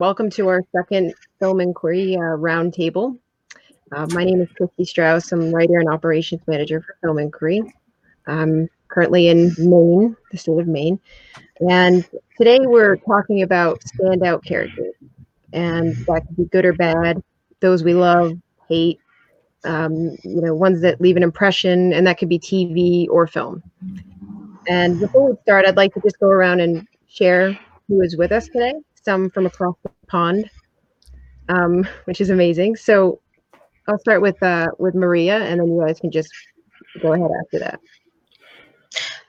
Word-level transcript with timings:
welcome 0.00 0.30
to 0.30 0.46
our 0.46 0.62
second 0.70 1.12
film 1.40 1.60
inquiry 1.60 2.14
uh, 2.14 2.20
roundtable. 2.20 3.18
Uh, 3.90 4.06
my 4.12 4.22
name 4.22 4.40
is 4.40 4.48
Kristy 4.50 4.86
Strouse. 4.86 5.32
I'm 5.32 5.52
writer 5.52 5.80
and 5.80 5.88
operations 5.88 6.40
manager 6.46 6.80
for 6.80 6.96
Film 7.02 7.18
Inquiry. 7.18 7.62
I'm 8.28 8.68
currently 8.86 9.26
in 9.26 9.52
Maine, 9.58 10.16
the 10.30 10.38
state 10.38 10.60
of 10.60 10.68
Maine, 10.68 11.00
and 11.68 12.08
today 12.36 12.60
we're 12.62 12.96
talking 12.98 13.42
about 13.42 13.80
standout 13.80 14.44
characters, 14.44 14.94
and 15.52 15.96
that 16.06 16.22
could 16.28 16.36
be 16.36 16.44
good 16.44 16.64
or 16.64 16.74
bad, 16.74 17.20
those 17.58 17.82
we 17.82 17.94
love, 17.94 18.38
hate, 18.68 19.00
um, 19.64 20.16
you 20.22 20.40
know, 20.40 20.54
ones 20.54 20.80
that 20.82 21.00
leave 21.00 21.16
an 21.16 21.24
impression, 21.24 21.92
and 21.92 22.06
that 22.06 22.18
could 22.18 22.28
be 22.28 22.38
TV 22.38 23.08
or 23.10 23.26
film. 23.26 23.64
And 24.68 25.00
before 25.00 25.30
we 25.30 25.36
start, 25.42 25.66
I'd 25.66 25.76
like 25.76 25.92
to 25.94 26.00
just 26.02 26.20
go 26.20 26.28
around 26.28 26.60
and 26.60 26.86
share 27.08 27.58
who 27.88 28.00
is 28.02 28.16
with 28.16 28.30
us 28.30 28.46
today. 28.46 28.74
Some 29.08 29.30
from 29.30 29.46
across 29.46 29.74
the 29.82 29.90
pond, 30.06 30.50
um, 31.48 31.88
which 32.04 32.20
is 32.20 32.28
amazing. 32.28 32.76
So 32.76 33.22
I'll 33.86 33.98
start 33.98 34.20
with 34.20 34.36
uh, 34.42 34.68
with 34.78 34.94
Maria, 34.94 35.38
and 35.44 35.58
then 35.58 35.68
you 35.68 35.80
guys 35.80 35.98
can 35.98 36.10
just 36.10 36.28
go 37.00 37.14
ahead 37.14 37.30
after 37.42 37.58
that. 37.60 37.80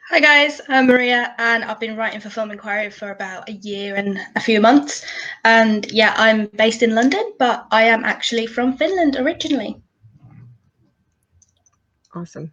Hi 0.10 0.20
guys, 0.20 0.60
I'm 0.68 0.88
Maria, 0.88 1.34
and 1.38 1.64
I've 1.64 1.80
been 1.80 1.96
writing 1.96 2.20
for 2.20 2.30
Film 2.30 2.52
Inquiry 2.52 2.90
for 2.90 3.12
about 3.12 3.48
a 3.48 3.54
year 3.54 3.96
and 3.96 4.20
a 4.36 4.42
few 4.42 4.60
months. 4.60 5.06
And 5.46 5.90
yeah, 5.94 6.14
I'm 6.18 6.48
based 6.48 6.84
in 6.84 6.94
London, 6.94 7.32
but 7.40 7.66
I 7.72 7.84
am 7.84 8.04
actually 8.04 8.48
from 8.48 8.76
Finland 8.76 9.16
originally. 9.16 9.82
Awesome. 12.14 12.52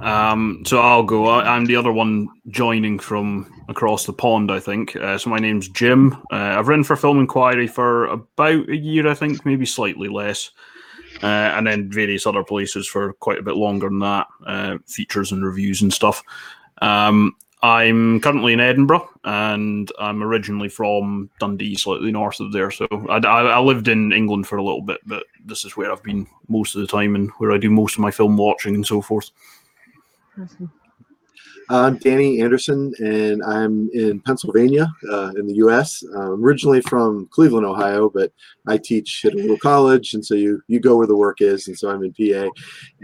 Um, 0.00 0.62
so 0.64 0.80
I'll 0.80 1.02
go. 1.02 1.26
I, 1.26 1.56
am 1.56 1.66
the 1.66 1.76
other 1.76 1.92
one 1.92 2.28
joining 2.48 2.98
from 2.98 3.52
across 3.68 4.06
the 4.06 4.12
pond, 4.12 4.50
I 4.50 4.58
think. 4.58 4.96
Uh, 4.96 5.18
so 5.18 5.30
my 5.30 5.38
name's 5.38 5.68
Jim. 5.68 6.14
Uh, 6.32 6.56
I've 6.58 6.68
written 6.68 6.84
for 6.84 6.96
Film 6.96 7.20
Inquiry 7.20 7.66
for 7.66 8.06
about 8.06 8.68
a 8.68 8.76
year, 8.76 9.08
I 9.08 9.14
think, 9.14 9.44
maybe 9.44 9.66
slightly 9.66 10.08
less, 10.08 10.50
uh, 11.22 11.26
and 11.26 11.66
then 11.66 11.90
various 11.90 12.26
other 12.26 12.42
places 12.42 12.88
for 12.88 13.12
quite 13.14 13.38
a 13.38 13.42
bit 13.42 13.56
longer 13.56 13.88
than 13.88 13.98
that, 13.98 14.26
uh, 14.46 14.78
features 14.86 15.32
and 15.32 15.44
reviews 15.44 15.82
and 15.82 15.92
stuff. 15.92 16.22
Um, 16.80 17.36
I'm 17.62 18.20
currently 18.20 18.54
in 18.54 18.60
Edinburgh, 18.60 19.06
and 19.24 19.92
I'm 19.98 20.22
originally 20.22 20.70
from 20.70 21.28
Dundee, 21.40 21.74
slightly 21.76 22.10
north 22.10 22.40
of 22.40 22.52
there. 22.52 22.70
So 22.70 22.88
I, 23.10 23.18
I, 23.18 23.42
I 23.42 23.60
lived 23.60 23.86
in 23.88 24.12
England 24.12 24.46
for 24.46 24.56
a 24.56 24.64
little 24.64 24.80
bit, 24.80 25.00
but 25.04 25.24
this 25.44 25.66
is 25.66 25.76
where 25.76 25.92
I've 25.92 26.02
been 26.02 26.26
most 26.48 26.74
of 26.74 26.80
the 26.80 26.86
time 26.86 27.14
and 27.14 27.30
where 27.32 27.52
I 27.52 27.58
do 27.58 27.68
most 27.68 27.96
of 27.96 28.00
my 28.00 28.10
film 28.10 28.38
watching 28.38 28.74
and 28.74 28.86
so 28.86 29.02
forth. 29.02 29.30
I'm 31.68 31.98
Danny 31.98 32.40
Anderson, 32.40 32.92
and 32.98 33.42
I'm 33.44 33.88
in 33.92 34.20
Pennsylvania, 34.20 34.92
uh, 35.10 35.30
in 35.36 35.46
the 35.46 35.54
U.S. 35.56 36.02
I'm 36.16 36.44
originally 36.44 36.80
from 36.80 37.28
Cleveland, 37.30 37.64
Ohio, 37.64 38.10
but 38.10 38.32
I 38.66 38.76
teach 38.76 39.24
at 39.24 39.34
a 39.34 39.36
little 39.36 39.58
college, 39.58 40.14
and 40.14 40.24
so 40.24 40.34
you 40.34 40.60
you 40.66 40.80
go 40.80 40.96
where 40.96 41.06
the 41.06 41.16
work 41.16 41.40
is, 41.40 41.68
and 41.68 41.78
so 41.78 41.88
I'm 41.88 42.02
in 42.02 42.12
PA. 42.12 42.50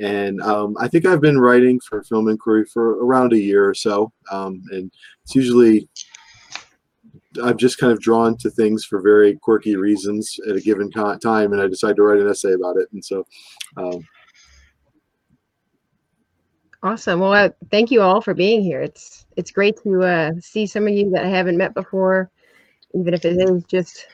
And 0.02 0.41
um, 0.42 0.77
I 0.80 0.88
think 0.88 1.06
I've 1.06 1.20
been 1.20 1.38
writing 1.38 1.78
for 1.80 2.02
Film 2.02 2.28
Inquiry 2.28 2.64
for 2.64 3.04
around 3.04 3.32
a 3.32 3.38
year 3.38 3.69
or 3.69 3.74
so, 3.74 4.12
um, 4.32 4.62
and 4.72 4.91
it's 5.22 5.34
usually 5.34 5.88
I'm 7.42 7.58
just 7.58 7.78
kind 7.78 7.92
of 7.92 8.00
drawn 8.00 8.36
to 8.38 8.50
things 8.50 8.84
for 8.84 9.00
very 9.00 9.36
quirky 9.36 9.77
reasons 9.77 10.36
at 10.48 10.56
a 10.56 10.60
given 10.60 10.91
time, 10.91 11.52
and 11.52 11.60
I 11.62 11.69
decide 11.69 11.94
to 11.97 12.02
write 12.02 12.20
an 12.20 12.28
essay 12.28 12.52
about 12.52 12.77
it, 12.78 12.88
and 12.92 13.04
so. 13.04 13.27
Um, 13.77 14.06
Awesome. 16.82 17.20
Well, 17.20 17.32
uh, 17.32 17.48
thank 17.70 17.91
you 17.91 18.02
all 18.02 18.20
for 18.20 18.34
being 18.34 18.62
here. 18.62 18.80
It's 18.82 19.27
it's 19.36 19.50
great 19.50 19.82
to 19.82 20.02
uh, 20.02 20.32
see 20.41 20.66
some 20.66 20.86
of 20.86 20.92
you 20.92 21.10
that 21.10 21.24
I 21.24 21.28
haven't 21.28 21.56
met 21.56 21.74
before, 21.74 22.30
even 22.94 23.14
if 23.14 23.24
it 23.24 23.38
is 23.38 23.64
just 23.64 24.06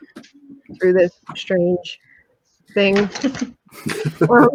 through 0.80 0.92
this 0.94 1.12
strange 1.36 1.98
thing. 2.72 2.98
um, 4.30 4.48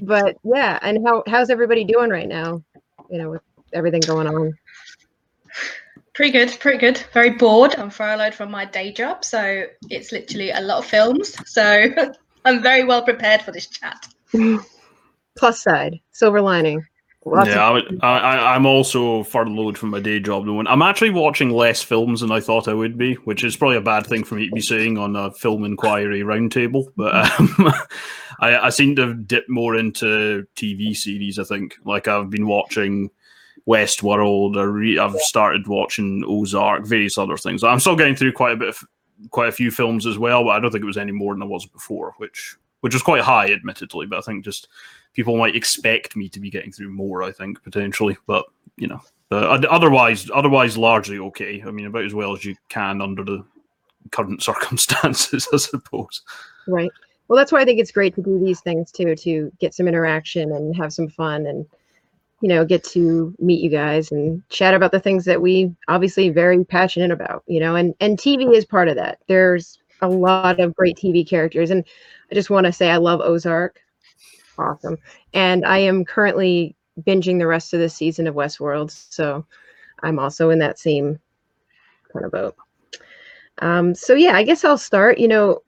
but 0.00 0.36
yeah, 0.42 0.78
and 0.82 1.06
how 1.06 1.22
how's 1.26 1.50
everybody 1.50 1.84
doing 1.84 2.10
right 2.10 2.28
now? 2.28 2.62
You 3.10 3.18
know, 3.18 3.30
with 3.30 3.42
everything 3.72 4.00
going 4.00 4.26
on. 4.26 4.52
Pretty 6.14 6.32
good, 6.32 6.56
pretty 6.60 6.78
good. 6.78 7.04
Very 7.12 7.30
bored. 7.30 7.74
I'm 7.76 7.90
furloughed 7.90 8.34
from 8.34 8.50
my 8.50 8.64
day 8.64 8.92
job, 8.92 9.24
so 9.24 9.66
it's 9.90 10.12
literally 10.12 10.50
a 10.50 10.60
lot 10.60 10.78
of 10.78 10.86
films. 10.86 11.36
So 11.50 11.88
I'm 12.44 12.62
very 12.62 12.84
well 12.84 13.02
prepared 13.02 13.42
for 13.42 13.52
this 13.52 13.66
chat. 13.66 14.08
Plus 15.36 15.62
side, 15.62 15.98
silver 16.12 16.40
lining. 16.40 16.84
Lots 17.26 17.48
yeah, 17.48 17.80
I, 18.02 18.18
I, 18.18 18.54
I'm 18.54 18.66
also 18.66 19.22
furloughed 19.22 19.78
from 19.78 19.90
my 19.90 20.00
day 20.00 20.20
job. 20.20 20.46
I'm 20.46 20.82
actually 20.82 21.10
watching 21.10 21.50
less 21.50 21.82
films 21.82 22.20
than 22.20 22.30
I 22.30 22.40
thought 22.40 22.68
I 22.68 22.74
would 22.74 22.98
be, 22.98 23.14
which 23.14 23.44
is 23.44 23.56
probably 23.56 23.78
a 23.78 23.82
bad 23.82 24.06
thing 24.06 24.24
for 24.24 24.34
me 24.34 24.48
to 24.48 24.54
be 24.54 24.60
saying 24.60 24.98
on 24.98 25.16
a 25.16 25.30
film 25.30 25.64
inquiry 25.64 26.20
roundtable. 26.20 26.86
But 26.96 27.14
um, 27.40 27.54
I, 28.40 28.58
I 28.58 28.68
seem 28.68 28.94
to 28.96 29.08
have 29.08 29.26
dipped 29.26 29.48
more 29.48 29.74
into 29.74 30.46
TV 30.54 30.94
series. 30.94 31.38
I 31.38 31.44
think, 31.44 31.76
like 31.84 32.08
I've 32.08 32.28
been 32.28 32.46
watching 32.46 33.10
Westworld. 33.66 34.58
I 34.58 34.64
re- 34.64 34.98
I've 34.98 35.16
started 35.20 35.66
watching 35.66 36.24
Ozark, 36.26 36.84
various 36.84 37.16
other 37.16 37.38
things. 37.38 37.64
I'm 37.64 37.80
still 37.80 37.96
getting 37.96 38.16
through 38.16 38.32
quite 38.32 38.52
a 38.52 38.56
bit, 38.56 38.68
of, 38.68 38.84
quite 39.30 39.48
a 39.48 39.52
few 39.52 39.70
films 39.70 40.06
as 40.06 40.18
well. 40.18 40.44
But 40.44 40.50
I 40.50 40.60
don't 40.60 40.70
think 40.70 40.82
it 40.82 40.86
was 40.86 40.98
any 40.98 41.12
more 41.12 41.32
than 41.32 41.42
I 41.42 41.46
was 41.46 41.64
before, 41.64 42.12
which 42.18 42.56
which 42.80 42.92
was 42.92 43.02
quite 43.02 43.22
high, 43.22 43.50
admittedly. 43.50 44.04
But 44.04 44.18
I 44.18 44.22
think 44.22 44.44
just 44.44 44.68
people 45.14 45.36
might 45.36 45.56
expect 45.56 46.16
me 46.16 46.28
to 46.28 46.40
be 46.40 46.50
getting 46.50 46.72
through 46.72 46.90
more. 46.90 47.22
I 47.22 47.32
think 47.32 47.62
potentially, 47.62 48.16
but 48.26 48.46
you 48.76 48.88
know, 48.88 49.00
but 49.28 49.64
otherwise, 49.64 50.30
otherwise 50.34 50.76
largely 50.76 51.18
okay. 51.18 51.62
I 51.66 51.70
mean, 51.70 51.86
about 51.86 52.04
as 52.04 52.14
well 52.14 52.34
as 52.34 52.44
you 52.44 52.54
can 52.68 53.00
under 53.00 53.24
the 53.24 53.44
current 54.10 54.42
circumstances, 54.42 55.48
I 55.52 55.56
suppose. 55.56 56.22
Right. 56.66 56.90
Well, 57.28 57.38
that's 57.38 57.52
why 57.52 57.60
I 57.60 57.64
think 57.64 57.80
it's 57.80 57.90
great 57.90 58.14
to 58.16 58.22
do 58.22 58.38
these 58.38 58.60
things 58.60 58.92
too, 58.92 59.16
to 59.16 59.50
get 59.58 59.74
some 59.74 59.88
interaction 59.88 60.52
and 60.52 60.76
have 60.76 60.92
some 60.92 61.08
fun 61.08 61.46
and 61.46 61.66
you 62.40 62.48
know 62.48 62.62
get 62.62 62.84
to 62.84 63.34
meet 63.38 63.62
you 63.62 63.70
guys 63.70 64.12
and 64.12 64.46
chat 64.50 64.74
about 64.74 64.92
the 64.92 65.00
things 65.00 65.24
that 65.24 65.40
we 65.40 65.74
obviously 65.88 66.28
very 66.28 66.62
passionate 66.62 67.10
about 67.10 67.42
you 67.46 67.58
know 67.58 67.74
and 67.74 67.94
and 68.00 68.18
tv 68.18 68.54
is 68.54 68.66
part 68.66 68.88
of 68.88 68.96
that 68.96 69.18
there's 69.28 69.78
a 70.02 70.08
lot 70.08 70.60
of 70.60 70.74
great 70.74 70.94
tv 70.96 71.26
characters 71.26 71.70
and 71.70 71.84
i 72.30 72.34
just 72.34 72.50
want 72.50 72.66
to 72.66 72.72
say 72.72 72.90
i 72.90 72.98
love 72.98 73.20
ozark 73.22 73.80
awesome. 74.58 74.98
And 75.32 75.64
I 75.64 75.78
am 75.78 76.04
currently 76.04 76.76
binging 77.00 77.38
the 77.38 77.46
rest 77.46 77.74
of 77.74 77.80
the 77.80 77.88
season 77.88 78.26
of 78.26 78.34
Westworld, 78.34 78.90
so 78.90 79.44
I'm 80.02 80.18
also 80.18 80.50
in 80.50 80.58
that 80.60 80.78
same 80.78 81.18
kind 82.12 82.24
of 82.24 82.32
boat. 82.32 82.56
Um, 83.58 83.94
so 83.94 84.14
yeah, 84.14 84.36
I 84.36 84.42
guess 84.42 84.64
I'll 84.64 84.78
start. 84.78 85.18
You 85.18 85.28
know, 85.28 85.62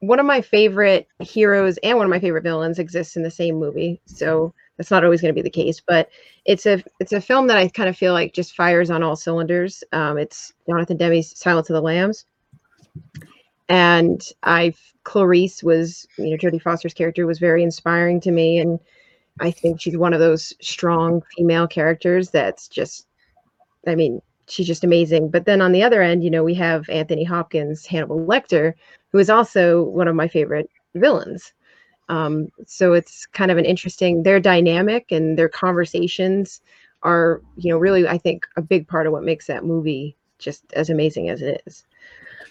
one 0.00 0.18
of 0.18 0.26
my 0.26 0.40
favorite 0.40 1.08
heroes 1.20 1.78
and 1.82 1.96
one 1.96 2.06
of 2.06 2.10
my 2.10 2.20
favorite 2.20 2.42
villains 2.42 2.78
exists 2.78 3.16
in 3.16 3.22
the 3.22 3.30
same 3.30 3.56
movie, 3.56 4.00
so 4.06 4.54
that's 4.76 4.90
not 4.90 5.04
always 5.04 5.20
going 5.20 5.34
to 5.34 5.38
be 5.38 5.42
the 5.42 5.50
case. 5.50 5.80
But 5.80 6.08
it's 6.46 6.66
a 6.66 6.82
it's 7.00 7.12
a 7.12 7.20
film 7.20 7.46
that 7.48 7.58
I 7.58 7.68
kind 7.68 7.88
of 7.88 7.96
feel 7.96 8.12
like 8.12 8.32
just 8.32 8.56
fires 8.56 8.90
on 8.90 9.02
all 9.02 9.16
cylinders. 9.16 9.84
Um, 9.92 10.18
it's 10.18 10.52
Jonathan 10.68 10.96
Demme's 10.96 11.38
Silence 11.38 11.68
of 11.70 11.74
the 11.74 11.82
Lambs, 11.82 12.24
and 13.70 14.22
I 14.42 14.74
Clarice 15.04 15.62
was 15.62 16.06
you 16.18 16.30
know 16.30 16.36
Jodie 16.36 16.60
Foster's 16.60 16.92
character 16.92 17.26
was 17.26 17.38
very 17.38 17.62
inspiring 17.62 18.20
to 18.20 18.30
me, 18.30 18.58
and 18.58 18.78
I 19.40 19.50
think 19.50 19.80
she's 19.80 19.96
one 19.96 20.12
of 20.12 20.20
those 20.20 20.52
strong 20.60 21.22
female 21.36 21.66
characters 21.66 22.30
that's 22.30 22.68
just, 22.68 23.06
I 23.86 23.94
mean, 23.94 24.20
she's 24.48 24.66
just 24.66 24.84
amazing. 24.84 25.30
But 25.30 25.46
then 25.46 25.62
on 25.62 25.72
the 25.72 25.82
other 25.82 26.02
end, 26.02 26.22
you 26.22 26.30
know, 26.30 26.44
we 26.44 26.54
have 26.54 26.88
Anthony 26.90 27.24
Hopkins, 27.24 27.86
Hannibal 27.86 28.26
Lecter, 28.26 28.74
who 29.12 29.18
is 29.18 29.30
also 29.30 29.84
one 29.84 30.08
of 30.08 30.16
my 30.16 30.28
favorite 30.28 30.68
villains. 30.94 31.54
Um, 32.08 32.48
so 32.66 32.92
it's 32.92 33.24
kind 33.26 33.50
of 33.50 33.56
an 33.56 33.64
interesting. 33.64 34.22
Their 34.24 34.40
dynamic 34.40 35.12
and 35.12 35.38
their 35.38 35.48
conversations 35.48 36.60
are, 37.02 37.40
you 37.56 37.70
know, 37.70 37.78
really 37.78 38.06
I 38.06 38.18
think 38.18 38.46
a 38.56 38.62
big 38.62 38.88
part 38.88 39.06
of 39.06 39.12
what 39.12 39.22
makes 39.22 39.46
that 39.46 39.64
movie 39.64 40.16
just 40.38 40.64
as 40.74 40.90
amazing 40.90 41.30
as 41.30 41.40
it 41.40 41.62
is. 41.66 41.84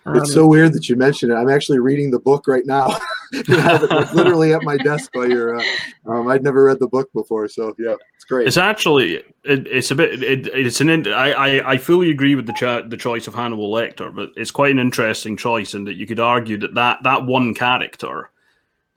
Um, 0.06 0.18
it's 0.18 0.34
so 0.34 0.48
weird 0.48 0.74
that 0.74 0.90
you 0.90 0.96
mentioned 0.96 1.32
it. 1.32 1.36
I'm 1.36 1.50
actually 1.50 1.80
reading 1.80 2.10
the 2.10 2.20
book 2.20 2.48
right 2.48 2.66
now. 2.66 2.98
it, 3.32 4.14
literally 4.14 4.54
at 4.54 4.64
my 4.64 4.78
desk 4.78 5.12
while 5.14 5.30
you're. 5.30 5.60
Uh, 5.60 5.64
um, 6.08 6.28
I'd 6.28 6.44
never 6.44 6.64
read 6.64 6.80
the 6.80 6.88
book 6.88 7.12
before, 7.14 7.48
so 7.48 7.76
yeah, 7.78 7.96
it's 8.16 8.26
great. 8.26 8.48
It's 8.48 8.58
actually 8.58 9.16
it, 9.44 9.68
it's 9.68 9.92
a 9.92 9.96
bit 9.96 10.24
it, 10.24 10.48
it's 10.48 10.82
an 10.82 11.08
I, 11.08 11.32
I 11.32 11.72
I 11.72 11.78
fully 11.78 12.10
agree 12.12 12.36
with 12.36 12.46
the 12.46 12.54
cha- 12.54 12.82
the 12.82 12.98
choice 12.98 13.28
of 13.28 13.36
Hannibal 13.36 13.72
Lecter, 13.72 14.14
but 14.14 14.32
it's 14.36 14.52
quite 14.52 14.72
an 14.72 14.80
interesting 14.80 15.38
choice 15.38 15.74
in 15.74 15.84
that 15.84 15.96
you 15.96 16.08
could 16.08 16.20
argue 16.20 16.58
that 16.58 16.74
that 16.76 17.04
that 17.04 17.26
one 17.26 17.54
character 17.54 18.32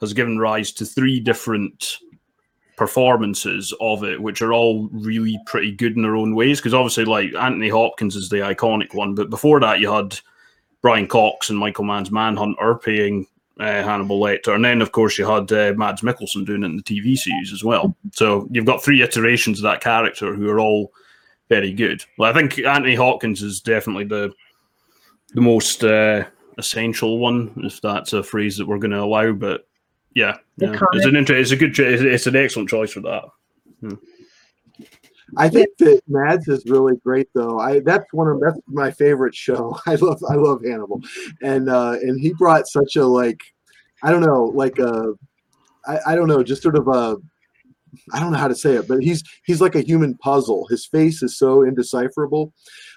has 0.00 0.12
given 0.12 0.38
rise 0.38 0.72
to 0.72 0.84
three 0.84 1.20
different 1.20 1.98
performances 2.76 3.72
of 3.80 4.02
it, 4.02 4.20
which 4.20 4.42
are 4.42 4.52
all 4.52 4.88
really 4.92 5.38
pretty 5.46 5.70
good 5.70 5.94
in 5.94 6.02
their 6.02 6.16
own 6.16 6.34
ways. 6.34 6.58
Because 6.58 6.74
obviously, 6.74 7.04
like 7.04 7.34
Anthony 7.34 7.68
Hopkins 7.68 8.16
is 8.16 8.28
the 8.28 8.38
iconic 8.38 8.94
one, 8.94 9.14
but 9.14 9.30
before 9.30 9.60
that, 9.60 9.80
you 9.80 9.92
had 9.92 10.18
Brian 10.82 11.06
Cox 11.06 11.48
and 11.48 11.58
Michael 11.58 11.84
Mann's 11.84 12.10
Manhunter 12.10 12.74
paying 12.74 13.26
uh, 13.60 13.82
Hannibal 13.82 14.20
Lecter, 14.20 14.54
and 14.54 14.64
then 14.64 14.82
of 14.82 14.92
course 14.92 15.16
you 15.16 15.26
had 15.26 15.50
uh, 15.52 15.72
Mads 15.76 16.02
Mikkelsen 16.02 16.44
doing 16.44 16.62
it 16.62 16.66
in 16.66 16.76
the 16.76 16.82
TV 16.82 17.16
series 17.16 17.52
as 17.52 17.62
well. 17.62 17.94
So 18.12 18.48
you've 18.50 18.66
got 18.66 18.82
three 18.82 19.02
iterations 19.02 19.58
of 19.58 19.62
that 19.64 19.80
character 19.80 20.34
who 20.34 20.48
are 20.48 20.58
all 20.58 20.92
very 21.48 21.72
good. 21.72 22.04
Well, 22.18 22.30
I 22.30 22.34
think 22.34 22.58
Anthony 22.58 22.94
Hopkins 22.94 23.42
is 23.42 23.60
definitely 23.60 24.04
the 24.04 24.32
the 25.34 25.40
most 25.40 25.84
uh, 25.84 26.24
essential 26.58 27.18
one, 27.18 27.52
if 27.64 27.80
that's 27.80 28.12
a 28.12 28.22
phrase 28.22 28.56
that 28.58 28.66
we're 28.66 28.78
going 28.78 28.90
to 28.90 29.02
allow. 29.02 29.32
But 29.32 29.66
yeah, 30.14 30.36
yeah. 30.56 30.78
it's 30.92 31.06
an 31.06 31.16
inter- 31.16 31.36
it's 31.36 31.52
a 31.52 31.56
good, 31.56 31.74
cho- 31.74 31.84
it's, 31.84 32.02
it's 32.02 32.26
an 32.26 32.36
excellent 32.36 32.68
choice 32.68 32.92
for 32.92 33.00
that. 33.00 33.24
I 35.36 35.48
think 35.48 35.68
that 35.78 36.02
Mads 36.08 36.48
is 36.48 36.64
really 36.66 36.96
great 36.96 37.28
though. 37.34 37.58
I 37.58 37.80
that's 37.80 38.06
one 38.12 38.28
of 38.28 38.40
that's 38.40 38.58
my 38.66 38.90
favorite 38.90 39.34
show. 39.34 39.78
I 39.86 39.94
love 39.96 40.22
I 40.28 40.34
love 40.34 40.62
Hannibal, 40.64 41.00
and 41.42 41.68
uh, 41.68 41.96
and 42.02 42.20
he 42.20 42.32
brought 42.34 42.68
such 42.68 42.96
a 42.96 43.06
like 43.06 43.40
I 44.02 44.10
don't 44.10 44.22
know 44.22 44.44
like 44.44 44.78
a 44.78 45.14
I, 45.86 45.98
I 46.08 46.14
don't 46.14 46.28
know 46.28 46.42
just 46.42 46.62
sort 46.62 46.76
of 46.76 46.88
a 46.88 47.16
I 48.12 48.20
don't 48.20 48.32
know 48.32 48.38
how 48.38 48.48
to 48.48 48.54
say 48.54 48.74
it, 48.74 48.88
but 48.88 49.02
he's 49.02 49.22
he's 49.44 49.60
like 49.60 49.74
a 49.74 49.80
human 49.82 50.16
puzzle. 50.18 50.66
His 50.68 50.86
face 50.86 51.22
is 51.22 51.36
so 51.36 51.62
indecipherable, 51.62 52.52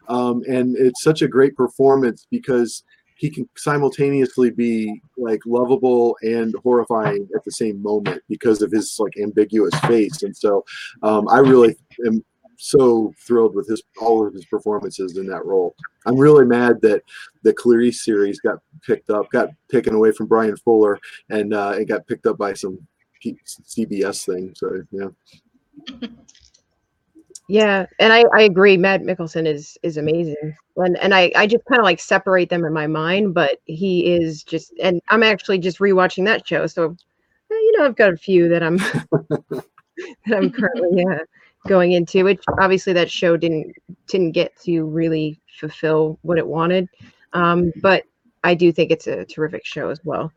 um, 0.08 0.42
and 0.48 0.76
it's 0.78 1.04
such 1.04 1.22
a 1.22 1.28
great 1.28 1.56
performance 1.56 2.28
because 2.30 2.84
he 3.16 3.30
can 3.30 3.48
simultaneously 3.56 4.50
be 4.50 5.02
like 5.18 5.42
lovable 5.46 6.18
and 6.22 6.54
horrifying 6.64 7.28
at 7.36 7.44
the 7.44 7.52
same 7.52 7.82
moment 7.82 8.22
because 8.30 8.62
of 8.62 8.72
his 8.72 8.98
like 9.00 9.14
ambiguous 9.22 9.78
face. 9.82 10.24
And 10.24 10.36
so 10.36 10.66
um, 11.02 11.28
I 11.30 11.40
really 11.40 11.78
am 12.06 12.24
so 12.58 13.14
thrilled 13.20 13.56
with 13.56 13.68
his 13.68 13.82
all 14.02 14.26
of 14.26 14.34
his 14.34 14.46
performances 14.46 15.18
in 15.18 15.28
that 15.28 15.46
role. 15.46 15.76
I'm 16.06 16.18
really 16.18 16.46
mad 16.46 16.82
that 16.82 17.04
the 17.44 17.54
Clarice 17.54 18.04
series 18.04 18.40
got 18.40 18.60
picked 18.86 19.10
up, 19.10 19.30
got 19.32 19.50
taken 19.72 19.96
away 19.96 20.12
from 20.12 20.28
Bryan 20.28 20.58
Fuller, 20.58 21.00
and 21.30 21.54
uh, 21.54 21.76
it 21.78 21.86
got 21.86 22.08
picked 22.08 22.26
up 22.26 22.38
by 22.38 22.54
some 22.54 22.86
CBS 23.24 24.26
thing. 24.26 24.54
So 24.56 24.84
yeah. 24.92 26.08
Yeah, 27.48 27.86
and 28.00 28.12
I, 28.12 28.24
I 28.34 28.42
agree. 28.42 28.76
Mads 28.76 29.04
Mikkelsen 29.04 29.46
is 29.46 29.78
is 29.84 29.98
amazing, 29.98 30.56
and 30.78 30.98
and 30.98 31.14
I 31.14 31.32
I 31.36 31.46
just 31.46 31.64
kind 31.66 31.80
of 31.80 31.84
like 31.86 32.00
separate 32.00 32.50
them 32.50 32.66
in 32.66 32.74
my 32.74 32.88
mind, 32.88 33.36
but 33.36 33.60
he 33.66 34.16
is 34.16 34.42
just, 34.44 34.74
and 34.82 35.00
I'm 35.10 35.22
actually 35.22 35.60
just 35.60 35.78
rewatching 35.78 36.26
that 36.26 36.48
show, 36.48 36.66
so 36.66 36.96
eh, 37.52 37.54
you 37.56 37.78
know 37.78 37.86
I've 37.86 37.96
got 37.96 38.14
a 38.14 38.18
few 38.18 38.50
that 38.50 38.64
I'm 38.64 38.78
that 40.26 40.38
I'm 40.38 40.52
currently 40.52 41.06
uh, 41.06 41.20
going 41.68 41.92
into. 41.92 42.24
Which 42.24 42.44
obviously 42.60 42.94
that 42.94 43.12
show 43.12 43.38
didn't 43.38 43.74
didn't 44.08 44.32
get 44.32 44.56
to 44.64 44.84
really 44.86 45.40
fulfill 45.60 46.18
what 46.24 46.40
it 46.40 46.48
wanted, 46.48 46.90
um, 47.34 47.72
but 47.82 48.06
I 48.44 48.56
do 48.56 48.72
think 48.72 48.90
it's 48.92 49.08
a 49.08 49.24
terrific 49.26 49.66
show 49.66 49.90
as 49.90 50.00
well. 50.04 50.32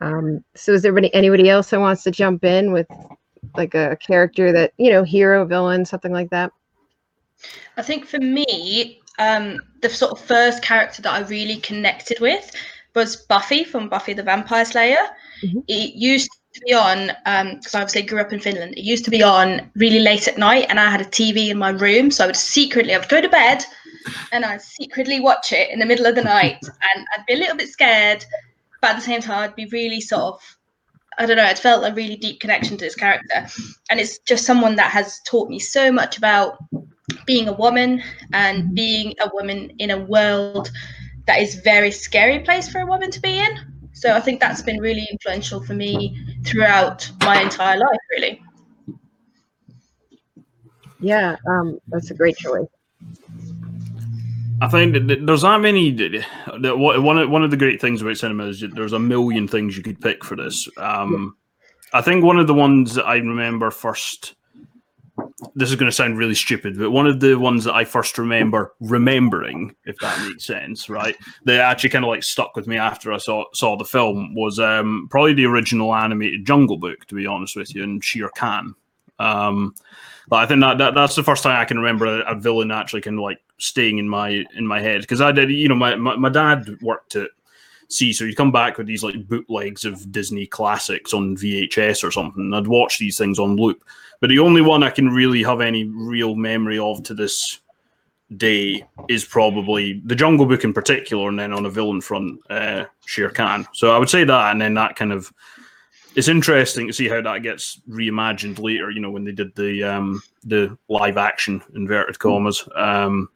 Um, 0.00 0.44
so 0.54 0.72
is 0.72 0.82
there 0.82 0.96
anybody 1.12 1.50
else 1.50 1.70
that 1.70 1.80
wants 1.80 2.04
to 2.04 2.10
jump 2.10 2.44
in 2.44 2.72
with 2.72 2.86
like 3.56 3.74
a 3.74 3.96
character 3.96 4.52
that 4.52 4.72
you 4.78 4.90
know 4.90 5.02
hero 5.02 5.44
villain 5.44 5.84
something 5.84 6.12
like 6.12 6.30
that 6.30 6.52
I 7.76 7.82
think 7.82 8.06
for 8.06 8.18
me, 8.18 9.00
um, 9.18 9.60
the 9.80 9.88
sort 9.88 10.12
of 10.12 10.20
first 10.20 10.62
character 10.62 11.02
that 11.02 11.12
I 11.12 11.20
really 11.28 11.56
connected 11.56 12.20
with 12.20 12.52
was 12.94 13.16
Buffy 13.16 13.64
from 13.64 13.88
Buffy 13.88 14.12
the 14.12 14.22
Vampire 14.22 14.64
Slayer. 14.64 14.98
Mhm. 15.42 15.64
It 15.68 15.94
used 15.94 16.30
to 16.52 16.60
be 16.66 16.74
on 16.74 17.06
because 17.54 17.74
I 17.74 17.80
obviously 17.80 18.02
grew 18.02 18.20
up 18.20 18.32
in 18.32 18.40
Finland. 18.40 18.74
It 18.76 18.82
used 18.82 19.04
to 19.04 19.10
be 19.10 19.22
on 19.22 19.70
really 19.76 20.00
late 20.00 20.26
at 20.28 20.36
night, 20.36 20.66
and 20.68 20.80
I 20.80 20.90
had 20.90 21.00
a 21.00 21.04
TV 21.04 21.50
in 21.50 21.58
my 21.58 21.70
room, 21.70 22.10
so 22.10 22.24
I 22.24 22.26
would 22.26 22.36
secretly 22.36 22.94
I 22.94 22.98
would 22.98 23.08
go 23.08 23.20
to 23.20 23.28
bed, 23.28 23.64
and 24.32 24.44
I'd 24.44 24.62
secretly 24.62 25.20
watch 25.20 25.52
it 25.52 25.70
in 25.70 25.78
the 25.78 25.86
middle 25.86 26.06
of 26.06 26.16
the 26.16 26.24
night, 26.24 26.58
and 26.62 27.06
I'd 27.14 27.26
be 27.26 27.34
a 27.34 27.36
little 27.36 27.56
bit 27.56 27.68
scared, 27.68 28.24
but 28.80 28.90
at 28.90 28.96
the 28.96 29.02
same 29.02 29.20
time 29.20 29.44
I'd 29.44 29.54
be 29.54 29.66
really 29.66 30.00
sort 30.00 30.22
of 30.34 30.56
I 31.20 31.26
don't 31.26 31.36
know, 31.36 31.44
it 31.44 31.58
felt 31.58 31.84
a 31.84 31.92
really 31.92 32.16
deep 32.16 32.40
connection 32.40 32.78
to 32.78 32.84
this 32.86 32.94
character. 32.94 33.46
And 33.90 34.00
it's 34.00 34.18
just 34.20 34.46
someone 34.46 34.74
that 34.76 34.90
has 34.90 35.20
taught 35.26 35.50
me 35.50 35.58
so 35.58 35.92
much 35.92 36.16
about 36.16 36.56
being 37.26 37.46
a 37.46 37.52
woman 37.52 38.02
and 38.32 38.74
being 38.74 39.14
a 39.20 39.30
woman 39.34 39.70
in 39.78 39.90
a 39.90 39.98
world 39.98 40.70
that 41.26 41.40
is 41.42 41.56
very 41.56 41.90
scary 41.90 42.38
place 42.38 42.70
for 42.70 42.80
a 42.80 42.86
woman 42.86 43.10
to 43.10 43.20
be 43.20 43.38
in. 43.38 43.52
So 43.92 44.14
I 44.14 44.20
think 44.20 44.40
that's 44.40 44.62
been 44.62 44.80
really 44.80 45.06
influential 45.10 45.62
for 45.62 45.74
me 45.74 46.18
throughout 46.46 47.10
my 47.20 47.42
entire 47.42 47.78
life, 47.78 47.98
really. 48.10 48.42
yeah 51.00 51.36
um 51.48 51.78
that's 51.88 52.10
a 52.10 52.14
great 52.14 52.36
choice 52.36 52.66
I 54.60 54.68
think 54.68 54.94
that- 54.94 55.26
there's 55.26 55.44
many. 55.44 55.90
That 55.92 56.78
one 56.78 57.02
one 57.02 57.18
of 57.18 57.30
one 57.30 57.42
of 57.44 57.50
the 57.50 57.56
great 57.56 57.80
things 57.80 58.02
about 58.02 58.18
cinema 58.18 58.46
is 58.46 58.60
there's 58.60 58.92
a 58.92 58.98
million 58.98 59.48
things 59.48 59.76
you 59.76 59.82
could 59.82 60.00
pick 60.00 60.24
for 60.24 60.36
this. 60.36 60.68
Um, 60.76 61.36
I 61.92 62.02
think 62.02 62.24
one 62.24 62.38
of 62.38 62.46
the 62.46 62.54
ones 62.54 62.94
that 62.94 63.06
I 63.06 63.16
remember 63.16 63.70
first. 63.70 64.34
This 65.54 65.68
is 65.68 65.76
going 65.76 65.90
to 65.90 65.94
sound 65.94 66.16
really 66.16 66.34
stupid, 66.34 66.78
but 66.78 66.92
one 66.92 67.06
of 67.06 67.20
the 67.20 67.34
ones 67.34 67.64
that 67.64 67.74
I 67.74 67.84
first 67.84 68.16
remember 68.16 68.72
remembering, 68.80 69.74
if 69.84 69.98
that 69.98 70.18
makes 70.26 70.46
sense, 70.46 70.88
right? 70.88 71.14
That 71.44 71.60
actually 71.60 71.90
kind 71.90 72.06
of 72.06 72.08
like 72.08 72.22
stuck 72.22 72.56
with 72.56 72.66
me 72.66 72.78
after 72.78 73.12
I 73.12 73.18
saw 73.18 73.44
saw 73.52 73.76
the 73.76 73.84
film 73.84 74.34
was 74.34 74.58
um, 74.58 75.08
probably 75.10 75.34
the 75.34 75.44
original 75.44 75.94
animated 75.94 76.46
Jungle 76.46 76.78
Book, 76.78 77.04
to 77.06 77.14
be 77.14 77.26
honest 77.26 77.54
with 77.54 77.74
you, 77.74 77.82
and 77.82 78.02
Shere 78.02 78.30
Khan. 78.30 78.74
Um, 79.18 79.74
but 80.30 80.36
I 80.36 80.46
think 80.46 80.60
that, 80.60 80.78
that 80.78 80.94
that's 80.94 81.16
the 81.16 81.24
first 81.24 81.42
time 81.42 81.60
I 81.60 81.64
can 81.64 81.76
remember 81.76 82.06
a, 82.06 82.32
a 82.32 82.34
villain 82.36 82.70
actually 82.70 83.00
kind 83.00 83.18
of 83.18 83.22
like 83.22 83.42
staying 83.58 83.98
in 83.98 84.08
my 84.08 84.44
in 84.54 84.66
my 84.66 84.80
head. 84.80 85.02
Because 85.02 85.20
I 85.20 85.32
did 85.32 85.50
you 85.50 85.68
know 85.68 85.74
my, 85.74 85.96
my 85.96 86.16
my 86.16 86.30
dad 86.30 86.78
worked 86.80 87.16
at 87.16 87.30
see 87.88 88.12
so 88.12 88.24
he'd 88.24 88.36
come 88.36 88.52
back 88.52 88.78
with 88.78 88.86
these 88.86 89.02
like 89.02 89.26
bootlegs 89.26 89.84
of 89.84 90.12
Disney 90.12 90.46
classics 90.46 91.12
on 91.12 91.36
VHS 91.36 92.04
or 92.04 92.12
something 92.12 92.44
and 92.44 92.54
I'd 92.54 92.68
watch 92.68 92.98
these 92.98 93.18
things 93.18 93.40
on 93.40 93.56
loop. 93.56 93.82
But 94.20 94.30
the 94.30 94.38
only 94.38 94.60
one 94.60 94.84
I 94.84 94.90
can 94.90 95.08
really 95.08 95.42
have 95.42 95.60
any 95.60 95.84
real 95.84 96.36
memory 96.36 96.78
of 96.78 97.02
to 97.04 97.14
this 97.14 97.58
day 98.36 98.84
is 99.08 99.24
probably 99.24 100.00
the 100.04 100.14
Jungle 100.14 100.46
Book 100.46 100.62
in 100.62 100.72
particular 100.72 101.28
and 101.28 101.40
then 101.40 101.52
on 101.52 101.66
a 101.66 101.70
villain 101.70 102.00
front 102.00 102.38
uh 102.48 102.84
Shere 103.04 103.30
Khan 103.30 103.66
so 103.72 103.92
I 103.92 103.98
would 103.98 104.08
say 104.08 104.22
that 104.22 104.52
and 104.52 104.60
then 104.60 104.74
that 104.74 104.94
kind 104.94 105.12
of 105.12 105.32
it's 106.14 106.28
interesting 106.28 106.86
to 106.86 106.92
see 106.92 107.08
how 107.08 107.20
that 107.20 107.42
gets 107.42 107.80
reimagined 107.88 108.58
later. 108.58 108.90
You 108.90 109.00
know, 109.00 109.10
when 109.10 109.24
they 109.24 109.32
did 109.32 109.54
the 109.54 109.82
um, 109.84 110.22
the 110.44 110.76
live 110.88 111.16
action 111.16 111.62
inverted 111.74 112.18
commas 112.18 112.68
um, 112.74 113.28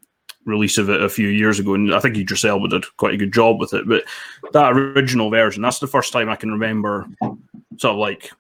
release 0.44 0.78
of 0.78 0.90
it 0.90 1.02
a 1.02 1.08
few 1.08 1.28
years 1.28 1.58
ago, 1.58 1.74
and 1.74 1.94
I 1.94 2.00
think 2.00 2.16
Idris 2.16 2.44
Elba 2.44 2.68
did 2.68 2.96
quite 2.96 3.14
a 3.14 3.18
good 3.18 3.32
job 3.32 3.60
with 3.60 3.74
it. 3.74 3.86
But 3.86 4.04
that 4.52 4.72
original 4.72 5.30
version, 5.30 5.62
that's 5.62 5.78
the 5.78 5.86
first 5.86 6.12
time 6.12 6.28
I 6.28 6.36
can 6.36 6.50
remember 6.50 7.06
sort 7.78 7.92
of 7.92 7.98
like 7.98 8.30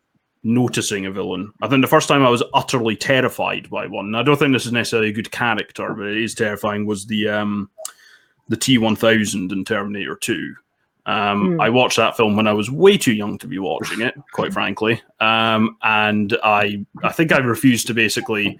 noticing 0.42 1.06
a 1.06 1.10
villain. 1.10 1.52
I 1.62 1.68
think 1.68 1.82
the 1.82 1.88
first 1.88 2.08
time 2.08 2.24
I 2.24 2.28
was 2.28 2.42
utterly 2.52 2.96
terrified 2.96 3.70
by 3.70 3.86
one. 3.86 4.06
And 4.06 4.16
I 4.16 4.22
don't 4.22 4.36
think 4.36 4.52
this 4.52 4.66
is 4.66 4.72
necessarily 4.72 5.08
a 5.08 5.14
good 5.14 5.30
character, 5.30 5.94
but 5.94 6.06
it 6.06 6.22
is 6.22 6.34
terrifying. 6.34 6.86
Was 6.86 7.06
the 7.06 7.28
um, 7.28 7.70
the 8.48 8.56
T 8.56 8.78
one 8.78 8.96
thousand 8.96 9.52
in 9.52 9.64
Terminator 9.64 10.16
Two. 10.16 10.54
Um, 11.06 11.54
Hmm. 11.54 11.60
I 11.60 11.70
watched 11.70 11.96
that 11.96 12.16
film 12.16 12.36
when 12.36 12.46
I 12.46 12.52
was 12.52 12.70
way 12.70 12.96
too 12.96 13.12
young 13.12 13.38
to 13.38 13.46
be 13.46 13.58
watching 13.58 14.00
it, 14.00 14.14
quite 14.32 14.52
frankly. 14.54 15.02
Um, 15.20 15.76
and 15.82 16.36
I, 16.42 16.84
I 17.02 17.12
think 17.12 17.32
I 17.32 17.38
refused 17.38 17.86
to 17.88 17.94
basically 17.94 18.58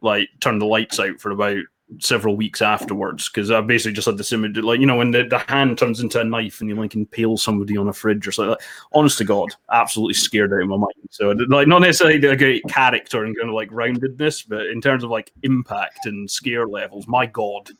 like 0.00 0.28
turn 0.40 0.58
the 0.58 0.66
lights 0.66 1.00
out 1.00 1.20
for 1.20 1.30
about 1.30 1.62
several 2.00 2.36
weeks 2.36 2.60
afterwards 2.60 3.30
because 3.30 3.50
I 3.50 3.62
basically 3.62 3.94
just 3.94 4.06
had 4.06 4.18
this 4.18 4.32
image, 4.32 4.58
like 4.58 4.78
you 4.80 4.86
know, 4.86 4.96
when 4.96 5.10
the, 5.10 5.24
the 5.24 5.38
hand 5.38 5.78
turns 5.78 6.00
into 6.00 6.20
a 6.20 6.24
knife 6.24 6.60
and 6.60 6.68
you 6.68 6.76
like 6.76 6.94
impale 6.94 7.38
somebody 7.38 7.78
on 7.78 7.88
a 7.88 7.92
fridge 7.92 8.28
or 8.28 8.32
something. 8.32 8.50
Like, 8.50 8.62
honest 8.92 9.18
to 9.18 9.24
God, 9.24 9.48
absolutely 9.72 10.14
scared 10.14 10.52
out 10.52 10.60
of 10.60 10.68
my 10.68 10.76
mind. 10.76 10.92
So 11.10 11.30
like, 11.30 11.66
not 11.66 11.80
necessarily 11.80 12.24
a 12.26 12.36
great 12.36 12.64
character 12.68 13.24
and 13.24 13.34
kind 13.36 13.48
of 13.48 13.54
like 13.54 13.70
roundedness, 13.70 14.46
but 14.46 14.66
in 14.66 14.82
terms 14.82 15.02
of 15.02 15.10
like 15.10 15.32
impact 15.42 16.04
and 16.04 16.30
scare 16.30 16.68
levels, 16.68 17.08
my 17.08 17.24
God, 17.24 17.70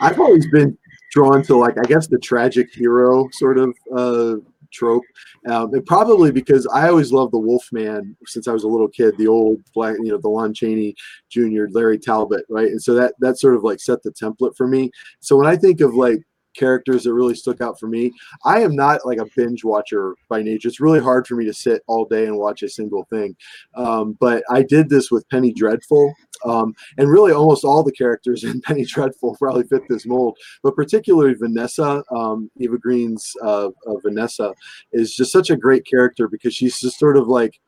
I've 0.00 0.20
always 0.20 0.46
been 0.50 0.76
drawn 1.12 1.42
to 1.44 1.56
like 1.56 1.78
I 1.78 1.82
guess 1.82 2.06
the 2.06 2.18
tragic 2.18 2.72
hero 2.72 3.28
sort 3.32 3.58
of 3.58 3.76
uh, 3.94 4.36
trope, 4.72 5.04
um, 5.48 5.72
and 5.74 5.84
probably 5.84 6.32
because 6.32 6.66
I 6.66 6.88
always 6.88 7.12
loved 7.12 7.32
the 7.32 7.38
Wolfman 7.38 8.16
since 8.26 8.48
I 8.48 8.52
was 8.52 8.64
a 8.64 8.68
little 8.68 8.88
kid. 8.88 9.16
The 9.18 9.28
old 9.28 9.60
black, 9.74 9.96
you 9.98 10.10
know, 10.10 10.18
the 10.18 10.28
Lon 10.28 10.54
Chaney 10.54 10.94
Jr., 11.30 11.64
Larry 11.70 11.98
Talbot, 11.98 12.44
right? 12.48 12.68
And 12.68 12.82
so 12.82 12.94
that 12.94 13.14
that 13.20 13.38
sort 13.38 13.54
of 13.54 13.64
like 13.64 13.80
set 13.80 14.02
the 14.02 14.12
template 14.12 14.56
for 14.56 14.66
me. 14.66 14.90
So 15.20 15.36
when 15.36 15.46
I 15.46 15.56
think 15.56 15.80
of 15.80 15.94
like 15.94 16.22
characters 16.54 17.04
that 17.04 17.14
really 17.14 17.34
stuck 17.34 17.60
out 17.60 17.78
for 17.78 17.86
me, 17.86 18.12
I 18.44 18.60
am 18.60 18.74
not 18.74 19.04
like 19.04 19.18
a 19.18 19.26
binge 19.36 19.64
watcher 19.64 20.14
by 20.28 20.42
nature. 20.42 20.68
It's 20.68 20.80
really 20.80 21.00
hard 21.00 21.26
for 21.26 21.34
me 21.34 21.44
to 21.46 21.54
sit 21.54 21.82
all 21.86 22.04
day 22.04 22.26
and 22.26 22.38
watch 22.38 22.62
a 22.62 22.68
single 22.68 23.04
thing. 23.04 23.36
Um, 23.74 24.16
but 24.20 24.44
I 24.50 24.62
did 24.62 24.88
this 24.88 25.10
with 25.10 25.28
Penny 25.28 25.52
Dreadful. 25.52 26.14
Um, 26.44 26.74
and 26.98 27.08
really 27.08 27.32
almost 27.32 27.64
all 27.64 27.82
the 27.82 27.92
characters 27.92 28.44
in 28.44 28.60
Penny 28.62 28.84
Dreadful 28.84 29.36
probably 29.38 29.64
fit 29.64 29.82
this 29.88 30.06
mold, 30.06 30.36
but 30.62 30.76
particularly 30.76 31.34
Vanessa, 31.34 32.02
um, 32.10 32.50
Eva 32.58 32.78
Green's 32.78 33.32
uh, 33.42 33.68
uh, 33.86 33.96
Vanessa, 34.02 34.52
is 34.92 35.14
just 35.14 35.32
such 35.32 35.50
a 35.50 35.56
great 35.56 35.86
character 35.86 36.28
because 36.28 36.54
she's 36.54 36.80
just 36.80 36.98
sort 36.98 37.16
of 37.16 37.28
like 37.28 37.60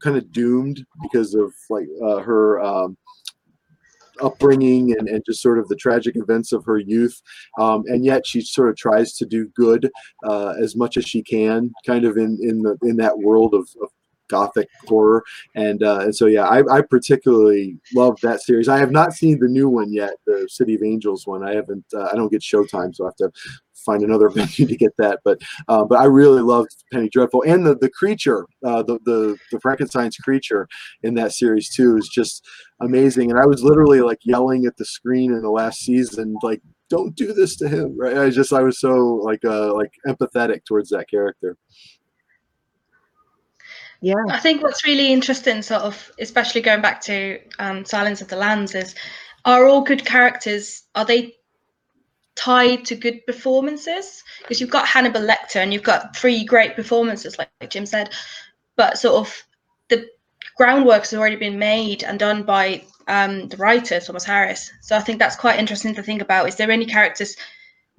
kind 0.00 0.16
of 0.16 0.30
doomed 0.32 0.84
because 1.02 1.34
of 1.34 1.52
like 1.68 1.86
uh, 2.04 2.18
her 2.18 2.60
um, 2.60 2.96
upbringing 4.22 4.96
and, 4.98 5.08
and 5.08 5.22
just 5.24 5.42
sort 5.42 5.58
of 5.58 5.68
the 5.68 5.76
tragic 5.76 6.16
events 6.16 6.52
of 6.52 6.64
her 6.64 6.78
youth, 6.78 7.20
um, 7.58 7.84
and 7.86 8.04
yet 8.04 8.26
she 8.26 8.40
sort 8.40 8.68
of 8.68 8.76
tries 8.76 9.14
to 9.16 9.26
do 9.26 9.48
good 9.54 9.90
uh, 10.26 10.54
as 10.60 10.76
much 10.76 10.96
as 10.96 11.04
she 11.04 11.22
can, 11.22 11.72
kind 11.86 12.04
of 12.04 12.16
in 12.16 12.38
in 12.42 12.62
the 12.62 12.76
in 12.82 12.96
that 12.96 13.18
world 13.18 13.54
of, 13.54 13.68
of 13.82 13.90
gothic 14.30 14.68
horror, 14.86 15.22
and 15.54 15.82
uh, 15.82 16.00
and 16.00 16.14
so 16.14 16.26
yeah, 16.26 16.44
I, 16.44 16.62
I 16.78 16.82
particularly 16.82 17.78
love 17.94 18.18
that 18.22 18.40
series. 18.40 18.68
I 18.68 18.78
have 18.78 18.92
not 18.92 19.12
seen 19.12 19.38
the 19.38 19.48
new 19.48 19.68
one 19.68 19.92
yet, 19.92 20.14
the 20.26 20.48
City 20.48 20.74
of 20.74 20.82
Angels 20.82 21.26
one. 21.26 21.42
I 21.42 21.54
haven't. 21.54 21.84
Uh, 21.94 22.08
I 22.12 22.14
don't 22.14 22.30
get 22.30 22.42
Showtime, 22.42 22.94
so 22.94 23.04
I 23.04 23.08
have 23.08 23.16
to 23.16 23.30
find 23.84 24.02
another 24.02 24.28
venue 24.34 24.66
to 24.66 24.76
get 24.76 24.96
that. 24.98 25.20
But 25.24 25.38
uh, 25.68 25.84
but 25.84 25.98
I 25.98 26.04
really 26.04 26.42
loved 26.42 26.70
Penny 26.92 27.08
Dreadful 27.08 27.42
and 27.46 27.66
the 27.66 27.76
the 27.76 27.90
creature, 27.90 28.46
uh, 28.64 28.82
the 28.82 28.98
the 29.04 29.36
the 29.52 29.60
Frankenstein's 29.60 30.16
creature 30.16 30.68
in 31.02 31.14
that 31.14 31.32
series 31.32 31.68
too 31.74 31.96
is 31.96 32.08
just 32.08 32.46
amazing. 32.80 33.30
And 33.30 33.40
I 33.40 33.46
was 33.46 33.62
literally 33.62 34.00
like 34.00 34.18
yelling 34.22 34.66
at 34.66 34.76
the 34.76 34.84
screen 34.84 35.32
in 35.32 35.42
the 35.42 35.50
last 35.50 35.80
season, 35.80 36.36
like 36.42 36.62
don't 36.88 37.14
do 37.14 37.32
this 37.32 37.56
to 37.56 37.68
him 37.68 37.96
right 37.96 38.18
i 38.18 38.28
just 38.28 38.52
i 38.52 38.60
was 38.60 38.80
so 38.80 39.20
like 39.22 39.44
uh 39.44 39.72
like 39.72 39.92
empathetic 40.08 40.64
towards 40.64 40.90
that 40.90 41.08
character 41.08 41.56
yeah 44.00 44.14
I 44.28 44.38
think 44.38 44.62
what's 44.62 44.84
really 44.84 45.12
interesting, 45.12 45.62
sort 45.62 45.82
of, 45.82 46.10
especially 46.18 46.60
going 46.60 46.82
back 46.82 47.00
to 47.02 47.38
um, 47.58 47.84
Silence 47.84 48.20
of 48.20 48.28
the 48.28 48.36
Lambs, 48.36 48.74
is 48.74 48.94
are 49.44 49.66
all 49.66 49.82
good 49.82 50.04
characters? 50.04 50.82
Are 50.94 51.04
they 51.04 51.34
tied 52.34 52.84
to 52.86 52.94
good 52.94 53.24
performances? 53.26 54.22
Because 54.40 54.60
you've 54.60 54.70
got 54.70 54.86
Hannibal 54.86 55.20
Lecter 55.20 55.56
and 55.56 55.72
you've 55.72 55.82
got 55.82 56.16
three 56.16 56.44
great 56.44 56.76
performances, 56.76 57.38
like, 57.38 57.50
like 57.60 57.70
Jim 57.70 57.86
said, 57.86 58.10
but 58.76 58.98
sort 58.98 59.16
of 59.16 59.42
the 59.88 60.08
groundwork 60.56 61.02
has 61.02 61.14
already 61.14 61.36
been 61.36 61.58
made 61.58 62.02
and 62.02 62.18
done 62.18 62.42
by 62.42 62.82
um, 63.08 63.48
the 63.48 63.56
writer 63.56 64.00
Thomas 64.00 64.24
Harris. 64.24 64.70
So 64.82 64.96
I 64.96 65.00
think 65.00 65.18
that's 65.18 65.36
quite 65.36 65.58
interesting 65.58 65.94
to 65.94 66.02
think 66.02 66.22
about. 66.22 66.48
Is 66.48 66.56
there 66.56 66.70
any 66.70 66.86
characters 66.86 67.36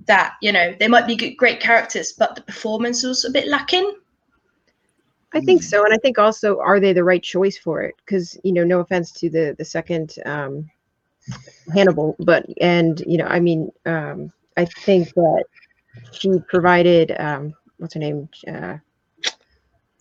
that 0.08 0.34
you 0.42 0.52
know 0.52 0.74
they 0.80 0.88
might 0.88 1.06
be 1.06 1.16
good, 1.16 1.36
great 1.36 1.60
characters, 1.60 2.14
but 2.14 2.36
the 2.36 2.42
performance 2.42 3.04
was 3.04 3.26
a 3.26 3.30
bit 3.30 3.48
lacking? 3.48 3.94
I 5.34 5.40
think 5.40 5.64
so, 5.64 5.86
and 5.86 5.94
I 5.94 5.98
think 5.98 6.20
also 6.20 6.60
are 6.60 6.80
they 6.80 6.94
the 6.94 7.04
right 7.04 7.24
choice 7.24 7.58
for 7.58 7.82
it? 7.82 7.96
Because 7.98 8.38
you 8.44 8.52
know, 8.52 8.64
no 8.64 8.80
offense 8.80 9.12
to 9.14 9.30
the 9.30 9.56
the 9.58 9.66
second 9.66 10.16
um, 10.26 10.70
Hannibal, 11.74 12.16
but 12.20 12.46
and 12.60 13.02
you 13.08 13.18
know, 13.18 13.28
I 13.28 13.40
mean, 13.40 13.72
um, 13.86 14.32
I 14.58 14.66
think 14.66 15.14
that 15.14 15.46
she 16.12 16.32
provided 16.50 17.16
um, 17.20 17.54
what's 17.78 17.94
her 17.94 18.00
name? 18.00 18.28
Uh, 18.48 18.78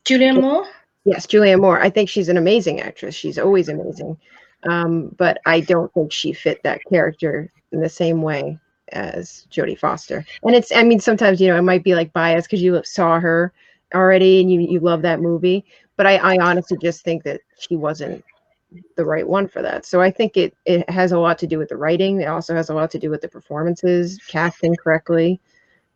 Julianne 0.05 0.41
Moore. 0.41 0.67
yes, 1.05 1.27
Julianne 1.27 1.61
Moore. 1.61 1.81
I 1.81 1.91
think 1.91 2.09
she's 2.09 2.29
an 2.29 2.37
amazing 2.37 2.81
actress. 2.81 3.15
She's 3.15 3.39
always 3.39 3.69
amazing, 3.69 4.17
um, 4.69 5.15
but 5.17 5.39
I 5.47 5.61
don't 5.61 5.93
think 5.95 6.11
she 6.13 6.33
fit 6.33 6.63
that 6.65 6.81
character 6.89 7.53
in 7.71 7.81
the 7.81 7.89
same 7.89 8.21
way 8.23 8.59
as 8.93 9.47
Jodie 9.51 9.79
Foster. 9.79 10.25
And 10.43 10.57
it's, 10.57 10.73
I 10.73 10.83
mean, 10.83 10.99
sometimes 10.99 11.41
you 11.41 11.47
know, 11.49 11.57
it 11.57 11.63
might 11.63 11.85
be 11.85 11.95
like 11.95 12.13
bias 12.13 12.47
because 12.47 12.63
you 12.63 12.81
saw 12.85 13.21
her 13.21 13.53
already 13.95 14.41
and 14.41 14.53
you 14.53 14.61
you 14.61 14.81
love 14.81 15.03
that 15.03 15.21
movie, 15.21 15.65
but 15.97 16.07
I 16.07 16.17
I 16.17 16.39
honestly 16.39 16.79
just 16.79 17.05
think 17.05 17.25
that 17.25 17.41
she 17.59 17.77
wasn't 17.77 18.25
the 18.97 19.05
right 19.05 19.27
one 19.27 19.49
for 19.49 19.63
that. 19.63 19.85
So 19.85 20.01
I 20.01 20.11
think 20.11 20.37
it 20.37 20.55
it 20.65 20.89
has 20.89 21.13
a 21.13 21.19
lot 21.19 21.39
to 21.39 21.47
do 21.47 21.59
with 21.59 21.69
the 21.69 21.77
writing. 21.77 22.21
It 22.21 22.27
also 22.27 22.55
has 22.55 22.71
a 22.71 22.75
lot 22.75 22.91
to 22.93 22.99
do 22.99 23.11
with 23.11 23.21
the 23.21 23.29
performances, 23.29 24.19
casting 24.29 24.77
correctly. 24.77 25.41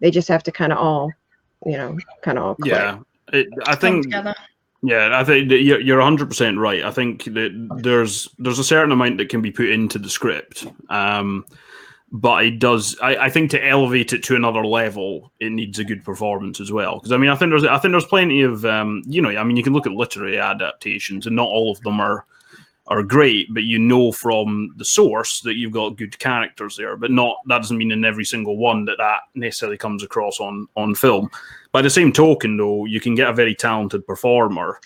They 0.01 0.11
just 0.11 0.29
have 0.29 0.43
to 0.45 0.53
kind 0.53 0.73
of 0.73 0.79
all, 0.79 1.13
you 1.65 1.77
know, 1.77 1.99
kind 2.23 2.39
of 2.39 2.45
all. 2.45 2.55
Click. 2.57 2.73
Yeah, 2.73 2.99
it, 3.33 3.49
I 3.67 3.75
think. 3.75 4.07
Yeah, 4.87 5.19
I 5.19 5.25
think 5.25 5.49
that 5.49 5.63
you're 5.63 5.81
you're 5.81 5.97
100 5.97 6.29
percent 6.29 6.59
right. 6.59 6.85
I 6.85 6.91
think 6.91 7.25
that 7.25 7.79
there's 7.79 8.29
there's 8.39 8.59
a 8.59 8.65
certain 8.65 8.93
amount 8.93 9.17
that 9.17 9.31
can 9.31 9.41
be 9.41 9.51
put 9.51 9.71
into 9.71 9.99
the 9.99 10.11
script, 10.11 10.67
um, 10.91 11.47
but 12.15 12.45
it 12.45 12.61
does. 12.61 12.97
I, 13.03 13.17
I 13.17 13.29
think 13.29 13.51
to 13.51 13.67
elevate 13.67 14.13
it 14.13 14.23
to 14.25 14.37
another 14.37 14.65
level, 14.65 15.33
it 15.41 15.51
needs 15.51 15.81
a 15.81 15.85
good 15.85 16.05
performance 16.05 16.61
as 16.61 16.71
well. 16.71 17.01
Because 17.01 17.11
I 17.11 17.17
mean, 17.17 17.29
I 17.29 17.35
think 17.35 17.51
there's 17.51 17.65
I 17.65 17.77
think 17.79 17.91
there's 17.91 18.05
plenty 18.05 18.43
of 18.43 18.65
um, 18.65 19.03
you 19.05 19.21
know, 19.21 19.31
I 19.31 19.43
mean, 19.43 19.57
you 19.57 19.65
can 19.65 19.73
look 19.73 19.87
at 19.87 19.93
literary 19.93 20.39
adaptations, 20.39 21.27
and 21.27 21.35
not 21.35 21.49
all 21.49 21.73
of 21.73 21.81
them 21.81 21.99
are 21.99 22.25
are 22.87 23.03
great, 23.03 23.53
but 23.53 23.65
you 23.65 23.81
know 23.81 24.13
from 24.13 24.73
the 24.77 24.85
source 24.85 25.41
that 25.41 25.57
you've 25.57 25.73
got 25.73 25.97
good 25.97 26.17
characters 26.21 26.77
there. 26.77 26.97
But 26.97 27.11
not 27.11 27.39
that 27.47 27.59
doesn't 27.59 27.79
mean 27.79 27.91
in 27.91 28.05
every 28.05 28.25
single 28.25 28.59
one 28.59 28.85
that 28.85 28.99
that 28.99 29.23
necessarily 29.35 29.77
comes 29.77 30.05
across 30.05 30.39
on 30.39 30.69
on 30.77 30.95
film. 30.95 31.29
By 31.73 31.83
the 31.83 31.91
same 31.91 32.13
token, 32.13 32.57
though, 32.57 32.85
you 32.85 33.01
can 33.01 33.17
get 33.17 33.29
a 33.29 33.35
very 33.35 33.57
talented 33.57 34.07
performer 34.07 34.79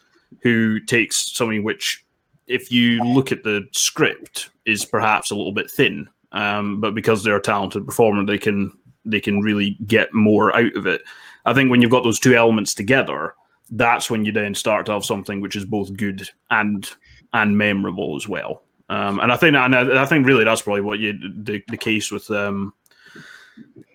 who 0.43 0.81
takes 0.81 1.31
something 1.37 1.63
which, 1.63 2.07
if 2.47 2.73
you 2.73 3.05
look 3.05 3.33
at 3.33 3.43
the 3.43 3.69
script, 3.73 4.49
is 4.65 4.87
perhaps 4.87 5.31
a 5.31 5.35
little 5.35 5.53
bit 5.53 5.71
thin. 5.71 6.09
Um, 6.33 6.81
but 6.81 6.95
because 6.95 7.23
they're 7.23 7.37
a 7.37 7.43
talented 7.43 7.87
performer, 7.87 8.25
they 8.25 8.39
can 8.39 8.73
they 9.05 9.21
can 9.21 9.41
really 9.41 9.79
get 9.87 10.13
more 10.13 10.55
out 10.55 10.77
of 10.77 10.87
it. 10.87 11.03
I 11.47 11.55
think 11.55 11.71
when 11.71 11.81
you've 11.81 11.91
got 11.91 12.05
those 12.05 12.21
two 12.21 12.35
elements 12.35 12.75
together, 12.75 13.35
that's 13.71 14.11
when 14.11 14.25
you 14.25 14.33
then 14.33 14.55
start 14.55 14.87
to 14.87 14.93
have 14.93 15.05
something 15.05 15.41
which 15.41 15.57
is 15.57 15.65
both 15.65 15.97
good 15.97 16.29
and 16.51 16.89
and 17.33 17.57
memorable 17.57 18.17
as 18.17 18.29
well. 18.29 18.63
Um, 18.91 19.21
and 19.21 19.33
I 19.33 19.37
think 19.37 19.57
and 19.57 19.75
I, 19.75 20.03
I 20.03 20.07
think 20.07 20.27
really 20.27 20.45
that's 20.45 20.63
probably 20.63 20.83
what 20.83 20.99
you 20.99 21.19
the, 21.43 21.63
the 21.69 21.77
case 21.77 22.11
with 22.11 22.31
um, 22.31 22.73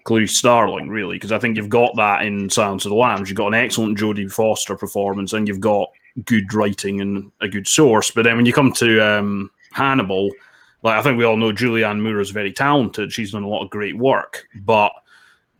Clarice 0.03 0.37
Starling, 0.37 0.89
really, 0.89 1.15
because 1.15 1.31
I 1.31 1.39
think 1.39 1.57
you've 1.57 1.69
got 1.69 1.95
that 1.95 2.23
in 2.23 2.49
Silence 2.49 2.85
of 2.85 2.89
the 2.89 2.95
Lambs. 2.95 3.29
You've 3.29 3.37
got 3.37 3.47
an 3.47 3.53
excellent 3.53 3.97
Jodie 3.97 4.31
Foster 4.31 4.75
performance, 4.75 5.33
and 5.33 5.47
you've 5.47 5.59
got 5.59 5.89
good 6.25 6.53
writing 6.53 7.01
and 7.01 7.31
a 7.41 7.47
good 7.47 7.67
source. 7.67 8.11
But 8.11 8.23
then 8.23 8.35
when 8.35 8.45
you 8.45 8.53
come 8.53 8.71
to 8.73 8.99
um, 8.99 9.49
Hannibal, 9.71 10.31
like 10.83 10.97
I 10.97 11.01
think 11.01 11.17
we 11.17 11.23
all 11.23 11.37
know 11.37 11.51
Julianne 11.51 12.01
Moore 12.01 12.19
is 12.19 12.29
very 12.29 12.51
talented. 12.51 13.11
She's 13.11 13.31
done 13.31 13.43
a 13.43 13.47
lot 13.47 13.63
of 13.63 13.69
great 13.69 13.97
work. 13.97 14.47
But 14.61 14.91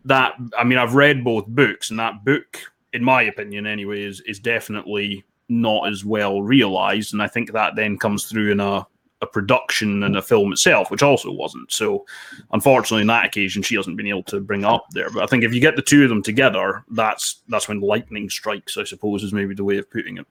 that, 0.05 0.33
I 0.57 0.63
mean, 0.63 0.77
I've 0.77 0.95
read 0.95 1.23
both 1.23 1.47
books, 1.47 1.89
and 1.89 1.99
that 1.99 2.25
book, 2.25 2.59
in 2.91 3.03
my 3.03 3.23
opinion, 3.23 3.65
anyway, 3.65 4.03
is 4.03 4.21
is 4.21 4.39
definitely 4.39 5.23
not 5.49 5.87
as 5.87 6.05
well 6.05 6.41
realized. 6.41 7.13
And 7.13 7.21
I 7.21 7.27
think 7.27 7.51
that 7.51 7.75
then 7.75 7.97
comes 7.97 8.25
through 8.25 8.51
in 8.51 8.59
a 8.59 8.85
a 9.23 9.25
production 9.25 10.03
and 10.03 10.17
a 10.17 10.21
film 10.21 10.51
itself, 10.51 10.91
which 10.91 11.01
also 11.01 11.31
wasn't. 11.31 11.71
So, 11.71 12.05
unfortunately, 12.51 13.01
in 13.01 13.07
that 13.07 13.25
occasion, 13.25 13.63
she 13.63 13.75
hasn't 13.75 13.95
been 13.95 14.07
able 14.07 14.23
to 14.23 14.41
bring 14.41 14.65
up 14.65 14.87
there. 14.91 15.09
But 15.09 15.23
I 15.23 15.27
think 15.27 15.43
if 15.43 15.53
you 15.53 15.61
get 15.61 15.77
the 15.77 15.81
two 15.81 16.03
of 16.03 16.09
them 16.09 16.21
together, 16.21 16.83
that's 16.91 17.41
that's 17.47 17.67
when 17.67 17.79
lightning 17.79 18.29
strikes. 18.29 18.77
I 18.77 18.83
suppose 18.83 19.23
is 19.23 19.33
maybe 19.33 19.55
the 19.55 19.63
way 19.63 19.77
of 19.77 19.89
putting 19.89 20.17
it. 20.17 20.27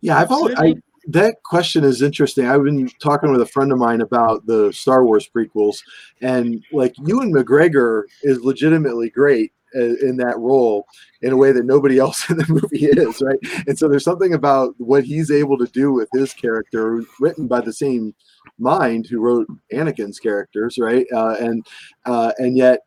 Yeah, 0.00 0.18
I've 0.18 0.30
always, 0.30 0.54
I, 0.56 0.76
that 1.08 1.42
question 1.42 1.84
is 1.84 2.02
interesting. 2.02 2.46
I've 2.46 2.64
been 2.64 2.88
talking 3.00 3.32
with 3.32 3.40
a 3.40 3.46
friend 3.46 3.72
of 3.72 3.78
mine 3.78 4.02
about 4.02 4.46
the 4.46 4.72
Star 4.72 5.04
Wars 5.04 5.28
prequels, 5.34 5.78
and 6.20 6.62
like 6.72 6.94
Ewan 7.06 7.32
McGregor 7.32 8.02
is 8.22 8.44
legitimately 8.44 9.10
great 9.10 9.52
in 9.74 10.16
that 10.16 10.38
role 10.38 10.86
in 11.22 11.32
a 11.32 11.36
way 11.36 11.52
that 11.52 11.64
nobody 11.64 11.98
else 11.98 12.28
in 12.30 12.36
the 12.36 12.46
movie 12.48 12.86
is, 12.86 13.22
right? 13.22 13.38
And 13.66 13.78
so 13.78 13.88
there's 13.88 14.04
something 14.04 14.34
about 14.34 14.74
what 14.78 15.04
he's 15.04 15.30
able 15.30 15.58
to 15.58 15.66
do 15.66 15.92
with 15.92 16.08
his 16.12 16.32
character, 16.32 17.02
written 17.20 17.46
by 17.46 17.60
the 17.60 17.72
same 17.72 18.14
mind 18.58 19.06
who 19.06 19.20
wrote 19.20 19.46
Anakin's 19.72 20.18
characters, 20.18 20.78
right? 20.78 21.06
Uh, 21.12 21.36
and 21.40 21.66
uh, 22.06 22.32
and 22.38 22.56
yet 22.56 22.80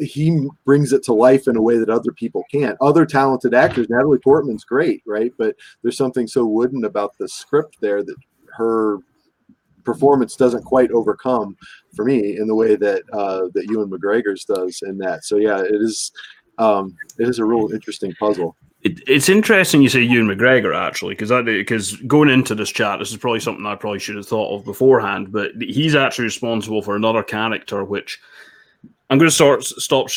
he 0.00 0.46
brings 0.64 0.92
it 0.92 1.02
to 1.04 1.12
life 1.12 1.48
in 1.48 1.56
a 1.56 1.62
way 1.62 1.78
that 1.78 1.88
other 1.88 2.12
people 2.12 2.44
can't. 2.50 2.76
Other 2.80 3.06
talented 3.06 3.54
actors, 3.54 3.88
Natalie 3.88 4.18
Portman's 4.18 4.64
great, 4.64 5.02
right? 5.06 5.32
But 5.38 5.56
there's 5.82 5.96
something 5.96 6.26
so 6.26 6.44
wooden 6.44 6.84
about 6.84 7.16
the 7.18 7.28
script 7.28 7.76
there 7.80 8.02
that 8.02 8.16
her 8.56 8.98
performance 9.84 10.36
doesn't 10.36 10.64
quite 10.64 10.90
overcome 10.90 11.56
for 11.96 12.04
me 12.04 12.36
in 12.36 12.46
the 12.46 12.54
way 12.54 12.76
that 12.76 13.02
uh, 13.12 13.48
that 13.54 13.64
Ewan 13.70 13.90
McGregor's 13.90 14.44
does 14.44 14.80
in 14.82 14.98
that. 14.98 15.24
So 15.24 15.36
yeah, 15.36 15.60
it 15.60 15.80
is 15.80 16.12
um, 16.58 16.94
it 17.18 17.28
is 17.28 17.38
a 17.38 17.44
real 17.44 17.72
interesting 17.72 18.12
puzzle. 18.20 18.56
It, 18.82 19.00
it's 19.08 19.28
interesting 19.28 19.82
you 19.82 19.88
say 19.88 20.02
Ewan 20.02 20.28
McGregor 20.28 20.76
actually, 20.76 21.14
because 21.14 21.30
because 21.30 21.96
going 22.02 22.28
into 22.28 22.54
this 22.54 22.70
chat, 22.70 22.98
this 22.98 23.10
is 23.10 23.16
probably 23.16 23.40
something 23.40 23.64
I 23.64 23.74
probably 23.74 23.98
should 23.98 24.16
have 24.16 24.28
thought 24.28 24.54
of 24.54 24.64
beforehand. 24.64 25.32
But 25.32 25.52
he's 25.58 25.94
actually 25.94 26.26
responsible 26.26 26.82
for 26.82 26.94
another 26.94 27.22
character 27.22 27.82
which 27.82 28.20
I'm 29.10 29.18
going 29.18 29.30
to 29.30 29.34
sort 29.34 29.64
stop 29.64 30.08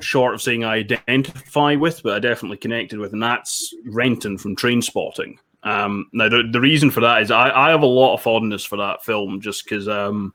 short 0.00 0.34
of 0.34 0.42
saying 0.42 0.64
I 0.64 0.76
identify 0.76 1.76
with, 1.76 2.02
but 2.02 2.14
I 2.14 2.18
definitely 2.18 2.56
connected 2.56 2.98
with, 2.98 3.12
and 3.12 3.22
that's 3.22 3.72
Renton 3.86 4.36
from 4.36 4.56
Trainspotting. 4.56 5.36
Um, 5.62 6.08
now, 6.12 6.28
the, 6.28 6.42
the 6.50 6.60
reason 6.60 6.90
for 6.90 7.00
that 7.00 7.22
is 7.22 7.30
I, 7.30 7.50
I 7.50 7.70
have 7.70 7.82
a 7.82 7.86
lot 7.86 8.14
of 8.14 8.22
fondness 8.22 8.64
for 8.64 8.76
that 8.78 9.04
film 9.04 9.40
just 9.40 9.64
because 9.64 9.86
um, 9.86 10.34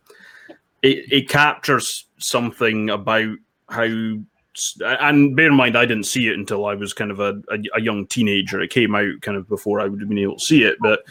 it, 0.82 1.12
it 1.12 1.30
captures 1.30 2.06
something 2.18 2.90
about 2.92 3.36
how, 3.68 3.84
and 3.84 5.36
bear 5.36 5.48
in 5.48 5.56
mind, 5.56 5.78
I 5.78 5.86
didn't 5.86 6.06
see 6.06 6.30
it 6.30 6.38
until 6.38 6.66
I 6.66 6.76
was 6.76 6.94
kind 6.94 7.12
of 7.12 7.20
a, 7.20 7.42
a, 7.52 7.60
a 7.76 7.82
young 7.82 8.08
teenager. 8.08 8.62
It 8.62 8.72
came 8.72 8.96
out 8.96 9.22
kind 9.22 9.38
of 9.38 9.50
before 9.50 9.82
I 9.82 9.88
would 9.88 10.00
have 10.00 10.10
been 10.10 10.18
able 10.18 10.38
to 10.38 10.46
see 10.46 10.64
it, 10.64 10.78
but 10.80 11.02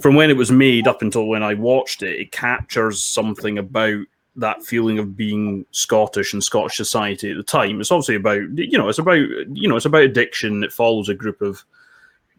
from 0.00 0.16
when 0.16 0.30
it 0.30 0.36
was 0.36 0.50
made 0.50 0.88
up 0.88 1.02
until 1.02 1.26
when 1.26 1.42
I 1.44 1.54
watched 1.54 2.02
it, 2.02 2.18
it 2.18 2.32
captures 2.32 3.02
something 3.02 3.58
about 3.58 4.04
that 4.40 4.64
feeling 4.64 4.98
of 4.98 5.16
being 5.16 5.64
Scottish 5.70 6.32
and 6.32 6.42
Scottish 6.42 6.76
society 6.76 7.30
at 7.30 7.36
the 7.36 7.42
time. 7.42 7.80
It's 7.80 7.92
obviously 7.92 8.16
about 8.16 8.42
you 8.56 8.78
know 8.78 8.88
it's 8.88 8.98
about 8.98 9.18
you 9.18 9.68
know 9.68 9.76
it's 9.76 9.86
about 9.86 10.02
addiction. 10.02 10.64
It 10.64 10.72
follows 10.72 11.08
a 11.08 11.14
group 11.14 11.40
of 11.40 11.64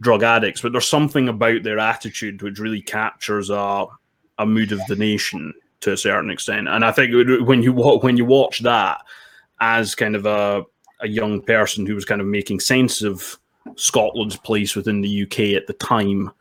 drug 0.02 0.24
addicts, 0.24 0.62
but 0.62 0.72
there's 0.72 0.88
something 0.88 1.30
about 1.30 1.64
their 1.64 1.80
attitude 1.80 2.42
which 2.42 2.60
really 2.60 2.82
captures 2.82 3.50
a 3.50 3.86
a 4.38 4.46
mood 4.46 4.72
of 4.72 4.86
the 4.88 4.96
nation 4.96 5.54
to 5.82 5.94
a 5.94 5.98
certain 5.98 6.32
extent. 6.32 6.68
And 6.68 6.84
I 6.84 6.92
think 6.92 7.14
when 7.48 7.64
you 7.64 7.74
when 7.74 8.18
you 8.18 8.26
watch 8.26 8.60
that 8.60 9.02
as 9.60 9.96
kind 9.96 10.16
of 10.16 10.26
a 10.26 10.64
a 11.02 11.08
young 11.08 11.42
person 11.42 11.86
who 11.86 11.96
was 11.96 12.06
kind 12.06 12.22
of 12.22 12.28
making 12.28 12.60
sense 12.60 13.02
of 13.02 13.38
Scotland's 13.76 14.38
place 14.38 14.76
within 14.76 15.02
the 15.02 15.24
UK 15.24 15.56
at 15.56 15.68
the 15.68 15.74
time. 15.74 16.32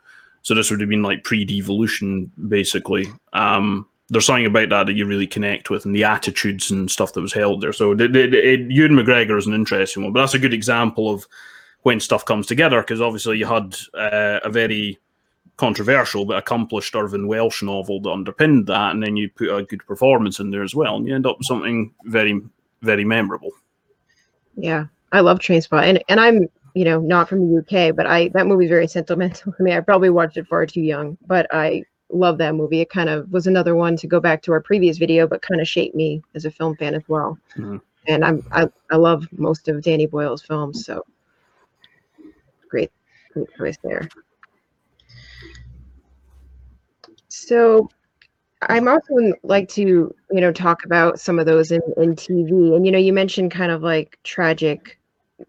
So 0.43 0.55
this 0.55 0.71
would 0.71 0.81
have 0.81 0.88
been 0.88 1.02
like 1.02 1.25
pre-devolution, 1.25 2.31
basically. 2.49 3.09
Um, 3.33 3.87
there's 4.11 4.26
something 4.26 4.47
about 4.47 4.69
that 4.71 4.87
that 4.87 4.95
you 4.95 5.07
really 5.07 5.26
connect 5.26 5.71
with, 5.71 5.87
and 5.87 5.95
the 5.95 6.05
attitudes 6.05 6.71
and 6.71 6.90
stuff 6.90 7.12
that 7.12 7.21
was 7.21 7.33
held 7.33 7.61
there. 7.61 7.73
So 7.73 7.93
it, 7.93 8.00
it, 8.00 8.35
it, 8.35 8.71
Ewan 8.71 8.93
McGregor 8.93 9.38
is 9.38 9.47
an 9.47 9.55
interesting 9.55 10.02
one, 10.02 10.12
but 10.12 10.21
that's 10.21 10.35
a 10.35 10.38
good 10.38 10.52
example 10.52 11.11
of 11.11 11.26
when 11.83 12.00
stuff 12.00 12.25
comes 12.25 12.47
together 12.47 12.83
because 12.83 13.00
obviously 13.00 13.38
you 13.38 13.47
had 13.47 13.76
uh, 13.95 14.40
a 14.45 14.50
very 14.50 14.99
controversial 15.57 16.25
but 16.25 16.38
accomplished 16.38 16.95
Irvine 16.95 17.29
Welsh 17.29 17.62
novel 17.62 18.00
that 18.00 18.11
underpinned 18.11 18.67
that, 18.67 18.93
and 18.93 19.02
then 19.02 19.17
you 19.17 19.31
put 19.31 19.49
a 19.49 19.62
good 19.62 19.87
performance 19.87 20.40
in 20.40 20.50
there 20.50 20.64
as 20.64 20.75
well, 20.75 20.97
and 20.97 21.07
you 21.07 21.14
end 21.14 21.26
up 21.26 21.38
with 21.38 21.47
something 21.47 21.93
very, 22.05 22.40
very 22.83 23.05
memorable. 23.05 23.52
Yeah, 24.57 24.87
I 25.12 25.21
love 25.21 25.38
Trainspot, 25.38 25.85
and 25.85 26.02
and 26.09 26.19
I'm 26.19 26.49
you 26.75 26.85
know 26.85 27.00
not 27.00 27.29
from 27.29 27.40
the 27.40 27.61
UK, 27.61 27.95
but 27.95 28.07
I 28.07 28.29
that 28.29 28.49
movie's 28.49 28.71
very 28.71 28.88
sentimental 28.88 29.52
for 29.57 29.62
me. 29.62 29.73
I 29.73 29.81
probably 29.81 30.11
watched 30.11 30.37
it 30.37 30.49
far 30.49 30.67
too 30.67 30.81
young, 30.81 31.17
but 31.26 31.47
I 31.52 31.85
love 32.12 32.38
that 32.38 32.55
movie. 32.55 32.81
It 32.81 32.90
kind 32.90 33.09
of 33.09 33.31
was 33.31 33.47
another 33.47 33.75
one 33.75 33.97
to 33.97 34.07
go 34.07 34.21
back 34.21 34.43
to 34.43 34.52
our 34.52 34.61
previous 34.61 34.99
video, 34.99 35.26
but 35.26 35.43
kind 35.43 35.61
of 35.61 35.69
shaped 35.69 35.95
me 35.95 36.23
as 36.35 36.45
a 36.45 36.50
film 36.50 36.76
fan 36.76 36.95
as 36.95 37.02
well. 37.09 37.38
Mm-hmm. 37.57 37.76
And 38.09 38.25
I'm 38.25 38.47
I, 38.52 38.69
I 38.90 38.97
love 38.97 39.29
most 39.33 39.69
of 39.69 39.83
Danny 39.83 40.07
Boyle's 40.07 40.43
films, 40.43 40.85
so 40.85 41.05
great 42.69 42.90
great 43.33 43.49
choice 43.57 43.79
there. 43.83 44.09
So 47.29 47.88
I'm 48.62 48.88
also 48.88 49.14
like 49.43 49.69
to 49.71 49.83
you 49.83 50.40
know 50.40 50.52
talk 50.52 50.85
about 50.85 51.21
some 51.21 51.38
of 51.38 51.47
those 51.47 51.73
in, 51.73 51.83
in 51.97 52.14
TV, 52.14 52.75
and 52.75 52.85
you 52.85 52.93
know 52.93 52.99
you 52.99 53.12
mentioned 53.12 53.50
kind 53.50 53.71
of 53.71 53.83
like 53.83 54.19
tragic. 54.25 54.99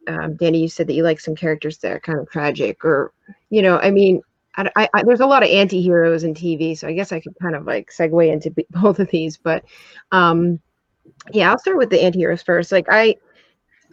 Um, 0.07 0.35
Danny, 0.35 0.61
you 0.61 0.69
said 0.69 0.87
that 0.87 0.93
you 0.93 1.03
like 1.03 1.19
some 1.19 1.35
characters 1.35 1.77
that 1.79 1.91
are 1.91 1.99
kind 1.99 2.19
of 2.19 2.29
tragic, 2.29 2.85
or 2.85 3.11
you 3.49 3.61
know, 3.61 3.77
I 3.79 3.91
mean, 3.91 4.21
I, 4.57 4.89
I, 4.93 5.03
there's 5.03 5.21
a 5.21 5.25
lot 5.25 5.43
of 5.43 5.49
anti-heroes 5.49 6.23
in 6.23 6.33
TV, 6.33 6.77
so 6.77 6.87
I 6.87 6.93
guess 6.93 7.11
I 7.11 7.19
could 7.19 7.35
kind 7.41 7.55
of 7.55 7.65
like 7.65 7.91
segue 7.91 8.31
into 8.31 8.53
both 8.71 8.99
of 8.99 9.09
these. 9.09 9.37
But 9.37 9.63
um, 10.11 10.59
yeah, 11.31 11.51
I'll 11.51 11.59
start 11.59 11.77
with 11.77 11.89
the 11.89 12.03
anti-heroes 12.03 12.43
first. 12.43 12.71
Like 12.71 12.87
I, 12.89 13.15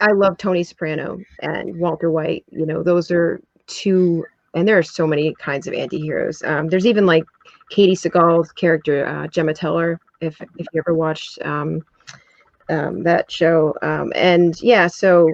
I 0.01 0.11
love 0.11 0.37
Tony 0.37 0.63
Soprano 0.63 1.19
and 1.41 1.77
Walter 1.77 2.11
White. 2.11 2.45
You 2.51 2.65
know, 2.65 2.83
those 2.83 3.11
are 3.11 3.41
two, 3.67 4.25
and 4.53 4.67
there 4.67 4.77
are 4.77 4.83
so 4.83 5.07
many 5.07 5.33
kinds 5.35 5.67
of 5.67 5.73
anti-heroes. 5.73 6.43
Um, 6.43 6.67
there's 6.67 6.85
even 6.85 7.05
like 7.05 7.23
Katey 7.71 7.97
Sagal's 7.97 8.51
character, 8.51 9.05
uh, 9.05 9.27
Gemma 9.27 9.53
Teller, 9.53 9.99
if 10.21 10.41
if 10.41 10.67
you 10.73 10.81
ever 10.85 10.93
watched 10.93 11.41
um, 11.43 11.81
um, 12.69 13.03
that 13.03 13.31
show. 13.31 13.75
Um, 13.81 14.11
and 14.15 14.59
yeah, 14.61 14.87
so 14.87 15.29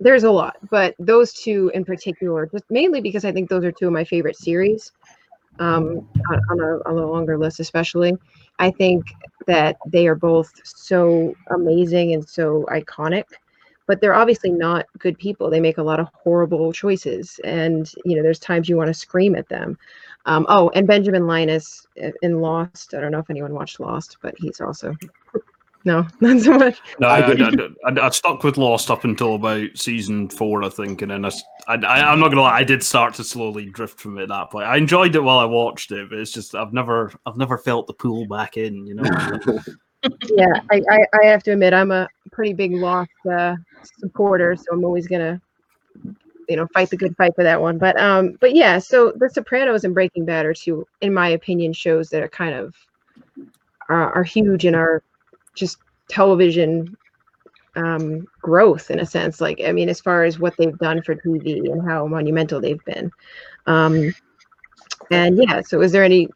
there's 0.00 0.24
a 0.24 0.30
lot, 0.30 0.56
but 0.70 0.94
those 0.98 1.32
two 1.32 1.70
in 1.74 1.84
particular, 1.84 2.46
just 2.46 2.64
mainly 2.70 3.00
because 3.00 3.24
I 3.24 3.32
think 3.32 3.48
those 3.48 3.64
are 3.64 3.72
two 3.72 3.86
of 3.86 3.92
my 3.92 4.04
favorite 4.04 4.36
series. 4.36 4.92
Um, 5.58 6.06
on, 6.30 6.40
on, 6.50 6.60
a, 6.60 6.88
on 6.88 6.98
a 6.98 7.06
longer 7.10 7.38
list, 7.38 7.60
especially, 7.60 8.12
I 8.58 8.70
think 8.70 9.06
that 9.46 9.78
they 9.86 10.06
are 10.06 10.14
both 10.14 10.52
so 10.64 11.34
amazing 11.50 12.12
and 12.12 12.28
so 12.28 12.66
iconic. 12.70 13.24
But 13.86 14.00
they're 14.00 14.14
obviously 14.14 14.50
not 14.50 14.84
good 14.98 15.16
people. 15.16 15.48
They 15.48 15.60
make 15.60 15.78
a 15.78 15.82
lot 15.82 15.98
of 15.98 16.08
horrible 16.12 16.72
choices, 16.72 17.40
and 17.44 17.90
you 18.04 18.16
know, 18.16 18.22
there's 18.22 18.40
times 18.40 18.68
you 18.68 18.76
want 18.76 18.88
to 18.88 18.94
scream 18.94 19.34
at 19.34 19.48
them. 19.48 19.78
Um, 20.26 20.44
oh, 20.48 20.70
and 20.74 20.86
Benjamin 20.86 21.26
Linus 21.26 21.86
in 22.20 22.40
Lost. 22.40 22.94
I 22.94 23.00
don't 23.00 23.12
know 23.12 23.20
if 23.20 23.30
anyone 23.30 23.54
watched 23.54 23.78
Lost, 23.78 24.18
but 24.20 24.34
he's 24.36 24.60
also 24.60 24.94
no, 25.86 26.04
not 26.20 26.40
so 26.40 26.58
much. 26.58 26.78
No, 26.98 27.06
I, 27.06 27.20
I, 27.20 27.32
I, 27.86 28.06
I, 28.06 28.10
stuck 28.10 28.42
with 28.42 28.58
Lost 28.58 28.90
up 28.90 29.04
until 29.04 29.36
about 29.36 29.68
season 29.76 30.28
four, 30.28 30.64
I 30.64 30.68
think, 30.68 31.00
and 31.00 31.12
then 31.12 31.24
I, 31.24 31.30
I, 31.68 32.12
am 32.12 32.18
not 32.18 32.28
gonna 32.28 32.42
lie, 32.42 32.58
I 32.58 32.64
did 32.64 32.82
start 32.82 33.14
to 33.14 33.24
slowly 33.24 33.66
drift 33.66 34.00
from 34.00 34.18
it 34.18 34.24
at 34.24 34.28
that 34.28 34.50
point. 34.50 34.66
I 34.66 34.76
enjoyed 34.76 35.14
it 35.14 35.20
while 35.20 35.38
I 35.38 35.44
watched 35.44 35.92
it, 35.92 36.10
but 36.10 36.18
it's 36.18 36.32
just 36.32 36.56
I've 36.56 36.72
never, 36.72 37.12
I've 37.24 37.36
never 37.36 37.56
felt 37.56 37.86
the 37.86 37.94
pull 37.94 38.26
back 38.26 38.56
in, 38.56 38.84
you 38.84 38.94
know. 38.96 39.04
yeah, 40.28 40.60
I, 40.72 40.82
I, 40.90 41.06
I, 41.22 41.26
have 41.26 41.44
to 41.44 41.52
admit, 41.52 41.72
I'm 41.72 41.92
a 41.92 42.08
pretty 42.32 42.52
big 42.52 42.72
Lost 42.72 43.10
uh, 43.30 43.54
supporter, 44.00 44.56
so 44.56 44.64
I'm 44.72 44.84
always 44.84 45.06
gonna, 45.06 45.40
you 46.48 46.56
know, 46.56 46.66
fight 46.74 46.90
the 46.90 46.96
good 46.96 47.16
fight 47.16 47.36
for 47.36 47.44
that 47.44 47.62
one. 47.62 47.78
But 47.78 47.98
um, 48.00 48.36
but 48.40 48.56
yeah, 48.56 48.80
so 48.80 49.12
The 49.14 49.30
Sopranos 49.30 49.84
and 49.84 49.94
Breaking 49.94 50.24
Bad 50.24 50.46
are 50.46 50.54
two, 50.54 50.84
in 51.00 51.14
my 51.14 51.28
opinion, 51.28 51.72
shows 51.72 52.10
that 52.10 52.24
are 52.24 52.28
kind 52.28 52.56
of 52.56 52.74
are, 53.88 54.12
are 54.12 54.24
huge 54.24 54.66
in 54.66 54.74
our 54.74 55.04
just 55.56 55.78
television 56.08 56.96
um, 57.76 58.26
growth 58.40 58.90
in 58.90 59.00
a 59.00 59.06
sense. 59.06 59.40
Like, 59.40 59.60
I 59.64 59.72
mean, 59.72 59.88
as 59.88 60.00
far 60.00 60.24
as 60.24 60.38
what 60.38 60.56
they've 60.56 60.78
done 60.78 61.02
for 61.02 61.14
TV 61.14 61.70
and 61.70 61.86
how 61.88 62.06
monumental 62.06 62.60
they've 62.60 62.84
been. 62.84 63.10
Um, 63.66 64.14
and 65.10 65.38
yeah, 65.38 65.60
so 65.60 65.82
is 65.82 65.92
there 65.92 66.04
any? 66.04 66.28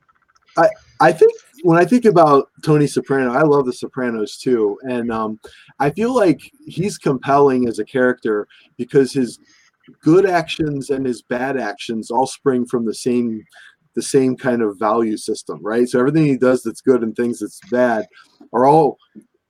I 0.56 0.68
I 1.00 1.12
think 1.12 1.33
when 1.62 1.78
I 1.78 1.85
think 1.85 2.04
about 2.04 2.50
Tony 2.62 2.87
Soprano, 2.87 3.33
I 3.33 3.42
love 3.42 3.66
The 3.66 3.72
Sopranos 3.72 4.38
too, 4.38 4.78
and 4.83 5.11
um, 5.11 5.40
I 5.78 5.90
feel 5.90 6.14
like 6.14 6.40
he's 6.66 6.98
compelling 6.98 7.68
as 7.68 7.78
a 7.78 7.85
character 7.85 8.46
because 8.76 9.12
his 9.12 9.38
good 10.02 10.26
actions 10.26 10.90
and 10.90 11.04
his 11.06 11.22
bad 11.22 11.56
actions 11.56 12.11
all 12.11 12.26
spring 12.26 12.66
from 12.66 12.85
the 12.85 12.94
same 12.94 13.44
the 13.94 14.02
same 14.02 14.37
kind 14.37 14.62
of 14.62 14.78
value 14.78 15.16
system, 15.16 15.59
right? 15.62 15.88
So 15.88 15.98
everything 15.98 16.24
he 16.24 16.37
does 16.37 16.62
that's 16.62 16.80
good 16.80 17.02
and 17.02 17.16
things 17.16 17.40
that's 17.40 17.61
bad 17.70 18.06
are 18.52 18.66
all, 18.66 18.98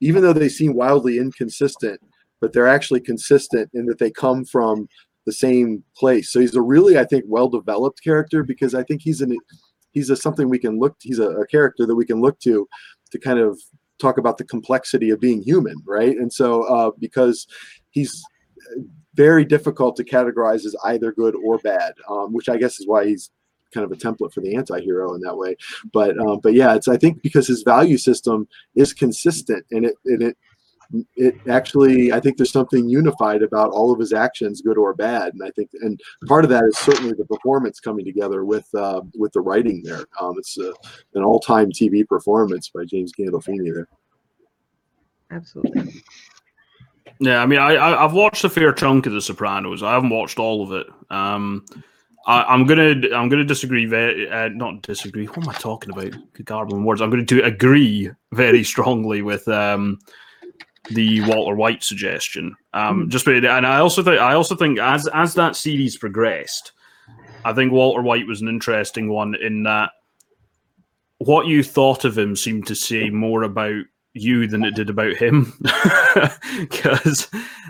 even 0.01 0.23
though 0.23 0.33
they 0.33 0.49
seem 0.49 0.75
wildly 0.75 1.19
inconsistent, 1.19 2.01
but 2.41 2.53
they're 2.53 2.69
actually 2.69 3.01
consistent 3.01 3.71
in 3.75 3.87
that 3.87 3.99
they 3.99 4.11
come 4.11 4.45
from 4.45 4.89
the 5.27 5.33
same 5.33 5.85
place. 5.97 6.33
So 6.33 6.41
he's 6.41 6.55
a 6.55 6.63
really, 6.63 6.99
I 6.99 7.05
think, 7.05 7.25
well-developed 7.29 8.03
character 8.03 8.43
because 8.43 8.75
I 8.75 8.83
think 8.83 9.03
he's 9.03 9.21
an 9.21 9.37
he's 9.93 10.11
a 10.11 10.17
something 10.17 10.49
we 10.49 10.59
can 10.59 10.79
look. 10.79 10.97
He's 11.01 11.19
a, 11.19 11.31
a 11.31 11.47
character 11.47 11.87
that 11.87 11.95
we 11.95 12.07
can 12.07 12.21
look 12.21 12.39
to 12.41 12.67
to 13.11 13.19
kind 13.19 13.39
of 13.39 13.61
talk 13.99 14.19
about 14.19 14.39
the 14.39 14.45
complexity 14.45 15.11
of 15.11 15.21
being 15.21 15.43
human, 15.43 15.77
right? 15.87 16.17
And 16.17 16.33
so 16.33 16.63
uh, 16.63 16.91
because 16.99 17.47
he's 17.91 18.23
very 19.15 19.45
difficult 19.45 19.97
to 19.97 20.05
categorize 20.05 20.65
as 20.65 20.75
either 20.85 21.13
good 21.13 21.35
or 21.35 21.59
bad, 21.59 21.93
um, 22.09 22.33
which 22.33 22.49
I 22.49 22.57
guess 22.57 22.81
is 22.81 22.87
why 22.87 23.07
he's 23.07 23.31
kind 23.73 23.85
of 23.85 23.93
a 23.93 23.97
template 23.97 24.33
for 24.33 24.41
the 24.41 24.55
anti-hero 24.55 25.15
in 25.15 25.21
that 25.21 25.37
way. 25.37 25.57
But 25.93 26.19
um, 26.19 26.41
but 26.43 26.55
yeah 26.55 26.75
it's 26.75 26.89
i 26.89 26.97
think 26.97 27.23
because 27.23 27.47
his 27.47 27.63
value 27.63 27.99
system 27.99 28.49
is 28.75 28.93
consistent 28.93 29.65
and 29.71 29.85
it 29.87 29.95
and 30.07 30.23
it 30.23 30.37
it 31.17 31.37
actually 31.49 32.13
i 32.13 32.19
think 32.19 32.37
there's 32.37 32.51
something 32.51 32.89
unified 32.89 33.43
about 33.43 33.71
all 33.71 33.93
of 33.93 34.01
his 34.01 34.13
actions 34.13 34.61
good 34.61 34.79
or 34.79 34.95
bad. 34.95 35.33
And 35.35 35.43
i 35.43 35.51
think 35.51 35.71
and 35.83 36.01
part 36.27 36.45
of 36.45 36.51
that 36.51 36.65
is 36.65 36.79
certainly 36.79 37.13
the 37.13 37.25
performance 37.25 37.81
coming 37.81 38.05
together 38.05 38.45
with 38.45 38.67
uh, 38.75 39.03
with 39.17 39.33
the 39.33 39.41
writing 39.41 39.83
there. 39.85 40.07
Um, 40.21 40.35
it's 40.39 40.59
a, 40.59 40.73
an 41.15 41.23
all-time 41.23 41.71
tv 41.71 42.07
performance 42.07 42.71
by 42.71 42.85
james 42.85 43.13
gandolfini 43.13 43.73
there. 43.73 43.89
Absolutely. 45.31 46.03
Yeah 47.21 47.43
i 47.43 47.47
mean 47.47 47.61
I, 47.61 47.77
I 47.77 48.03
have 48.03 48.15
watched 48.15 48.45
a 48.45 48.49
fair 48.49 48.73
chunk 48.73 49.07
of 49.07 49.13
the 49.13 49.21
sopranos. 49.21 49.83
I 49.83 49.93
haven't 49.93 50.11
watched 50.11 50.39
all 50.39 50.63
of 50.63 50.73
it. 50.73 50.87
Um 51.11 51.65
I, 52.31 52.55
am 52.55 52.65
gonna 52.65 52.95
I'm 53.13 53.29
gonna 53.29 53.45
disagree. 53.45 53.87
Very, 53.87 54.31
uh, 54.31 54.51
not 54.51 54.83
disagree. 54.83 55.27
What 55.27 55.39
am 55.39 55.49
I 55.49 55.55
talking 55.55 55.91
about? 55.91 56.15
Garbling 56.45 56.85
words. 56.85 57.01
I'm 57.01 57.11
going 57.11 57.27
to 57.27 57.43
agree 57.43 58.11
very 58.33 58.63
strongly 58.63 59.21
with 59.21 59.49
um, 59.49 59.99
the 60.91 61.23
Walter 61.23 61.57
White 61.57 61.83
suggestion. 61.83 62.55
Um, 62.73 63.07
mm. 63.07 63.09
Just 63.09 63.27
and 63.27 63.67
I 63.67 63.81
also 63.81 64.05
think 64.05 64.21
I 64.21 64.35
also 64.35 64.55
think 64.55 64.79
as 64.79 65.09
as 65.09 65.35
that 65.35 65.57
series 65.57 65.99
progressed, 65.99 66.71
I 67.45 67.53
think 67.53 67.73
Walter 67.73 68.03
White 68.03 68.29
was 68.29 68.41
an 68.43 68.49
interesting 68.49 69.09
one 69.09 69.35
in 69.35 69.65
that 69.65 69.91
what 71.19 71.49
you 71.49 71.65
thought 71.65 72.05
of 72.05 72.17
him 72.17 72.37
seemed 72.37 72.69
to 72.69 72.77
say 72.77 73.11
more 73.11 73.43
about 73.43 73.83
you 74.15 74.47
than 74.47 74.65
it 74.65 74.75
did 74.75 74.91
about 74.91 75.15
him 75.15 75.53
because 76.59 77.29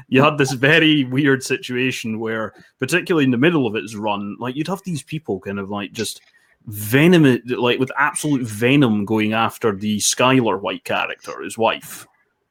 you 0.08 0.22
had 0.22 0.38
this 0.38 0.52
very 0.52 1.04
weird 1.04 1.42
situation 1.42 2.18
where 2.18 2.54
particularly 2.78 3.24
in 3.24 3.30
the 3.30 3.36
middle 3.36 3.66
of 3.66 3.76
its 3.76 3.94
run 3.94 4.36
like 4.40 4.56
you'd 4.56 4.68
have 4.68 4.82
these 4.84 5.02
people 5.02 5.38
kind 5.38 5.58
of 5.58 5.70
like 5.70 5.92
just 5.92 6.22
venom 6.66 7.38
like 7.46 7.78
with 7.78 7.92
absolute 7.98 8.42
venom 8.42 9.04
going 9.04 9.34
after 9.34 9.74
the 9.74 9.98
Skyler 9.98 10.60
White 10.60 10.84
character 10.84 11.42
his 11.42 11.58
wife 11.58 12.06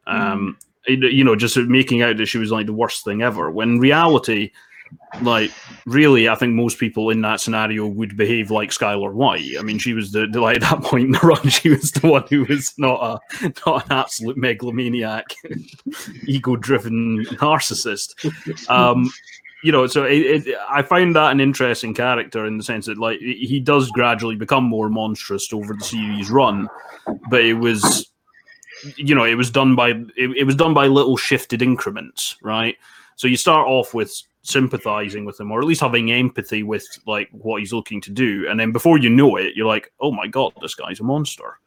mm. 0.07 0.13
um 0.13 0.57
you 0.87 1.23
know 1.23 1.35
just 1.35 1.57
making 1.57 2.03
out 2.03 2.17
that 2.17 2.27
she 2.27 2.37
was 2.37 2.51
like 2.51 2.67
the 2.67 2.73
worst 2.73 3.03
thing 3.03 3.23
ever 3.23 3.49
when 3.49 3.79
reality 3.79 4.51
like 5.21 5.51
really, 5.85 6.29
I 6.29 6.35
think 6.35 6.53
most 6.53 6.77
people 6.77 7.09
in 7.09 7.21
that 7.21 7.41
scenario 7.41 7.87
would 7.87 8.15
behave 8.15 8.51
like 8.51 8.69
Skyler 8.69 9.11
White. 9.11 9.55
I 9.59 9.63
mean, 9.63 9.79
she 9.79 9.93
was 9.93 10.11
the, 10.11 10.27
the 10.27 10.39
like 10.39 10.57
at 10.57 10.61
that 10.61 10.81
point 10.83 11.05
in 11.05 11.11
the 11.11 11.19
run, 11.19 11.47
she 11.49 11.69
was 11.69 11.91
the 11.91 12.07
one 12.07 12.25
who 12.29 12.45
was 12.45 12.73
not 12.77 13.21
a 13.41 13.53
not 13.65 13.85
an 13.85 13.91
absolute 13.91 14.37
megalomaniac, 14.37 15.33
ego-driven 16.27 17.25
narcissist. 17.25 18.15
Um, 18.69 19.09
you 19.63 19.71
know, 19.71 19.87
so 19.87 20.05
it, 20.05 20.47
it, 20.47 20.57
I 20.69 20.81
find 20.81 21.15
that 21.15 21.31
an 21.31 21.41
interesting 21.41 21.93
character 21.93 22.45
in 22.45 22.57
the 22.57 22.63
sense 22.63 22.85
that 22.85 22.97
like 22.97 23.19
he 23.19 23.59
does 23.59 23.89
gradually 23.91 24.35
become 24.35 24.63
more 24.63 24.89
monstrous 24.89 25.51
over 25.51 25.73
the 25.73 25.83
series 25.83 26.29
run, 26.29 26.69
but 27.29 27.41
it 27.41 27.55
was, 27.55 28.09
you 28.95 29.15
know, 29.15 29.25
it 29.25 29.35
was 29.35 29.51
done 29.51 29.75
by 29.75 29.89
it, 30.15 30.37
it 30.37 30.45
was 30.45 30.55
done 30.55 30.73
by 30.73 30.87
little 30.87 31.17
shifted 31.17 31.61
increments, 31.61 32.37
right? 32.41 32.77
So 33.17 33.27
you 33.27 33.35
start 33.35 33.67
off 33.67 33.93
with 33.93 34.23
sympathizing 34.41 35.25
with 35.25 35.39
him 35.39 35.51
or 35.51 35.59
at 35.59 35.67
least 35.67 35.81
having 35.81 36.11
empathy 36.11 36.63
with 36.63 36.85
like 37.05 37.29
what 37.31 37.59
he's 37.59 37.73
looking 37.73 37.99
to 37.99 38.09
do 38.09 38.47
and 38.49 38.59
then 38.59 38.71
before 38.71 38.97
you 38.97 39.09
know 39.09 39.35
it 39.35 39.53
you're 39.55 39.67
like 39.67 39.91
oh 39.99 40.11
my 40.11 40.27
god 40.27 40.53
this 40.61 40.75
guy's 40.75 41.01
a 41.01 41.03
monster 41.03 41.59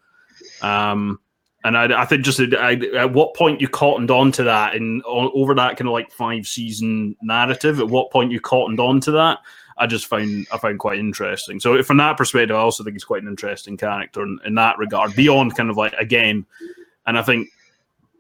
um 0.62 1.20
and 1.64 1.76
I, 1.76 2.02
I 2.02 2.06
think 2.06 2.24
just 2.24 2.40
at, 2.40 2.52
at 2.54 3.12
what 3.12 3.36
point 3.36 3.60
you 3.60 3.68
cottoned 3.68 4.10
on 4.10 4.32
to 4.32 4.42
that 4.44 4.74
and 4.74 5.02
over 5.06 5.54
that 5.54 5.76
kind 5.76 5.86
of 5.86 5.92
like 5.92 6.10
five 6.10 6.46
season 6.46 7.14
narrative 7.22 7.78
at 7.78 7.88
what 7.88 8.10
point 8.10 8.32
you 8.32 8.40
cottoned 8.40 8.80
on 8.80 9.00
to 9.02 9.10
that 9.12 9.38
I 9.78 9.86
just 9.86 10.06
found 10.06 10.46
I 10.52 10.58
found 10.58 10.78
quite 10.78 10.98
interesting. 10.98 11.58
So 11.60 11.82
from 11.82 11.96
that 11.96 12.16
perspective, 12.16 12.56
I 12.56 12.60
also 12.60 12.84
think 12.84 12.94
he's 12.94 13.04
quite 13.04 13.22
an 13.22 13.28
interesting 13.28 13.76
character 13.76 14.22
in, 14.22 14.38
in 14.44 14.54
that 14.54 14.78
regard. 14.78 15.14
Beyond 15.16 15.56
kind 15.56 15.70
of 15.70 15.76
like 15.76 15.92
again, 15.94 16.46
and 17.06 17.18
I 17.18 17.22
think 17.22 17.48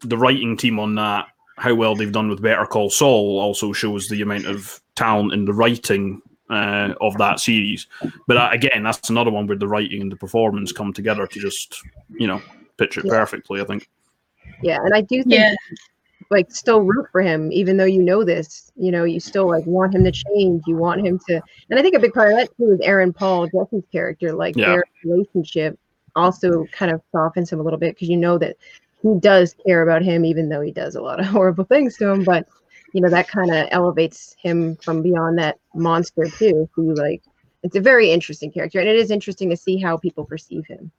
the 0.00 0.16
writing 0.16 0.56
team 0.56 0.80
on 0.80 0.94
that, 0.96 1.28
how 1.56 1.74
well 1.74 1.94
they've 1.94 2.12
done 2.12 2.28
with 2.28 2.42
Better 2.42 2.66
Call 2.66 2.90
Saul, 2.90 3.40
also 3.40 3.72
shows 3.72 4.08
the 4.08 4.22
amount 4.22 4.46
of 4.46 4.80
talent 4.94 5.32
in 5.32 5.44
the 5.44 5.52
writing 5.52 6.22
uh, 6.50 6.94
of 7.00 7.16
that 7.18 7.40
series. 7.40 7.86
But 8.26 8.36
uh, 8.36 8.50
again, 8.52 8.82
that's 8.82 9.10
another 9.10 9.30
one 9.30 9.46
where 9.46 9.56
the 9.56 9.68
writing 9.68 10.02
and 10.02 10.12
the 10.12 10.16
performance 10.16 10.72
come 10.72 10.92
together 10.92 11.26
to 11.26 11.40
just 11.40 11.82
you 12.10 12.26
know 12.26 12.42
pitch 12.76 12.98
it 12.98 13.04
yeah. 13.04 13.12
perfectly. 13.12 13.60
I 13.60 13.64
think. 13.64 13.88
Yeah, 14.62 14.78
and 14.82 14.94
I 14.94 15.00
do 15.00 15.22
think 15.22 15.34
yeah 15.34 15.54
like 16.32 16.50
still 16.50 16.80
root 16.80 17.06
for 17.12 17.20
him 17.20 17.52
even 17.52 17.76
though 17.76 17.84
you 17.84 18.02
know 18.02 18.24
this 18.24 18.72
you 18.74 18.90
know 18.90 19.04
you 19.04 19.20
still 19.20 19.46
like 19.46 19.64
want 19.66 19.94
him 19.94 20.02
to 20.02 20.10
change 20.10 20.62
you 20.66 20.76
want 20.76 21.06
him 21.06 21.18
to 21.28 21.40
and 21.70 21.78
i 21.78 21.82
think 21.82 21.94
a 21.94 22.00
big 22.00 22.14
part 22.14 22.30
of 22.30 22.36
that 22.36 22.48
too 22.56 22.70
is 22.72 22.80
aaron 22.80 23.12
paul 23.12 23.46
jesse's 23.48 23.84
character 23.92 24.32
like 24.32 24.56
yeah. 24.56 24.68
their 24.68 24.84
relationship 25.04 25.78
also 26.16 26.66
kind 26.72 26.92
of 26.92 27.00
softens 27.12 27.52
him 27.52 27.60
a 27.60 27.62
little 27.62 27.78
bit 27.78 27.94
because 27.94 28.08
you 28.08 28.16
know 28.16 28.38
that 28.38 28.56
he 29.02 29.18
does 29.18 29.54
care 29.66 29.82
about 29.82 30.02
him 30.02 30.24
even 30.24 30.48
though 30.48 30.60
he 30.60 30.72
does 30.72 30.94
a 30.94 31.02
lot 31.02 31.20
of 31.20 31.26
horrible 31.36 31.64
things 31.64 31.96
to 31.96 32.08
him 32.08 32.24
but 32.24 32.46
you 32.92 33.00
know 33.00 33.08
that 33.08 33.28
kind 33.28 33.52
of 33.52 33.66
elevates 33.70 34.36
him 34.38 34.76
from 34.76 35.02
beyond 35.02 35.38
that 35.38 35.58
monster 35.74 36.26
too 36.26 36.68
who 36.74 36.94
like 36.94 37.22
it's 37.62 37.76
a 37.76 37.80
very 37.80 38.10
interesting 38.10 38.50
character 38.50 38.80
and 38.80 38.88
it 38.88 38.96
is 38.96 39.10
interesting 39.10 39.48
to 39.50 39.56
see 39.56 39.78
how 39.78 39.96
people 39.96 40.24
perceive 40.24 40.66
him. 40.66 40.90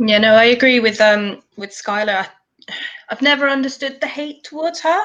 Yeah 0.00 0.18
no 0.18 0.34
i 0.34 0.44
agree 0.44 0.80
with 0.80 1.00
um 1.00 1.42
with 1.56 1.70
skyler 1.70 2.26
I've 3.10 3.22
never 3.22 3.48
understood 3.48 4.00
the 4.00 4.06
hate 4.06 4.44
towards 4.44 4.80
her. 4.80 5.00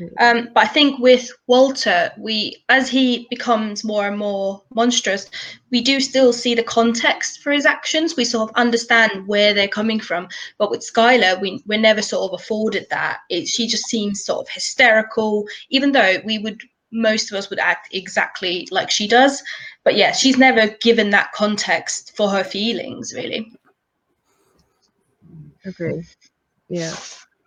Mm. 0.00 0.10
Um, 0.20 0.48
but 0.54 0.64
I 0.64 0.66
think 0.66 0.98
with 1.00 1.30
Walter, 1.46 2.10
we 2.18 2.64
as 2.68 2.88
he 2.88 3.26
becomes 3.30 3.84
more 3.84 4.06
and 4.06 4.18
more 4.18 4.62
monstrous, 4.74 5.28
we 5.70 5.80
do 5.80 6.00
still 6.00 6.32
see 6.32 6.54
the 6.54 6.62
context 6.62 7.42
for 7.42 7.52
his 7.52 7.66
actions. 7.66 8.16
We 8.16 8.24
sort 8.24 8.50
of 8.50 8.56
understand 8.56 9.26
where 9.26 9.52
they're 9.52 9.68
coming 9.68 10.00
from. 10.00 10.28
But 10.58 10.70
with 10.70 10.80
Skyler, 10.80 11.40
we 11.40 11.62
we're 11.66 11.78
never 11.78 12.02
sort 12.02 12.32
of 12.32 12.40
afforded 12.40 12.86
that. 12.90 13.20
It, 13.28 13.48
she 13.48 13.66
just 13.66 13.86
seems 13.86 14.24
sort 14.24 14.46
of 14.46 14.52
hysterical, 14.52 15.46
even 15.70 15.92
though 15.92 16.16
we 16.24 16.38
would 16.38 16.62
most 16.92 17.32
of 17.32 17.38
us 17.38 17.48
would 17.50 17.58
act 17.58 17.88
exactly 17.92 18.68
like 18.70 18.90
she 18.90 19.08
does. 19.08 19.42
But 19.84 19.96
yeah, 19.96 20.12
she's 20.12 20.38
never 20.38 20.68
given 20.80 21.10
that 21.10 21.32
context 21.32 22.14
for 22.16 22.28
her 22.30 22.44
feelings, 22.44 23.12
really. 23.14 23.52
Agree. 25.64 26.02
Yeah. 26.72 26.96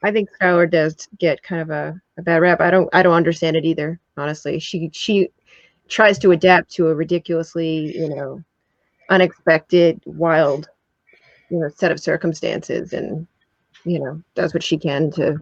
I 0.04 0.12
think 0.12 0.30
Skyler 0.40 0.70
does 0.70 1.08
get 1.20 1.42
kind 1.42 1.62
of 1.64 1.72
a, 1.72 2.00
a 2.20 2.22
bad 2.22 2.42
rap. 2.42 2.62
I 2.62 2.70
don't 2.70 2.88
I 2.94 3.02
don't 3.02 3.16
understand 3.16 3.58
it 3.58 3.66
either, 3.66 4.00
honestly. 4.18 4.60
She 4.60 4.92
she 4.94 5.30
tries 5.90 6.20
to 6.20 6.32
adapt 6.32 6.72
to 6.74 6.90
a 6.90 6.96
ridiculously, 6.96 7.98
you 7.98 8.10
know, 8.10 8.44
unexpected, 9.10 10.02
wild, 10.06 10.70
you 11.50 11.60
know, 11.60 11.70
set 11.70 11.92
of 11.92 12.00
circumstances 12.00 12.94
and 12.94 13.28
you 13.86 14.00
know, 14.00 14.22
does 14.36 14.54
what 14.54 14.64
she 14.64 14.78
can 14.78 15.12
to 15.14 15.38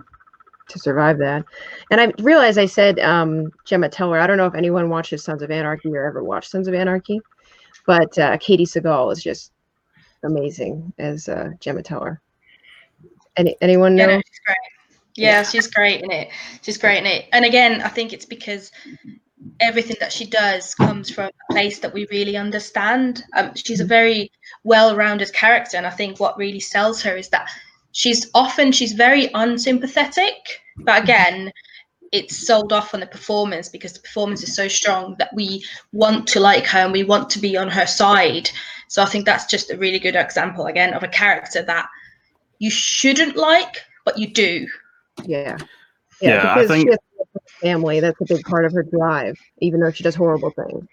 to 0.69 0.79
survive 0.79 1.19
that. 1.19 1.45
And 1.91 2.01
I 2.01 2.13
realize 2.19 2.57
I 2.57 2.67
said 2.67 2.99
um 2.99 3.51
Gemma 3.65 3.89
Teller. 3.89 4.19
I 4.19 4.27
don't 4.27 4.37
know 4.37 4.47
if 4.47 4.55
anyone 4.55 4.89
watches 4.89 5.23
Sons 5.23 5.43
of 5.43 5.51
Anarchy 5.51 5.95
or 5.95 6.05
ever 6.07 6.23
watched 6.23 6.51
Sons 6.51 6.69
of 6.69 6.75
Anarchy, 6.75 7.21
but 7.87 8.17
uh, 8.19 8.37
Katey 8.39 8.63
Sagal 8.67 9.13
is 9.13 9.23
just 9.23 9.53
amazing 10.23 10.93
as 10.99 11.29
uh, 11.29 11.51
Gemma 11.61 11.83
Teller. 11.83 12.22
Any 13.37 13.55
anyone 13.61 13.95
know? 13.95 14.07
Yeah, 14.07 14.17
she's 14.17 14.39
great. 14.45 14.57
Yeah, 15.15 15.29
yeah, 15.29 15.43
she's 15.43 15.67
great 15.67 16.01
in 16.03 16.11
it. 16.11 16.29
She's 16.61 16.77
great 16.77 16.99
in 16.99 17.05
it. 17.05 17.25
And 17.33 17.45
again, 17.45 17.81
I 17.81 17.89
think 17.89 18.13
it's 18.13 18.25
because 18.25 18.71
everything 19.59 19.97
that 19.99 20.11
she 20.11 20.25
does 20.25 20.73
comes 20.75 21.09
from 21.09 21.29
a 21.49 21.53
place 21.53 21.79
that 21.79 21.93
we 21.93 22.07
really 22.11 22.37
understand. 22.37 23.23
Um, 23.35 23.53
she's 23.55 23.79
a 23.79 23.85
very 23.85 24.31
well-rounded 24.63 25.33
character, 25.33 25.77
and 25.77 25.85
I 25.85 25.91
think 25.91 26.19
what 26.19 26.37
really 26.37 26.59
sells 26.59 27.01
her 27.03 27.15
is 27.15 27.29
that 27.29 27.47
she's 27.91 28.29
often 28.33 28.71
she's 28.71 28.93
very 28.93 29.29
unsympathetic, 29.33 30.61
but 30.77 31.01
again, 31.03 31.51
it's 32.11 32.45
sold 32.45 32.71
off 32.71 32.93
on 32.93 32.99
the 32.99 33.07
performance 33.07 33.69
because 33.69 33.93
the 33.93 33.99
performance 33.99 34.43
is 34.43 34.55
so 34.55 34.67
strong 34.67 35.15
that 35.17 35.33
we 35.33 35.65
want 35.93 36.27
to 36.27 36.39
like 36.39 36.65
her 36.67 36.79
and 36.79 36.91
we 36.91 37.03
want 37.03 37.29
to 37.31 37.39
be 37.39 37.57
on 37.57 37.67
her 37.69 37.87
side. 37.87 38.49
So 38.87 39.01
I 39.01 39.05
think 39.05 39.25
that's 39.25 39.45
just 39.45 39.71
a 39.71 39.77
really 39.77 39.97
good 39.97 40.15
example 40.15 40.67
again 40.67 40.93
of 40.93 41.01
a 41.01 41.07
character 41.07 41.63
that 41.63 41.87
you 42.63 42.69
shouldn't 42.69 43.35
like, 43.35 43.81
but 44.05 44.17
you 44.17 44.27
do. 44.27 44.65
Yeah. 45.25 45.57
Yeah, 46.21 46.43
yeah 46.43 46.55
I 46.55 46.65
think 46.65 46.89
family, 47.61 47.99
that's 47.99 48.19
a 48.21 48.25
big 48.25 48.41
part 48.45 48.63
of 48.63 48.71
her 48.71 48.83
drive, 48.83 49.35
even 49.59 49.81
though 49.81 49.91
she 49.91 50.01
does 50.01 50.15
horrible 50.15 50.49
things. 50.51 50.87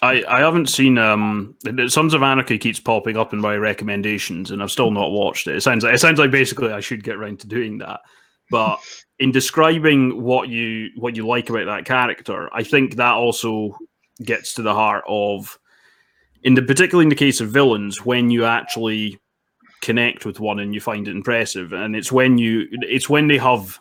I, 0.00 0.24
I 0.26 0.38
haven't 0.38 0.70
seen 0.70 0.96
um 0.96 1.54
Sons 1.88 2.14
of 2.14 2.22
Anarchy 2.22 2.56
keeps 2.56 2.80
popping 2.80 3.18
up 3.18 3.34
in 3.34 3.40
my 3.40 3.56
recommendations 3.56 4.50
and 4.50 4.62
I've 4.62 4.70
still 4.70 4.90
not 4.90 5.10
watched 5.10 5.46
it. 5.46 5.56
It 5.56 5.60
sounds 5.60 5.84
like 5.84 5.94
it 5.94 5.98
sounds 5.98 6.18
like 6.18 6.30
basically 6.30 6.72
I 6.72 6.80
should 6.80 7.04
get 7.04 7.16
around 7.16 7.40
to 7.40 7.46
doing 7.46 7.76
that. 7.78 8.00
But 8.50 8.78
in 9.18 9.32
describing 9.32 10.22
what 10.22 10.48
you 10.48 10.88
what 10.96 11.14
you 11.14 11.26
like 11.26 11.50
about 11.50 11.66
that 11.66 11.84
character, 11.84 12.48
I 12.54 12.62
think 12.62 12.96
that 12.96 13.12
also 13.12 13.76
gets 14.24 14.54
to 14.54 14.62
the 14.62 14.72
heart 14.72 15.04
of 15.06 15.58
in 16.42 16.54
the 16.54 16.62
particularly 16.62 17.04
in 17.04 17.10
the 17.10 17.14
case 17.26 17.42
of 17.42 17.50
villains, 17.50 18.02
when 18.06 18.30
you 18.30 18.46
actually 18.46 19.20
connect 19.80 20.26
with 20.26 20.40
one 20.40 20.58
and 20.58 20.74
you 20.74 20.80
find 20.80 21.08
it 21.08 21.12
impressive. 21.12 21.72
And 21.72 21.96
it's 21.96 22.12
when 22.12 22.38
you, 22.38 22.66
it's 22.70 23.08
when 23.08 23.28
they 23.28 23.38
have, 23.38 23.78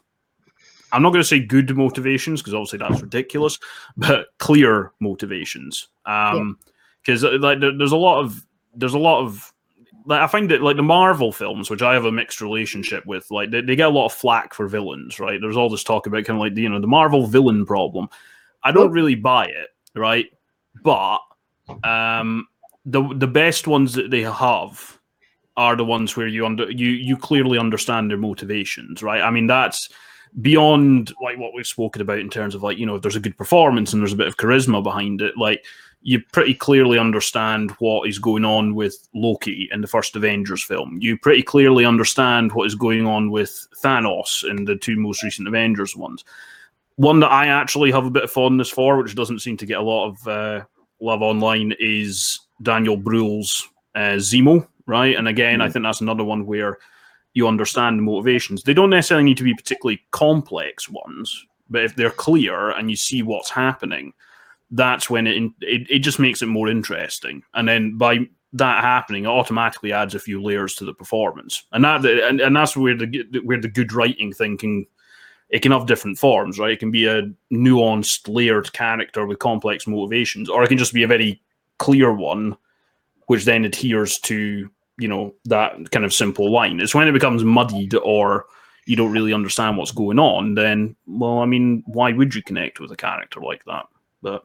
I'm 0.91 1.03
not 1.03 1.11
going 1.11 1.21
to 1.21 1.27
say 1.27 1.39
good 1.39 1.75
motivations 1.75 2.41
because 2.41 2.53
obviously 2.53 2.79
that's 2.79 3.01
ridiculous, 3.01 3.59
but 3.97 4.27
clear 4.39 4.91
motivations. 4.99 5.87
Um, 6.05 6.57
because 7.01 7.23
yeah. 7.23 7.29
Uh, 7.29 7.39
like 7.39 7.59
there's 7.59 7.91
a 7.91 7.97
lot 7.97 8.19
of 8.19 8.45
there's 8.75 8.93
a 8.93 8.99
lot 8.99 9.23
of 9.23 9.53
like 10.05 10.21
I 10.21 10.27
find 10.27 10.49
that 10.51 10.61
like 10.61 10.75
the 10.75 10.83
Marvel 10.83 11.31
films, 11.31 11.69
which 11.69 11.81
I 11.81 11.93
have 11.93 12.05
a 12.05 12.11
mixed 12.11 12.41
relationship 12.41 13.05
with, 13.05 13.29
like 13.31 13.51
they, 13.51 13.61
they 13.61 13.75
get 13.75 13.87
a 13.87 13.91
lot 13.91 14.07
of 14.07 14.13
flack 14.13 14.53
for 14.53 14.67
villains, 14.67 15.19
right? 15.19 15.39
There's 15.39 15.57
all 15.57 15.69
this 15.69 15.83
talk 15.83 16.07
about 16.07 16.25
kind 16.25 16.37
of 16.37 16.41
like 16.41 16.55
the, 16.55 16.63
you 16.63 16.69
know 16.69 16.81
the 16.81 16.87
Marvel 16.87 17.27
villain 17.27 17.65
problem. 17.65 18.09
I 18.63 18.71
don't 18.71 18.91
really 18.91 19.15
buy 19.15 19.45
it, 19.45 19.69
right? 19.95 20.27
But 20.83 21.19
um, 21.83 22.47
the 22.85 23.13
the 23.15 23.27
best 23.27 23.67
ones 23.67 23.93
that 23.93 24.11
they 24.11 24.23
have 24.23 24.98
are 25.59 25.75
the 25.75 25.83
ones 25.83 26.15
where 26.15 26.27
you 26.27 26.45
under 26.45 26.71
you 26.71 26.91
you 26.91 27.17
clearly 27.17 27.59
understand 27.59 28.09
their 28.09 28.17
motivations, 28.17 29.03
right? 29.03 29.21
I 29.21 29.29
mean, 29.29 29.45
that's 29.45 29.89
beyond 30.41 31.13
like 31.21 31.37
what 31.37 31.53
we've 31.53 31.67
spoken 31.67 32.01
about 32.01 32.19
in 32.19 32.29
terms 32.29 32.55
of 32.55 32.63
like 32.63 32.77
you 32.77 32.85
know 32.85 32.95
if 32.95 33.01
there's 33.01 33.17
a 33.17 33.19
good 33.19 33.37
performance 33.37 33.91
and 33.91 34.01
there's 34.01 34.13
a 34.13 34.17
bit 34.17 34.27
of 34.27 34.37
charisma 34.37 34.81
behind 34.81 35.21
it, 35.21 35.37
like 35.37 35.65
you 36.01 36.21
pretty 36.31 36.53
clearly 36.53 36.97
understand 36.97 37.71
what 37.79 38.07
is 38.07 38.19
going 38.19 38.45
on 38.45 38.73
with 38.73 39.09
Loki 39.13 39.67
in 39.73 39.81
the 39.81 39.87
first 39.87 40.15
Avengers 40.15 40.63
film. 40.63 40.97
You 41.01 41.17
pretty 41.17 41.43
clearly 41.43 41.83
understand 41.83 42.53
what 42.53 42.67
is 42.67 42.73
going 42.75 43.05
on 43.05 43.29
with 43.29 43.67
Thanos 43.83 44.49
in 44.49 44.63
the 44.63 44.77
two 44.77 44.95
most 44.95 45.23
recent 45.23 45.49
Avengers 45.49 45.97
ones. 45.97 46.23
One 46.95 47.19
that 47.19 47.31
I 47.31 47.47
actually 47.47 47.91
have 47.91 48.05
a 48.05 48.11
bit 48.11 48.23
of 48.23 48.31
fondness 48.31 48.69
for, 48.69 48.97
which 48.97 49.13
doesn't 49.13 49.39
seem 49.39 49.57
to 49.57 49.65
get 49.65 49.79
a 49.79 49.83
lot 49.83 50.07
of 50.07 50.27
uh, 50.27 50.63
love 51.01 51.21
online, 51.21 51.73
is 51.81 52.39
Daniel 52.61 52.95
Bruhl's 52.95 53.67
uh, 53.93 54.19
Zemo 54.19 54.65
right? 54.89 55.15
And 55.15 55.27
again, 55.27 55.59
mm. 55.59 55.63
I 55.63 55.69
think 55.69 55.83
that's 55.83 56.01
another 56.01 56.23
one 56.23 56.45
where 56.45 56.79
you 57.33 57.47
understand 57.47 57.99
the 57.99 58.03
motivations. 58.03 58.63
They 58.63 58.73
don't 58.73 58.89
necessarily 58.89 59.23
need 59.23 59.37
to 59.37 59.43
be 59.43 59.53
particularly 59.53 60.01
complex 60.11 60.89
ones, 60.89 61.45
but 61.69 61.83
if 61.83 61.95
they're 61.95 62.09
clear 62.09 62.71
and 62.71 62.89
you 62.89 62.97
see 62.97 63.21
what's 63.21 63.51
happening, 63.51 64.13
that's 64.71 65.09
when 65.09 65.27
it, 65.27 65.51
it, 65.61 65.87
it 65.89 65.99
just 65.99 66.19
makes 66.19 66.41
it 66.41 66.47
more 66.47 66.67
interesting. 66.67 67.43
And 67.53 67.67
then 67.67 67.97
by 67.97 68.27
that 68.53 68.83
happening, 68.83 69.25
it 69.25 69.29
automatically 69.29 69.93
adds 69.93 70.15
a 70.15 70.19
few 70.19 70.41
layers 70.41 70.73
to 70.75 70.85
the 70.85 70.93
performance, 70.93 71.63
and 71.71 71.83
that 71.83 72.03
and, 72.03 72.41
and 72.41 72.55
that's 72.55 72.75
where 72.75 72.97
the 72.97 73.41
where 73.43 73.61
the 73.61 73.67
good 73.67 73.93
writing 73.93 74.33
thing 74.33 74.57
can 74.57 74.87
it 75.49 75.61
can 75.61 75.71
have 75.71 75.87
different 75.87 76.17
forms, 76.17 76.59
right? 76.59 76.73
It 76.73 76.79
can 76.79 76.91
be 76.91 77.07
a 77.07 77.23
nuanced, 77.51 78.27
layered 78.27 78.71
character 78.73 79.25
with 79.25 79.39
complex 79.39 79.87
motivations, 79.87 80.49
or 80.49 80.63
it 80.63 80.67
can 80.67 80.77
just 80.77 80.93
be 80.93 81.03
a 81.03 81.07
very 81.07 81.41
clear 81.79 82.13
one, 82.13 82.55
which 83.27 83.45
then 83.45 83.65
adheres 83.65 84.19
to 84.19 84.69
you 84.99 85.07
know 85.07 85.33
that 85.45 85.91
kind 85.91 86.05
of 86.05 86.13
simple 86.13 86.51
line. 86.51 86.79
It's 86.79 86.93
when 86.93 87.07
it 87.07 87.13
becomes 87.13 87.43
muddied 87.43 87.95
or 87.95 88.45
you 88.85 88.95
don't 88.95 89.11
really 89.11 89.33
understand 89.33 89.77
what's 89.77 89.91
going 89.91 90.19
on. 90.19 90.55
Then, 90.55 90.95
well, 91.05 91.39
I 91.39 91.45
mean, 91.45 91.83
why 91.85 92.11
would 92.11 92.33
you 92.33 92.41
connect 92.41 92.79
with 92.79 92.91
a 92.91 92.97
character 92.97 93.39
like 93.39 93.63
that? 93.65 93.85
But. 94.21 94.43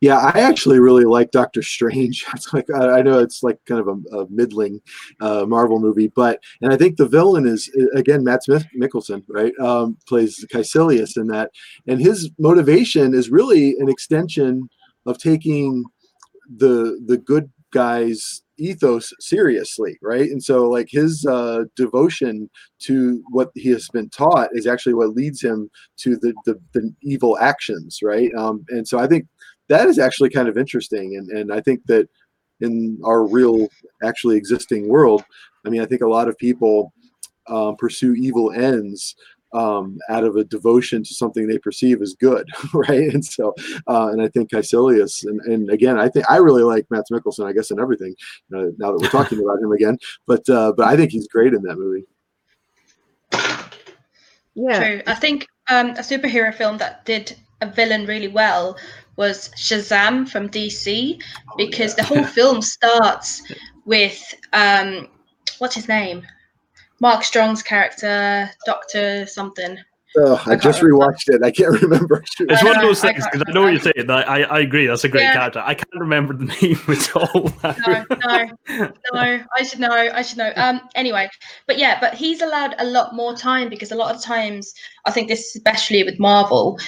Yeah, 0.00 0.18
I 0.18 0.40
actually 0.40 0.80
really 0.80 1.04
like 1.04 1.30
Doctor 1.30 1.62
Strange. 1.62 2.24
It's 2.34 2.52
like 2.52 2.66
I 2.74 3.02
know 3.02 3.20
it's 3.20 3.44
like 3.44 3.64
kind 3.66 3.80
of 3.80 3.86
a, 3.86 4.16
a 4.16 4.26
middling 4.30 4.80
uh, 5.20 5.46
Marvel 5.46 5.78
movie, 5.78 6.08
but 6.08 6.42
and 6.60 6.72
I 6.72 6.76
think 6.76 6.96
the 6.96 7.06
villain 7.06 7.46
is 7.46 7.70
uh, 7.80 7.96
again 7.96 8.24
Matt 8.24 8.42
Smith 8.42 8.66
Mikkelsen, 8.76 9.22
right? 9.28 9.56
Um, 9.60 9.96
plays 10.08 10.44
Kaecilius 10.52 11.16
in 11.16 11.28
that, 11.28 11.52
and 11.86 12.00
his 12.00 12.30
motivation 12.36 13.14
is 13.14 13.30
really 13.30 13.76
an 13.78 13.88
extension 13.88 14.68
of 15.06 15.18
taking 15.18 15.84
the 16.56 17.00
the 17.06 17.18
good 17.18 17.48
guys 17.70 18.41
ethos 18.58 19.12
seriously 19.20 19.98
right? 20.02 20.30
And 20.30 20.42
so 20.42 20.68
like 20.68 20.88
his 20.90 21.24
uh 21.26 21.64
devotion 21.76 22.50
to 22.80 23.22
what 23.30 23.50
he 23.54 23.70
has 23.70 23.88
been 23.88 24.10
taught 24.10 24.50
is 24.52 24.66
actually 24.66 24.94
what 24.94 25.16
leads 25.16 25.42
him 25.42 25.70
to 25.98 26.16
the 26.16 26.34
the, 26.44 26.60
the 26.72 26.94
evil 27.02 27.38
actions 27.38 28.00
right? 28.02 28.30
Um 28.36 28.64
and 28.68 28.86
so 28.86 28.98
i 28.98 29.06
think 29.06 29.26
that 29.68 29.88
is 29.88 29.98
actually 29.98 30.30
kind 30.30 30.48
of 30.48 30.58
interesting 30.58 31.16
and 31.16 31.30
and 31.30 31.52
i 31.52 31.60
think 31.60 31.80
that 31.86 32.08
in 32.60 32.98
our 33.04 33.24
real 33.26 33.68
actually 34.02 34.36
existing 34.36 34.88
world 34.88 35.24
i 35.64 35.68
mean 35.70 35.80
i 35.80 35.86
think 35.86 36.02
a 36.02 36.08
lot 36.08 36.28
of 36.28 36.36
people 36.38 36.92
um, 37.48 37.76
pursue 37.76 38.14
evil 38.14 38.52
ends 38.52 39.16
um, 39.52 39.98
out 40.08 40.24
of 40.24 40.36
a 40.36 40.44
devotion 40.44 41.02
to 41.02 41.14
something 41.14 41.46
they 41.46 41.58
perceive 41.58 42.00
as 42.02 42.14
good, 42.14 42.48
right? 42.74 43.12
And 43.12 43.24
so, 43.24 43.54
uh, 43.86 44.08
and 44.08 44.22
I 44.22 44.28
think 44.28 44.50
Kaecilius, 44.50 45.24
and, 45.24 45.40
and 45.42 45.70
again, 45.70 45.98
I 45.98 46.08
think 46.08 46.30
I 46.30 46.36
really 46.36 46.62
like 46.62 46.86
Mads 46.90 47.10
Mikkelsen, 47.10 47.46
I 47.46 47.52
guess, 47.52 47.70
in 47.70 47.80
everything. 47.80 48.14
Uh, 48.54 48.72
now 48.78 48.92
that 48.92 48.98
we're 49.00 49.08
talking 49.08 49.38
about 49.38 49.60
him 49.60 49.72
again, 49.72 49.98
but 50.26 50.48
uh, 50.48 50.72
but 50.76 50.86
I 50.86 50.96
think 50.96 51.12
he's 51.12 51.28
great 51.28 51.54
in 51.54 51.62
that 51.62 51.76
movie. 51.76 52.04
Yeah. 54.54 54.78
True. 54.78 55.02
I 55.06 55.14
think 55.14 55.46
um, 55.70 55.90
a 55.90 56.02
superhero 56.02 56.54
film 56.54 56.78
that 56.78 57.04
did 57.04 57.36
a 57.60 57.66
villain 57.70 58.06
really 58.06 58.28
well 58.28 58.76
was 59.16 59.50
Shazam 59.56 60.28
from 60.28 60.48
DC 60.48 61.22
because 61.56 61.94
the 61.94 62.02
whole 62.02 62.24
film 62.24 62.62
starts 62.76 63.42
with 63.84 64.34
um, 64.52 65.08
what's 65.58 65.74
his 65.74 65.88
name? 65.88 66.22
Mark 67.02 67.24
Strong's 67.24 67.62
character, 67.64 68.48
Doctor 68.64 69.26
something. 69.26 69.76
Oh, 70.16 70.40
I, 70.46 70.52
I 70.52 70.56
just 70.56 70.78
can't 70.78 70.82
remember. 70.92 71.06
rewatched 71.06 71.34
it. 71.34 71.42
I 71.42 71.50
can't 71.50 71.82
remember. 71.82 72.22
It's 72.38 72.62
one 72.62 72.76
of 72.76 72.82
those 72.82 73.00
things 73.00 73.24
because 73.24 73.42
I 73.48 73.50
know 73.52 73.62
what 73.62 73.72
you're 73.72 73.80
saying. 73.80 74.08
I, 74.08 74.22
I 74.22 74.40
I 74.42 74.58
agree. 74.60 74.86
That's 74.86 75.02
a 75.04 75.08
great 75.08 75.22
Yeah. 75.22 75.32
character. 75.32 75.62
I 75.64 75.74
can't 75.74 75.88
remember 75.94 76.34
the 76.34 76.44
name 76.62 76.78
at 76.88 77.16
all. 77.16 77.52
No, 77.64 78.04
no, 78.70 78.90
no. 79.14 79.44
I 79.58 79.62
should 79.64 79.80
know. 79.80 79.90
I 79.90 80.22
should 80.22 80.38
know. 80.38 80.52
Um. 80.54 80.82
Anyway, 80.94 81.28
but 81.66 81.76
yeah, 81.78 81.98
but 81.98 82.14
he's 82.14 82.40
allowed 82.40 82.74
a 82.78 82.84
lot 82.84 83.14
more 83.16 83.34
time 83.34 83.68
because 83.68 83.90
a 83.90 83.96
lot 83.96 84.14
of 84.14 84.22
times, 84.22 84.72
I 85.06 85.10
think 85.10 85.26
this 85.28 85.56
especially 85.56 86.04
with 86.04 86.20
Marvel, 86.20 86.78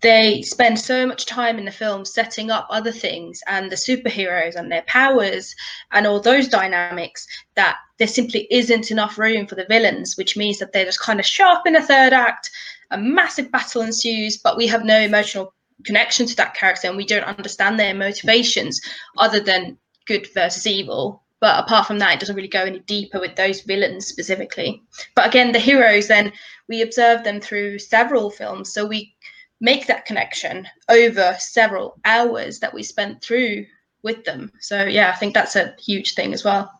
they 0.00 0.42
spend 0.42 0.78
so 0.78 1.06
much 1.06 1.26
time 1.26 1.58
in 1.58 1.64
the 1.64 1.72
film 1.72 2.04
setting 2.04 2.50
up 2.50 2.66
other 2.70 2.92
things 2.92 3.40
and 3.48 3.70
the 3.70 3.76
superheroes 3.76 4.54
and 4.54 4.70
their 4.70 4.82
powers 4.82 5.54
and 5.90 6.06
all 6.06 6.20
those 6.20 6.46
dynamics 6.46 7.26
that 7.56 7.76
there 7.98 8.06
simply 8.06 8.46
isn't 8.50 8.92
enough 8.92 9.18
room 9.18 9.46
for 9.46 9.56
the 9.56 9.66
villains, 9.68 10.16
which 10.16 10.36
means 10.36 10.58
that 10.58 10.72
they're 10.72 10.84
just 10.84 11.00
kind 11.00 11.18
of 11.18 11.26
sharp 11.26 11.66
in 11.66 11.72
the 11.72 11.82
third 11.82 12.12
act. 12.12 12.48
A 12.90 12.98
massive 12.98 13.50
battle 13.50 13.82
ensues, 13.82 14.36
but 14.36 14.56
we 14.56 14.68
have 14.68 14.84
no 14.84 15.00
emotional 15.00 15.52
connection 15.84 16.26
to 16.26 16.36
that 16.36 16.54
character 16.54 16.88
and 16.88 16.96
we 16.96 17.04
don't 17.04 17.24
understand 17.24 17.78
their 17.78 17.94
motivations 17.94 18.80
other 19.18 19.40
than 19.40 19.76
good 20.06 20.28
versus 20.32 20.66
evil. 20.66 21.22
But 21.40 21.64
apart 21.64 21.86
from 21.86 21.98
that, 22.00 22.14
it 22.14 22.20
doesn't 22.20 22.34
really 22.34 22.48
go 22.48 22.64
any 22.64 22.80
deeper 22.80 23.20
with 23.20 23.36
those 23.36 23.60
villains 23.62 24.06
specifically. 24.06 24.82
But 25.14 25.26
again, 25.26 25.52
the 25.52 25.60
heroes, 25.60 26.08
then 26.08 26.32
we 26.68 26.82
observe 26.82 27.22
them 27.24 27.40
through 27.40 27.78
several 27.78 28.30
films. 28.30 28.72
So 28.72 28.86
we 28.86 29.14
make 29.60 29.86
that 29.86 30.06
connection 30.06 30.66
over 30.88 31.36
several 31.38 31.98
hours 32.04 32.60
that 32.60 32.72
we 32.72 32.82
spent 32.82 33.22
through 33.22 33.66
with 34.02 34.24
them. 34.24 34.52
So 34.60 34.84
yeah, 34.84 35.10
I 35.10 35.16
think 35.16 35.34
that's 35.34 35.56
a 35.56 35.74
huge 35.78 36.14
thing 36.14 36.32
as 36.32 36.44
well. 36.44 36.70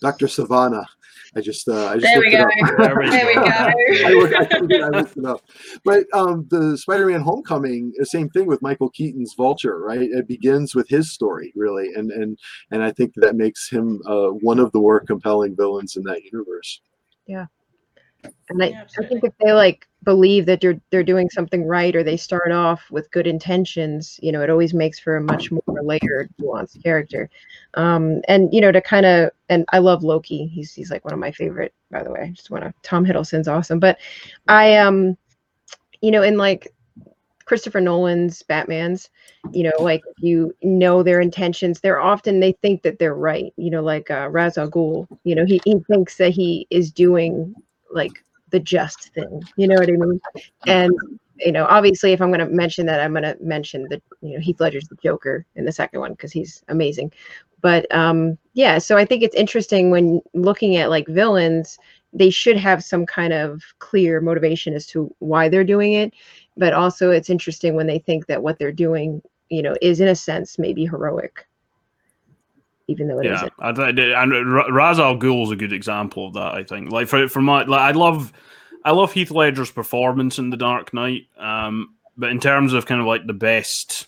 Dr. 0.00 0.26
Sivana. 0.26 0.84
I 1.36 1.40
just 1.40 1.68
uh, 1.68 1.88
I 1.88 1.98
just 1.98 2.04
There 2.04 2.20
we 2.20 2.36
looked 2.36 2.52
it 2.56 2.64
go. 2.64 2.72
up. 2.72 2.78
There 2.78 2.98
we 2.98 3.10
There 3.10 3.26
we 3.26 3.34
go. 3.34 3.40
I, 3.42 4.82
I, 4.82 4.86
I 4.86 4.88
looked 4.88 5.16
it 5.16 5.24
up. 5.24 5.42
But 5.84 6.06
um, 6.14 6.46
the 6.50 6.78
Spider-Man: 6.78 7.20
Homecoming, 7.20 7.92
the 7.98 8.06
same 8.06 8.30
thing 8.30 8.46
with 8.46 8.62
Michael 8.62 8.88
Keaton's 8.90 9.34
Vulture, 9.34 9.78
right? 9.80 10.00
It 10.00 10.26
begins 10.26 10.74
with 10.74 10.88
his 10.88 11.12
story, 11.12 11.52
really, 11.54 11.92
and 11.94 12.10
and 12.10 12.38
and 12.70 12.82
I 12.82 12.92
think 12.92 13.12
that 13.16 13.36
makes 13.36 13.68
him 13.68 14.00
uh, 14.06 14.28
one 14.28 14.58
of 14.58 14.72
the 14.72 14.78
more 14.78 15.00
compelling 15.00 15.54
villains 15.54 15.96
in 15.96 16.02
that 16.04 16.22
universe. 16.24 16.80
And 18.50 18.62
I, 18.62 18.68
Yeah, 18.68 18.84
I 18.98 19.06
think 19.06 19.24
if 19.24 19.32
they 19.38 19.52
like 19.52 19.86
believe 20.04 20.46
that 20.46 20.60
they're 20.60 20.80
they're 20.90 21.02
doing 21.02 21.28
something 21.30 21.64
right 21.64 21.94
or 21.94 22.02
they 22.02 22.16
start 22.16 22.50
off 22.50 22.90
with 22.90 23.10
good 23.10 23.26
intentions, 23.26 24.18
you 24.22 24.32
know, 24.32 24.42
it 24.42 24.50
always 24.50 24.74
makes 24.74 24.98
for 24.98 25.16
a 25.16 25.20
much 25.20 25.50
more 25.50 25.82
layered, 25.82 26.30
nuanced 26.40 26.82
character. 26.82 27.28
Um, 27.74 28.22
and 28.28 28.52
you 28.52 28.60
know, 28.60 28.72
to 28.72 28.80
kind 28.80 29.06
of 29.06 29.30
and 29.48 29.64
I 29.72 29.78
love 29.78 30.02
Loki. 30.02 30.46
He's 30.46 30.72
he's 30.72 30.90
like 30.90 31.04
one 31.04 31.14
of 31.14 31.20
my 31.20 31.30
favorite, 31.30 31.74
by 31.90 32.02
the 32.02 32.10
way. 32.10 32.20
I 32.20 32.28
just 32.28 32.50
want 32.50 32.64
to 32.64 32.72
Tom 32.82 33.04
Hiddleston's 33.04 33.48
awesome. 33.48 33.80
But 33.80 33.98
I 34.48 34.76
um, 34.76 35.16
you 36.00 36.10
know, 36.10 36.22
in 36.22 36.36
like 36.38 36.72
Christopher 37.44 37.80
Nolan's 37.80 38.42
Batman's, 38.42 39.10
you 39.52 39.62
know, 39.62 39.72
like 39.80 40.02
you 40.18 40.54
know 40.62 41.02
their 41.02 41.20
intentions, 41.20 41.80
they're 41.80 42.00
often 42.00 42.40
they 42.40 42.52
think 42.62 42.82
that 42.82 42.98
they're 42.98 43.14
right. 43.14 43.52
You 43.56 43.70
know, 43.70 43.82
like 43.82 44.10
uh, 44.10 44.28
Ra's 44.30 44.58
al 44.58 44.70
Ghul. 44.70 45.06
You 45.24 45.34
know, 45.34 45.44
he 45.44 45.60
he 45.64 45.78
thinks 45.88 46.16
that 46.18 46.30
he 46.30 46.66
is 46.70 46.92
doing 46.92 47.54
like 47.90 48.24
the 48.50 48.60
just 48.60 49.12
thing. 49.14 49.42
You 49.56 49.68
know 49.68 49.76
what 49.76 49.88
I 49.88 49.92
mean? 49.92 50.20
And 50.66 50.92
you 51.36 51.52
know, 51.52 51.66
obviously, 51.66 52.12
if 52.12 52.20
I'm 52.20 52.30
going 52.32 52.40
to 52.40 52.54
mention 52.54 52.86
that, 52.86 53.00
I'm 53.00 53.12
going 53.12 53.22
to 53.22 53.36
mention 53.40 53.86
the 53.88 54.02
you 54.20 54.34
know 54.34 54.40
Heath 54.40 54.60
Ledger's 54.60 54.88
the 54.88 54.96
Joker 55.02 55.46
in 55.56 55.64
the 55.64 55.72
second 55.72 56.00
one 56.00 56.12
because 56.12 56.32
he's 56.32 56.62
amazing. 56.68 57.12
But 57.60 57.92
um, 57.94 58.38
yeah, 58.54 58.78
so 58.78 58.96
I 58.96 59.04
think 59.04 59.22
it's 59.22 59.34
interesting 59.34 59.90
when 59.90 60.20
looking 60.34 60.76
at 60.76 60.90
like 60.90 61.06
villains, 61.08 61.78
they 62.12 62.30
should 62.30 62.56
have 62.56 62.84
some 62.84 63.06
kind 63.06 63.32
of 63.32 63.62
clear 63.78 64.20
motivation 64.20 64.74
as 64.74 64.86
to 64.88 65.14
why 65.18 65.48
they're 65.48 65.64
doing 65.64 65.92
it. 65.94 66.12
But 66.56 66.72
also, 66.72 67.10
it's 67.10 67.30
interesting 67.30 67.74
when 67.74 67.86
they 67.86 67.98
think 67.98 68.26
that 68.26 68.42
what 68.42 68.58
they're 68.58 68.72
doing, 68.72 69.22
you 69.48 69.62
know, 69.62 69.76
is 69.82 70.00
in 70.00 70.08
a 70.08 70.14
sense 70.14 70.58
maybe 70.58 70.84
heroic, 70.84 71.46
even 72.88 73.06
though 73.06 73.20
it 73.20 73.26
yeah, 73.26 73.48
not 73.60 73.88
and 73.88 74.52
Ra- 74.52 74.66
Ra's 74.66 74.98
al 74.98 75.16
Ghul 75.16 75.44
is 75.44 75.50
a 75.50 75.56
good 75.56 75.74
example 75.74 76.26
of 76.26 76.34
that. 76.34 76.54
I 76.54 76.64
think, 76.64 76.90
like 76.90 77.06
for 77.06 77.28
for 77.28 77.42
my, 77.42 77.62
like, 77.64 77.80
I 77.80 77.90
love, 77.92 78.32
I 78.84 78.92
love 78.92 79.12
Heath 79.12 79.30
Ledger's 79.30 79.70
performance 79.70 80.38
in 80.38 80.48
The 80.48 80.56
Dark 80.56 80.94
Knight. 80.94 81.26
Um, 81.38 81.94
but 82.16 82.30
in 82.30 82.40
terms 82.40 82.72
of 82.72 82.86
kind 82.86 83.00
of 83.00 83.06
like 83.06 83.26
the 83.26 83.34
best 83.34 84.06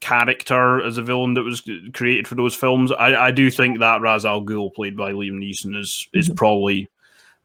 character 0.00 0.84
as 0.84 0.98
a 0.98 1.02
villain 1.02 1.32
that 1.34 1.42
was 1.42 1.62
created 1.94 2.28
for 2.28 2.34
those 2.34 2.54
films, 2.54 2.92
I, 2.92 3.28
I 3.28 3.30
do 3.30 3.50
think 3.50 3.78
that 3.78 4.02
Ra's 4.02 4.26
al 4.26 4.42
Ghul, 4.42 4.74
played 4.74 4.96
by 4.96 5.12
Liam 5.12 5.38
Neeson, 5.38 5.74
is 5.74 6.06
is 6.12 6.28
probably 6.28 6.90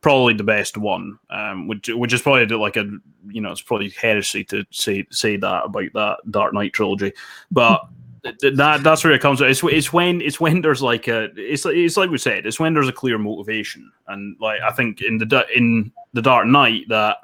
probably 0.01 0.33
the 0.33 0.43
best 0.43 0.77
one. 0.77 1.17
Um, 1.29 1.69
which 1.69 1.87
which 1.87 2.11
is 2.11 2.21
probably 2.21 2.45
like 2.57 2.75
a 2.75 2.85
you 3.29 3.39
know 3.39 3.51
it's 3.51 3.61
probably 3.61 3.89
heresy 3.91 4.43
to 4.45 4.65
say 4.71 5.07
say 5.11 5.37
that 5.37 5.63
about 5.63 5.93
that 5.93 6.17
Dark 6.29 6.53
Knight 6.53 6.73
trilogy, 6.73 7.13
but. 7.49 7.87
Th- 8.23 8.55
That 8.55 8.83
that's 8.83 9.03
where 9.03 9.13
it 9.13 9.21
comes. 9.21 9.41
It's 9.41 9.63
it's 9.63 9.93
when 9.93 10.21
it's 10.21 10.39
when 10.39 10.61
there's 10.61 10.81
like 10.81 11.07
a 11.07 11.29
it's 11.35 11.65
like 11.65 11.75
it's 11.75 11.97
like 11.97 12.09
we 12.09 12.17
said. 12.17 12.45
It's 12.45 12.59
when 12.59 12.73
there's 12.73 12.87
a 12.89 12.93
clear 12.93 13.17
motivation, 13.17 13.91
and 14.07 14.35
like 14.39 14.61
I 14.61 14.71
think 14.71 15.01
in 15.01 15.17
the 15.17 15.45
in 15.55 15.91
the 16.13 16.21
Dark 16.21 16.47
Knight 16.47 16.85
that 16.89 17.17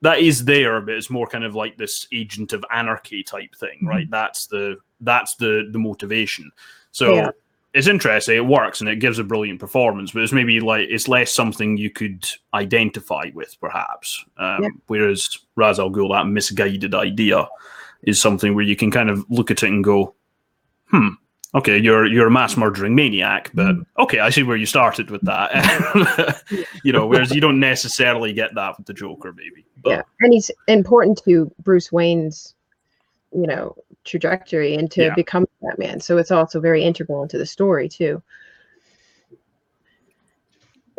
that 0.00 0.20
is 0.20 0.44
there, 0.44 0.80
but 0.80 0.94
it's 0.94 1.10
more 1.10 1.26
kind 1.26 1.44
of 1.44 1.54
like 1.54 1.76
this 1.76 2.06
agent 2.12 2.52
of 2.52 2.64
anarchy 2.72 3.22
type 3.22 3.54
thing, 3.56 3.80
right? 3.82 4.08
That's 4.10 4.46
the 4.46 4.76
that's 5.00 5.34
the 5.36 5.68
the 5.72 5.78
motivation. 5.78 6.50
So 6.92 7.14
Yeah. 7.14 7.30
it's 7.74 7.86
interesting. 7.88 8.36
It 8.36 8.46
works 8.46 8.80
and 8.80 8.88
it 8.88 8.96
gives 9.00 9.18
a 9.18 9.24
brilliant 9.24 9.58
performance, 9.60 10.12
but 10.12 10.22
it's 10.22 10.32
maybe 10.32 10.60
like 10.60 10.86
it's 10.88 11.08
less 11.08 11.32
something 11.32 11.76
you 11.76 11.90
could 11.90 12.24
identify 12.54 13.30
with, 13.34 13.56
perhaps. 13.60 14.24
Um, 14.36 14.62
Yeah. 14.62 14.68
Whereas 14.86 15.36
Ra's 15.56 15.78
al 15.80 15.90
Ghul, 15.90 16.12
that 16.12 16.26
misguided 16.28 16.94
idea, 16.94 17.48
is 18.02 18.20
something 18.20 18.54
where 18.54 18.64
you 18.64 18.76
can 18.76 18.90
kind 18.90 19.10
of 19.10 19.24
look 19.28 19.50
at 19.50 19.62
it 19.62 19.68
and 19.68 19.82
go, 19.84 20.14
"Hmm, 20.90 21.08
okay, 21.54 21.76
you're 21.78 22.06
you're 22.06 22.26
a 22.28 22.30
mass 22.30 22.56
murdering 22.56 22.94
maniac, 22.94 23.50
but 23.54 23.76
okay, 23.98 24.20
I 24.20 24.30
see 24.30 24.42
where 24.42 24.56
you 24.56 24.66
started 24.66 25.10
with 25.10 25.22
that." 25.22 26.42
you 26.84 26.92
know, 26.92 27.06
whereas 27.06 27.34
you 27.34 27.40
don't 27.40 27.60
necessarily 27.60 28.32
get 28.32 28.54
that 28.54 28.76
with 28.78 28.86
the 28.86 28.94
Joker, 28.94 29.32
maybe. 29.32 29.64
But, 29.82 29.90
yeah 29.90 30.02
and 30.20 30.32
he's 30.32 30.50
important 30.66 31.22
to 31.24 31.52
bruce 31.62 31.92
wayne's 31.92 32.54
you 33.32 33.46
know 33.46 33.76
trajectory 34.04 34.74
and 34.74 34.90
to 34.90 35.04
Yeah. 35.04 35.14
become 35.14 35.46
batman 35.62 36.00
so 36.00 36.18
it's 36.18 36.32
also 36.32 36.58
very 36.58 36.82
integral 36.82 37.22
into 37.22 37.38
the 37.38 37.46
story 37.46 37.88
too 37.88 38.20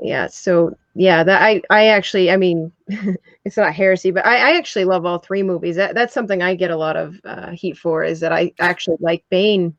yeah 0.01 0.27
so 0.27 0.75
yeah 0.95 1.23
that 1.23 1.41
i 1.41 1.61
i 1.69 1.87
actually 1.87 2.31
i 2.31 2.37
mean 2.37 2.71
it's 3.45 3.57
not 3.57 3.73
heresy 3.73 4.11
but 4.11 4.25
i, 4.25 4.51
I 4.51 4.57
actually 4.57 4.85
love 4.85 5.05
all 5.05 5.19
three 5.19 5.43
movies. 5.43 5.75
That, 5.75 5.95
that's 5.95 6.13
something 6.13 6.41
i 6.41 6.55
get 6.55 6.71
a 6.71 6.77
lot 6.77 6.95
of 6.95 7.19
uh, 7.25 7.51
heat 7.51 7.77
for 7.77 8.03
is 8.03 8.19
that 8.21 8.31
i 8.31 8.51
actually 8.59 8.97
like 8.99 9.23
bane 9.29 9.75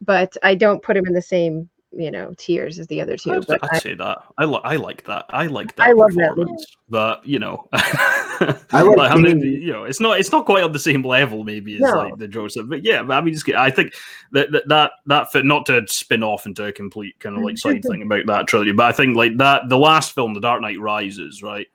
but 0.00 0.36
i 0.42 0.54
don't 0.54 0.82
put 0.82 0.96
him 0.96 1.06
in 1.06 1.12
the 1.12 1.22
same 1.22 1.68
you 1.92 2.10
know 2.10 2.34
tiers 2.36 2.78
as 2.78 2.86
the 2.88 3.00
other 3.00 3.16
two. 3.16 3.32
I'd, 3.32 3.46
But 3.46 3.64
I'd 3.64 3.70
I, 3.72 3.78
say 3.78 3.94
that. 3.94 4.18
I, 4.36 4.44
li- 4.44 4.60
I 4.62 4.76
like 4.76 5.04
that. 5.04 5.24
I 5.30 5.46
like 5.46 5.74
that 5.76 5.88
I 5.88 5.92
love 5.92 6.12
that 6.14 6.30
performance. 6.30 6.66
But 6.88 7.26
you 7.26 7.38
know, 7.38 7.68
I 7.72 8.56
I 8.70 8.82
like 8.82 8.96
like, 8.96 9.12
I 9.12 9.16
mean, 9.16 9.40
you 9.40 9.72
know, 9.72 9.84
it's 9.84 10.00
not 10.00 10.20
it's 10.20 10.30
not 10.30 10.44
quite 10.44 10.62
on 10.64 10.72
the 10.72 10.78
same 10.78 11.02
level 11.02 11.44
maybe 11.44 11.76
as 11.76 11.80
No. 11.80 11.92
like 11.92 12.16
the 12.18 12.28
Joseph, 12.28 12.68
but 12.68 12.84
yeah, 12.84 13.02
but 13.02 13.14
I 13.14 13.20
mean, 13.20 13.34
just, 13.34 13.48
I 13.50 13.70
think 13.70 13.94
that 14.32 14.52
that 14.52 14.68
that 14.68 14.92
that 15.06 15.32
fit 15.32 15.44
not 15.44 15.66
to 15.66 15.86
spin 15.88 16.22
off 16.22 16.46
into 16.46 16.64
a 16.66 16.72
complete 16.72 17.18
kind 17.20 17.36
of 17.36 17.42
like 17.42 17.58
side 17.58 17.82
thing 17.82 18.02
about 18.02 18.26
that 18.26 18.46
trilogy, 18.46 18.72
but 18.72 18.86
I 18.86 18.92
think 18.92 19.16
like 19.16 19.36
that 19.38 19.68
the 19.68 19.78
last 19.78 20.14
film, 20.14 20.34
The 20.34 20.40
Dark 20.40 20.60
Knight 20.60 20.80
Rises, 20.80 21.42
right. 21.42 21.66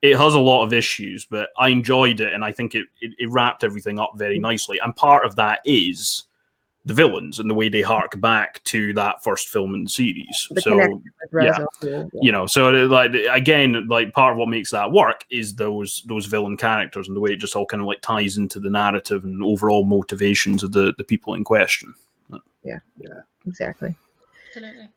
It 0.00 0.16
has 0.16 0.34
a 0.34 0.38
lot 0.38 0.62
of 0.62 0.72
issues, 0.72 1.24
but 1.24 1.48
I 1.58 1.70
enjoyed 1.70 2.20
it, 2.20 2.32
and 2.32 2.44
I 2.44 2.52
think 2.52 2.76
it, 2.76 2.86
it, 3.00 3.14
it 3.18 3.28
wrapped 3.30 3.64
everything 3.64 3.98
up 3.98 4.12
very 4.14 4.38
mm. 4.38 4.42
nicely. 4.42 4.78
And 4.78 4.94
part 4.94 5.26
of 5.26 5.34
that 5.34 5.58
is 5.64 6.27
the 6.88 6.94
villains 6.94 7.38
and 7.38 7.50
the 7.50 7.54
way 7.54 7.68
they 7.68 7.82
hark 7.82 8.18
back 8.18 8.64
to 8.64 8.94
that 8.94 9.22
first 9.22 9.48
film 9.48 9.74
in 9.74 9.84
the 9.84 9.90
series. 9.90 10.48
the 10.50 10.60
so 10.62 10.70
connection 10.70 11.02
with 11.04 11.32
Ra's 11.32 11.58
yeah. 11.58 11.88
yeah. 11.88 12.04
you 12.14 12.32
know 12.32 12.46
so 12.46 12.74
uh, 12.74 12.88
like 12.88 13.12
again 13.30 13.86
like 13.88 14.14
part 14.14 14.32
of 14.32 14.38
what 14.38 14.48
makes 14.48 14.70
that 14.70 14.90
work 14.90 15.24
is 15.30 15.54
those 15.54 16.02
those 16.06 16.24
villain 16.24 16.56
characters 16.56 17.06
and 17.06 17.14
the 17.14 17.20
way 17.20 17.32
it 17.32 17.36
just 17.36 17.54
all 17.54 17.66
kind 17.66 17.82
of 17.82 17.86
like 17.86 18.00
ties 18.00 18.38
into 18.38 18.58
the 18.58 18.70
narrative 18.70 19.22
and 19.24 19.42
overall 19.44 19.84
motivations 19.84 20.62
of 20.62 20.72
the 20.72 20.94
the 20.96 21.04
people 21.04 21.34
in 21.34 21.44
question 21.44 21.94
Yeah, 22.64 22.80
yeah, 22.96 23.20
exactly. 23.46 23.94
Absolutely. 24.48 24.88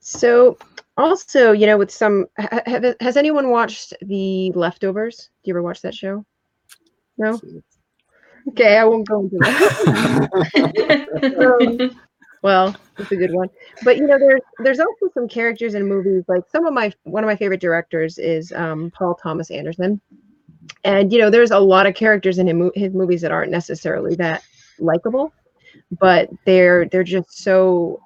So 0.00 0.58
also, 0.96 1.52
you 1.52 1.66
know, 1.66 1.78
with 1.78 1.92
some 1.92 2.26
ha- 2.38 2.62
have, 2.66 2.96
has 3.00 3.16
anyone 3.16 3.50
watched 3.50 3.94
the 4.02 4.50
Leftovers? 4.52 5.30
Do 5.42 5.48
you 5.48 5.52
ever 5.52 5.62
watch 5.62 5.80
that 5.82 5.94
show? 5.94 6.24
No. 7.18 7.40
Okay, 8.48 8.76
I 8.76 8.84
won't 8.84 9.06
go 9.06 9.20
into 9.20 9.36
that. 9.38 10.30
well, 12.42 12.74
it's 12.98 13.12
a 13.12 13.16
good 13.16 13.32
one. 13.32 13.48
But 13.84 13.96
you 13.98 14.06
know, 14.06 14.18
there's 14.18 14.40
there's 14.58 14.80
also 14.80 15.08
some 15.14 15.28
characters 15.28 15.74
in 15.74 15.86
movies. 15.86 16.24
Like 16.28 16.42
some 16.50 16.66
of 16.66 16.72
my 16.72 16.92
one 17.04 17.22
of 17.22 17.28
my 17.28 17.36
favorite 17.36 17.60
directors 17.60 18.18
is 18.18 18.52
um, 18.52 18.90
Paul 18.96 19.14
Thomas 19.14 19.50
Anderson, 19.50 20.00
and 20.84 21.12
you 21.12 21.18
know, 21.18 21.30
there's 21.30 21.50
a 21.50 21.58
lot 21.58 21.86
of 21.86 21.94
characters 21.94 22.38
in 22.38 22.46
his, 22.46 22.70
his 22.74 22.94
movies 22.94 23.20
that 23.22 23.32
aren't 23.32 23.50
necessarily 23.50 24.14
that 24.16 24.42
likable, 24.78 25.32
but 25.98 26.30
they're 26.44 26.86
they're 26.86 27.04
just 27.04 27.42
so 27.42 28.00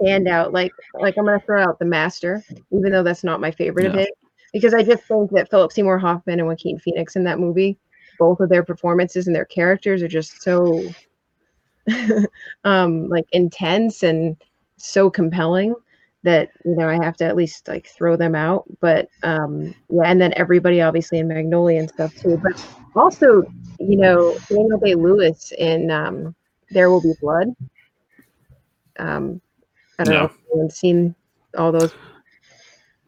stand 0.00 0.28
out. 0.28 0.52
Like 0.52 0.72
like 0.94 1.16
I'm 1.18 1.24
gonna 1.24 1.40
throw 1.40 1.62
out 1.62 1.78
the 1.78 1.84
Master, 1.84 2.42
even 2.72 2.92
though 2.92 3.02
that's 3.02 3.24
not 3.24 3.40
my 3.40 3.50
favorite 3.50 3.86
of 3.86 3.94
it, 3.96 4.10
because 4.52 4.74
I 4.74 4.82
just 4.82 5.04
think 5.04 5.30
that 5.32 5.50
Philip 5.50 5.72
Seymour 5.72 5.98
Hoffman 5.98 6.38
and 6.38 6.48
Joaquin 6.48 6.78
Phoenix 6.78 7.16
in 7.16 7.24
that 7.24 7.38
movie, 7.38 7.78
both 8.20 8.38
of 8.38 8.50
their 8.50 8.62
performances 8.62 9.26
and 9.26 9.34
their 9.34 9.46
characters 9.46 10.02
are 10.02 10.08
just 10.08 10.42
so 10.42 10.84
um 12.64 13.08
like 13.08 13.26
intense 13.32 14.04
and 14.04 14.36
so 14.76 15.10
compelling 15.10 15.74
that 16.22 16.50
you 16.64 16.76
know 16.76 16.88
I 16.88 17.02
have 17.02 17.16
to 17.16 17.24
at 17.24 17.34
least 17.34 17.66
like 17.66 17.88
throw 17.88 18.14
them 18.14 18.34
out. 18.34 18.64
But 18.80 19.08
um 19.22 19.74
yeah, 19.88 20.04
and 20.04 20.20
then 20.20 20.34
everybody 20.36 20.80
obviously 20.82 21.18
in 21.18 21.26
Magnolia 21.26 21.80
and 21.80 21.88
stuff 21.88 22.14
too. 22.14 22.38
But 22.42 22.62
also, 22.94 23.42
you 23.78 23.96
know, 23.96 24.36
Daniel 24.48 24.78
Day 24.78 24.94
Lewis 24.94 25.52
in 25.58 25.90
um 25.90 26.34
There 26.70 26.90
Will 26.90 27.00
Be 27.00 27.14
Blood. 27.20 27.48
Um 28.98 29.40
I 29.98 30.04
don't 30.04 30.14
know 30.14 30.24
if 30.26 30.38
anyone's 30.52 30.76
seen 30.76 31.14
all 31.56 31.72
those. 31.72 31.92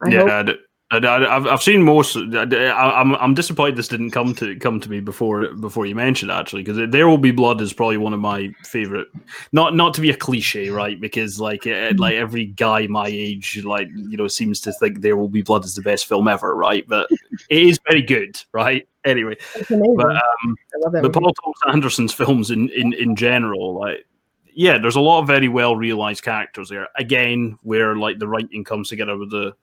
I 0.01 0.09
yeah 0.09 0.53
I've, 0.93 1.47
I've 1.47 1.63
seen 1.63 1.83
most. 1.83 2.15
I, 2.15 2.41
I'm 2.71 3.15
I'm 3.15 3.33
disappointed 3.33 3.75
this 3.75 3.87
didn't 3.87 4.11
come 4.11 4.35
to 4.35 4.55
come 4.57 4.79
to 4.79 4.89
me 4.89 4.99
before 4.99 5.53
before 5.53 5.85
you 5.85 5.95
mentioned 5.95 6.31
it, 6.31 6.35
actually 6.35 6.63
because 6.63 6.89
There 6.91 7.07
Will 7.07 7.17
Be 7.17 7.31
Blood 7.31 7.61
is 7.61 7.73
probably 7.73 7.97
one 7.97 8.13
of 8.13 8.19
my 8.19 8.53
favorite. 8.63 9.07
Not 9.51 9.75
not 9.75 9.93
to 9.95 10.01
be 10.01 10.09
a 10.09 10.17
cliche, 10.17 10.69
right? 10.69 10.99
Because 10.99 11.39
like 11.39 11.65
eh, 11.65 11.93
like 11.97 12.15
every 12.15 12.45
guy 12.45 12.87
my 12.87 13.07
age, 13.07 13.63
like 13.63 13.89
you 13.95 14.17
know, 14.17 14.27
seems 14.27 14.59
to 14.61 14.73
think 14.73 15.01
There 15.01 15.17
Will 15.17 15.29
Be 15.29 15.41
Blood 15.41 15.65
is 15.65 15.75
the 15.75 15.81
best 15.81 16.05
film 16.05 16.27
ever, 16.27 16.55
right? 16.55 16.87
But 16.87 17.09
it 17.49 17.63
is 17.63 17.79
very 17.87 18.01
good, 18.01 18.41
right? 18.51 18.87
Anyway, 19.05 19.35
but 19.69 20.15
um, 20.15 20.55
I. 20.95 21.07
Paul 21.09 21.33
Thomas 21.33 21.59
Anderson's 21.67 22.13
films 22.13 22.51
in, 22.51 22.69
in 22.69 22.93
in 22.93 23.15
general, 23.15 23.79
like 23.79 24.05
yeah, 24.53 24.77
there's 24.77 24.95
a 24.95 25.01
lot 25.01 25.21
of 25.21 25.27
very 25.27 25.47
well 25.47 25.75
realized 25.75 26.23
characters 26.23 26.69
there. 26.69 26.87
Again, 26.95 27.57
where 27.63 27.95
like 27.95 28.19
the 28.19 28.27
writing 28.27 28.63
comes 28.63 28.89
together 28.89 29.17
with 29.17 29.31
the 29.31 29.55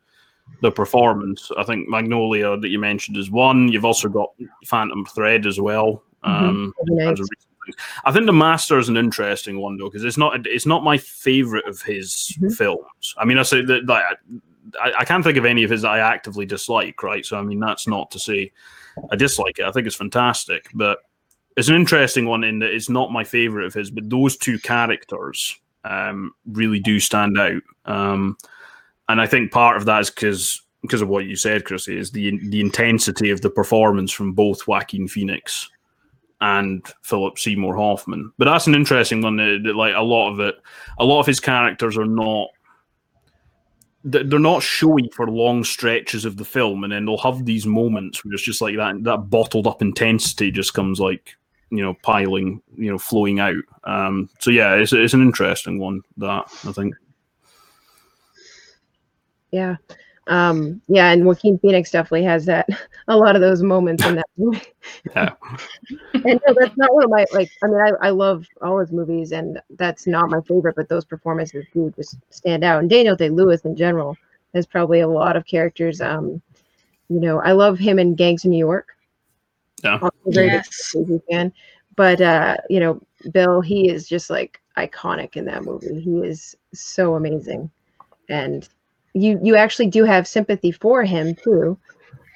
the 0.63 0.71
performance. 0.71 1.51
I 1.57 1.63
think 1.65 1.89
Magnolia 1.89 2.57
that 2.59 2.69
you 2.69 2.79
mentioned 2.79 3.17
is 3.17 3.31
one. 3.31 3.69
You've 3.69 3.85
also 3.85 4.09
got 4.09 4.31
Phantom 4.67 5.05
Thread 5.07 5.47
as 5.47 5.61
well. 5.61 6.03
Mhm. 6.25 6.29
Um, 6.49 6.75
as 6.83 6.89
nice. 6.89 7.07
a 7.07 7.11
recent 7.11 7.29
thing. 7.65 7.75
I 8.05 8.13
think 8.13 8.27
the 8.27 8.33
Master 8.33 8.79
is 8.79 8.89
an 8.89 8.97
interesting 8.97 9.59
one 9.59 9.77
though 9.79 9.89
because 9.89 10.05
it's 10.05 10.19
not 10.19 10.47
it's 10.47 10.67
not 10.67 10.85
my 10.85 10.99
favorite 10.99 11.67
of 11.67 11.81
his 11.83 12.37
Mhm. 12.41 12.57
films. 12.57 13.15
I 13.17 13.25
mean, 13.25 13.39
I 13.39 13.43
say 13.43 13.63
that 13.65 13.87
like, 13.87 14.05
I, 14.81 14.93
I 14.99 15.05
can't 15.05 15.25
think 15.25 15.39
of 15.39 15.45
any 15.47 15.63
of 15.63 15.71
his 15.71 15.83
that 15.83 15.91
I 15.91 15.99
actively 16.01 16.45
dislike. 16.47 17.03
Right, 17.03 17.25
so 17.25 17.39
I 17.39 17.43
mean 17.43 17.61
that's 17.61 17.87
not 17.89 18.11
to 18.11 18.19
say 18.19 18.53
I 19.11 19.17
dislike 19.17 19.59
it. 19.59 19.65
I 19.65 19.73
think 19.73 19.87
it's 19.87 19.97
fantastic, 19.97 20.69
but 20.75 20.99
it's 21.57 21.69
an 21.69 21.75
interesting 21.77 22.27
one 22.27 22.45
in 22.45 22.59
that 22.61 22.75
it's 22.75 22.89
not 22.91 23.13
my 23.13 23.25
favorite 23.25 23.67
of 23.67 23.75
his. 23.75 23.91
But 23.91 24.11
those 24.11 24.37
two 24.37 24.59
characters 24.59 25.59
um, 25.85 26.33
really 26.47 26.81
do 26.81 27.01
stand 27.01 27.39
out, 27.39 27.63
um, 27.87 28.37
and 29.11 29.21
I 29.21 29.27
think 29.27 29.53
part 29.53 29.77
of 29.77 29.85
that 29.87 30.01
is 30.01 30.11
because 30.11 30.63
because 30.83 31.03
of 31.03 31.09
what 31.09 31.27
you 31.27 31.37
said, 31.37 31.65
Kristy, 31.65 31.97
is 31.97 32.11
the 32.11 32.39
the 32.49 32.61
intensity 32.61 33.31
of 33.31 33.41
the 33.41 33.51
performance 33.51 34.13
from 34.13 34.33
both 34.33 34.67
Joaquin 34.67 35.09
Phoenix 35.09 35.69
and 36.41 36.87
Philip 37.03 37.39
Seymour 37.39 37.77
Hoffman. 37.77 38.33
But 38.39 38.47
that's 38.47 38.67
an 38.67 38.75
interesting 38.75 39.21
one. 39.21 39.37
That, 39.37 39.61
that, 39.65 39.77
like 39.77 39.95
a 39.95 40.03
lot 40.03 40.33
of 40.33 40.41
it, 40.41 40.55
a 40.99 41.05
lot 41.05 41.21
of 41.21 41.27
his 41.27 41.41
characters 41.41 41.97
are 41.97 42.07
not. 42.07 42.49
They're 44.03 44.39
not 44.39 44.63
showy 44.63 45.11
for 45.15 45.31
long 45.31 45.63
stretches 45.63 46.25
of 46.25 46.39
the 46.39 46.45
film, 46.45 46.85
and 46.85 46.93
then 46.93 47.05
they'll 47.05 47.19
have 47.19 47.45
these 47.45 47.67
moments 47.67 48.25
where 48.25 48.33
it's 48.33 48.43
just 48.43 48.63
like 48.63 48.77
that. 48.77 49.05
That 49.05 49.29
bottled 49.29 49.67
up 49.67 49.83
intensity 49.83 50.51
just 50.51 50.73
comes 50.73 50.99
like 50.99 51.37
you 51.71 51.83
know 51.83 51.95
piling, 52.03 52.63
you 52.79 52.91
know, 52.91 52.99
flowing 52.99 53.41
out. 53.41 53.63
Um, 53.85 54.31
so 54.39 54.51
yeah, 54.51 54.75
it's 54.75 54.95
it's 54.95 55.13
an 55.13 55.21
interesting 55.21 55.79
one. 55.79 56.01
That 56.17 56.45
I 56.67 56.73
think. 56.73 56.95
Yeah. 59.51 59.77
Um, 60.27 60.81
yeah, 60.87 61.11
and 61.11 61.27
Joaquin 61.27 61.59
Phoenix 61.59 61.91
definitely 61.91 62.23
has 62.25 62.45
that 62.47 62.69
a 63.09 63.17
lot 63.17 63.35
of 63.35 63.43
those 63.43 63.63
moments 63.63 64.05
in 64.05 64.15
that 64.17 64.27
movie. 64.37 64.63
Yeah. 65.17 65.31
and 66.15 66.41
no, 66.47 66.55
that's 66.57 66.77
not 66.77 66.95
one 66.95 67.05
of 67.05 67.11
my 67.11 67.25
like 67.33 67.51
I 67.65 67.67
mean 67.67 67.81
I, 67.81 67.91
I 68.07 68.11
love 68.11 68.47
all 68.63 68.79
his 68.79 68.93
movies 68.93 69.33
and 69.33 69.61
that's 69.71 70.07
not 70.07 70.31
my 70.31 70.41
favorite, 70.43 70.77
but 70.77 70.89
those 70.89 71.05
performances 71.05 71.65
do 71.75 71.93
just 71.97 72.17
stand 72.31 72.63
out. 72.63 72.81
And 72.81 72.89
Daniel 72.91 73.17
Day 73.17 73.29
Lewis 73.29 73.63
in 73.65 73.75
general 73.75 74.17
has 74.55 74.67
probably 74.67 75.01
a 75.01 75.09
lot 75.09 75.37
of 75.37 75.47
characters. 75.47 76.01
Um, 76.01 76.41
you 77.09 77.19
know, 77.21 77.41
I 77.41 77.53
love 77.53 77.79
him 77.79 77.99
in 77.99 78.15
Gangs 78.15 78.45
of 78.45 78.51
New 78.51 78.59
York. 78.59 78.89
Yeah. 79.83 79.99
Very 80.27 80.51
big 80.51 80.63
Yes. 80.65 80.95
Fan. 81.31 81.53
But 81.97 82.21
uh, 82.21 82.57
you 82.69 82.79
know, 82.79 83.01
Bill, 83.33 83.61
he 83.61 83.89
is 83.91 84.09
just 84.09 84.31
like 84.31 84.61
iconic 84.77 85.37
in 85.37 85.45
that 85.47 85.65
movie. 85.65 86.01
He 86.01 86.19
is 86.21 86.55
so 86.73 87.17
amazing. 87.17 87.69
And 88.29 88.69
you 89.15 89.39
you 89.43 89.57
actually 89.57 89.87
do 89.87 90.05
have 90.05 90.27
sympathy 90.27 90.71
for 90.73 91.05
him 91.05 91.35
too. 91.35 91.79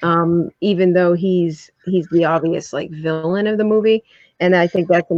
Um, 0.03 0.49
even 0.61 0.93
though 0.93 1.13
he's 1.13 1.71
he's 1.85 2.07
the 2.09 2.25
obvious 2.25 2.73
like 2.73 2.91
villain 2.91 3.47
of 3.47 3.57
the 3.57 3.63
movie. 3.63 4.03
And 4.39 4.55
I 4.55 4.67
think 4.67 4.87
that's 4.89 5.09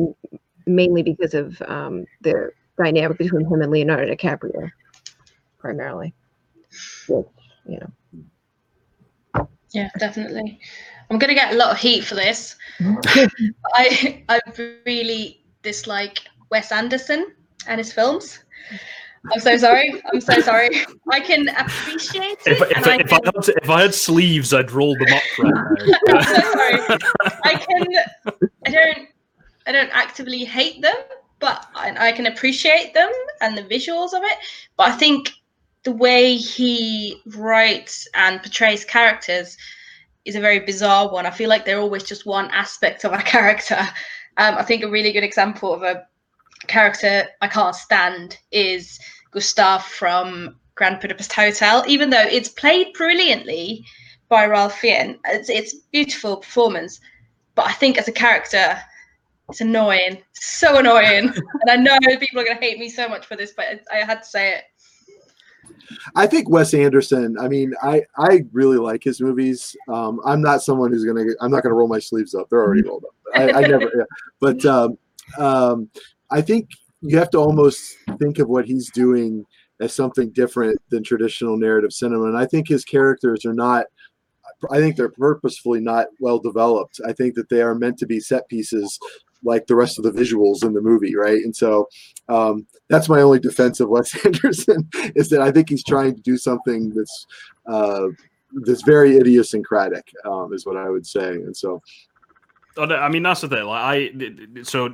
mainly 0.65 1.01
because 1.01 1.33
of 1.33 1.61
um, 1.63 2.05
the 2.21 2.51
dynamic 2.77 3.17
between 3.17 3.45
him 3.45 3.61
and 3.61 3.71
Leonardo 3.71 4.13
DiCaprio, 4.13 4.69
primarily. 5.57 6.13
Which, 7.07 7.25
you 7.67 7.79
know. 7.79 9.47
Yeah, 9.71 9.89
definitely. 9.97 10.59
I'm 11.09 11.17
gonna 11.17 11.33
get 11.33 11.53
a 11.53 11.55
lot 11.55 11.71
of 11.71 11.77
heat 11.79 12.03
for 12.03 12.15
this. 12.15 12.55
I 13.75 14.23
I 14.29 14.39
really 14.85 15.43
dislike 15.63 16.19
Wes 16.51 16.71
Anderson 16.71 17.27
and 17.67 17.79
his 17.79 17.91
films. 17.91 18.43
I'm 19.33 19.39
so 19.39 19.57
sorry. 19.57 20.01
I'm 20.11 20.21
so 20.21 20.39
sorry. 20.41 20.69
I 21.11 21.19
can 21.19 21.49
appreciate 21.49 22.37
it, 22.45 22.47
If, 22.47 22.61
if, 22.61 22.87
I 22.87 22.95
if, 22.95 23.11
I 23.11 23.19
had, 23.25 23.49
if 23.63 23.69
I 23.69 23.81
had 23.81 23.93
sleeves, 23.93 24.53
I'd 24.53 24.71
roll 24.71 24.95
them 24.95 25.13
up 25.13 25.23
right 25.39 25.53
now. 25.53 25.97
I'm 26.09 26.23
so 26.23 26.41
sorry. 26.51 26.99
I 27.43 27.53
can. 27.53 27.87
I 28.65 28.71
don't. 28.71 29.07
I 29.65 29.71
don't 29.73 29.89
actively 29.91 30.45
hate 30.45 30.81
them, 30.81 30.95
but 31.39 31.67
I, 31.75 32.07
I 32.07 32.11
can 32.13 32.27
appreciate 32.27 32.93
them 32.93 33.11
and 33.41 33.57
the 33.57 33.63
visuals 33.63 34.13
of 34.13 34.23
it. 34.23 34.37
But 34.77 34.89
I 34.89 34.91
think 34.93 35.33
the 35.83 35.91
way 35.91 36.35
he 36.35 37.21
writes 37.35 38.07
and 38.13 38.41
portrays 38.41 38.85
characters 38.85 39.57
is 40.25 40.35
a 40.35 40.41
very 40.41 40.59
bizarre 40.59 41.09
one. 41.09 41.25
I 41.25 41.31
feel 41.31 41.49
like 41.49 41.65
they're 41.65 41.79
always 41.79 42.03
just 42.03 42.25
one 42.25 42.49
aspect 42.51 43.03
of 43.03 43.13
a 43.13 43.17
character. 43.17 43.79
Um, 44.37 44.55
I 44.55 44.63
think 44.63 44.83
a 44.83 44.89
really 44.89 45.11
good 45.11 45.23
example 45.23 45.73
of 45.73 45.83
a 45.83 46.05
character 46.67 47.27
I 47.41 47.47
can't 47.47 47.75
stand 47.75 48.37
is 48.51 48.99
Gustave 49.31 49.83
from 49.83 50.55
Grand 50.75 50.99
Budapest 50.99 51.33
Hotel. 51.33 51.83
Even 51.87 52.09
though 52.09 52.21
it's 52.21 52.49
played 52.49 52.93
brilliantly 52.93 53.83
by 54.29 54.45
Ralph 54.45 54.77
Fiennes, 54.79 55.17
it's, 55.25 55.49
it's 55.49 55.73
beautiful 55.91 56.37
performance. 56.37 56.99
But 57.55 57.67
I 57.67 57.73
think 57.73 57.97
as 57.97 58.07
a 58.07 58.11
character, 58.11 58.77
It's 59.49 59.61
annoying, 59.61 60.21
so 60.33 60.77
annoying, 60.77 61.29
and 61.61 61.69
I 61.69 61.77
know 61.77 61.97
people 62.19 62.41
are 62.41 62.43
going 62.43 62.57
to 62.57 62.63
hate 62.63 62.79
me 62.79 62.89
so 62.89 63.07
much 63.07 63.25
for 63.25 63.37
this, 63.37 63.53
but 63.55 63.81
I 63.91 63.97
had 63.97 64.23
to 64.23 64.25
say 64.25 64.55
it. 64.55 64.63
I 66.15 66.27
think 66.27 66.49
Wes 66.49 66.73
Anderson. 66.73 67.37
I 67.39 67.47
mean, 67.47 67.73
I 67.81 68.03
I 68.17 68.43
really 68.51 68.77
like 68.77 69.03
his 69.03 69.21
movies. 69.21 69.73
Um, 69.87 70.19
I'm 70.25 70.41
not 70.41 70.61
someone 70.61 70.91
who's 70.91 71.05
gonna. 71.05 71.23
I'm 71.39 71.49
not 71.49 71.63
gonna 71.63 71.75
roll 71.75 71.87
my 71.87 71.99
sleeves 71.99 72.35
up. 72.35 72.49
They're 72.49 72.61
already 72.61 72.81
rolled 72.81 73.05
up. 73.05 73.15
I, 73.35 73.51
I 73.51 73.61
never. 73.61 73.89
Yeah. 73.95 74.03
But 74.41 74.65
um, 74.65 74.97
um, 75.37 75.89
I 76.29 76.41
think 76.41 76.69
you 77.07 77.17
have 77.17 77.29
to 77.31 77.37
almost 77.37 77.95
think 78.19 78.39
of 78.39 78.47
what 78.47 78.65
he's 78.65 78.89
doing 78.91 79.45
as 79.79 79.93
something 79.93 80.29
different 80.31 80.79
than 80.89 81.03
traditional 81.03 81.57
narrative 81.57 81.93
cinema. 81.93 82.25
And 82.25 82.37
I 82.37 82.45
think 82.45 82.67
his 82.67 82.83
characters 82.83 83.45
are 83.45 83.53
not. 83.53 83.85
I 84.71 84.77
think 84.77 84.95
they're 84.95 85.09
purposefully 85.09 85.79
not 85.79 86.07
well 86.19 86.39
developed. 86.39 86.99
I 87.05 87.13
think 87.13 87.35
that 87.35 87.49
they 87.49 87.61
are 87.61 87.75
meant 87.75 87.99
to 87.99 88.07
be 88.07 88.19
set 88.19 88.47
pieces 88.49 88.97
like 89.43 89.67
the 89.67 89.75
rest 89.75 89.99
of 89.99 90.03
the 90.03 90.11
visuals 90.11 90.63
in 90.63 90.73
the 90.73 90.81
movie, 90.81 91.15
right? 91.15 91.43
And 91.43 91.55
so 91.55 91.87
um, 92.27 92.65
that's 92.89 93.07
my 93.07 93.21
only 93.21 93.39
defense 93.39 93.79
of 93.79 93.89
Wes 93.89 94.13
Anderson 94.25 94.89
is 95.15 95.29
that 95.29 95.41
I 95.41 95.51
think 95.51 95.69
he's 95.69 95.83
trying 95.83 96.15
to 96.15 96.21
do 96.21 96.37
something 96.37 96.89
that's 96.89 97.27
uh, 97.67 98.07
that's 98.65 98.81
very 98.81 99.17
idiosyncratic, 99.17 100.09
um, 100.25 100.53
is 100.53 100.65
what 100.65 100.77
I 100.77 100.89
would 100.89 101.05
say. 101.05 101.29
And 101.29 101.55
so, 101.55 101.81
I 102.77 103.09
mean, 103.09 103.23
that's 103.23 103.41
the 103.41 103.47
thing. 103.47 103.65
Like, 103.65 103.83
I 103.83 104.63
so 104.63 104.89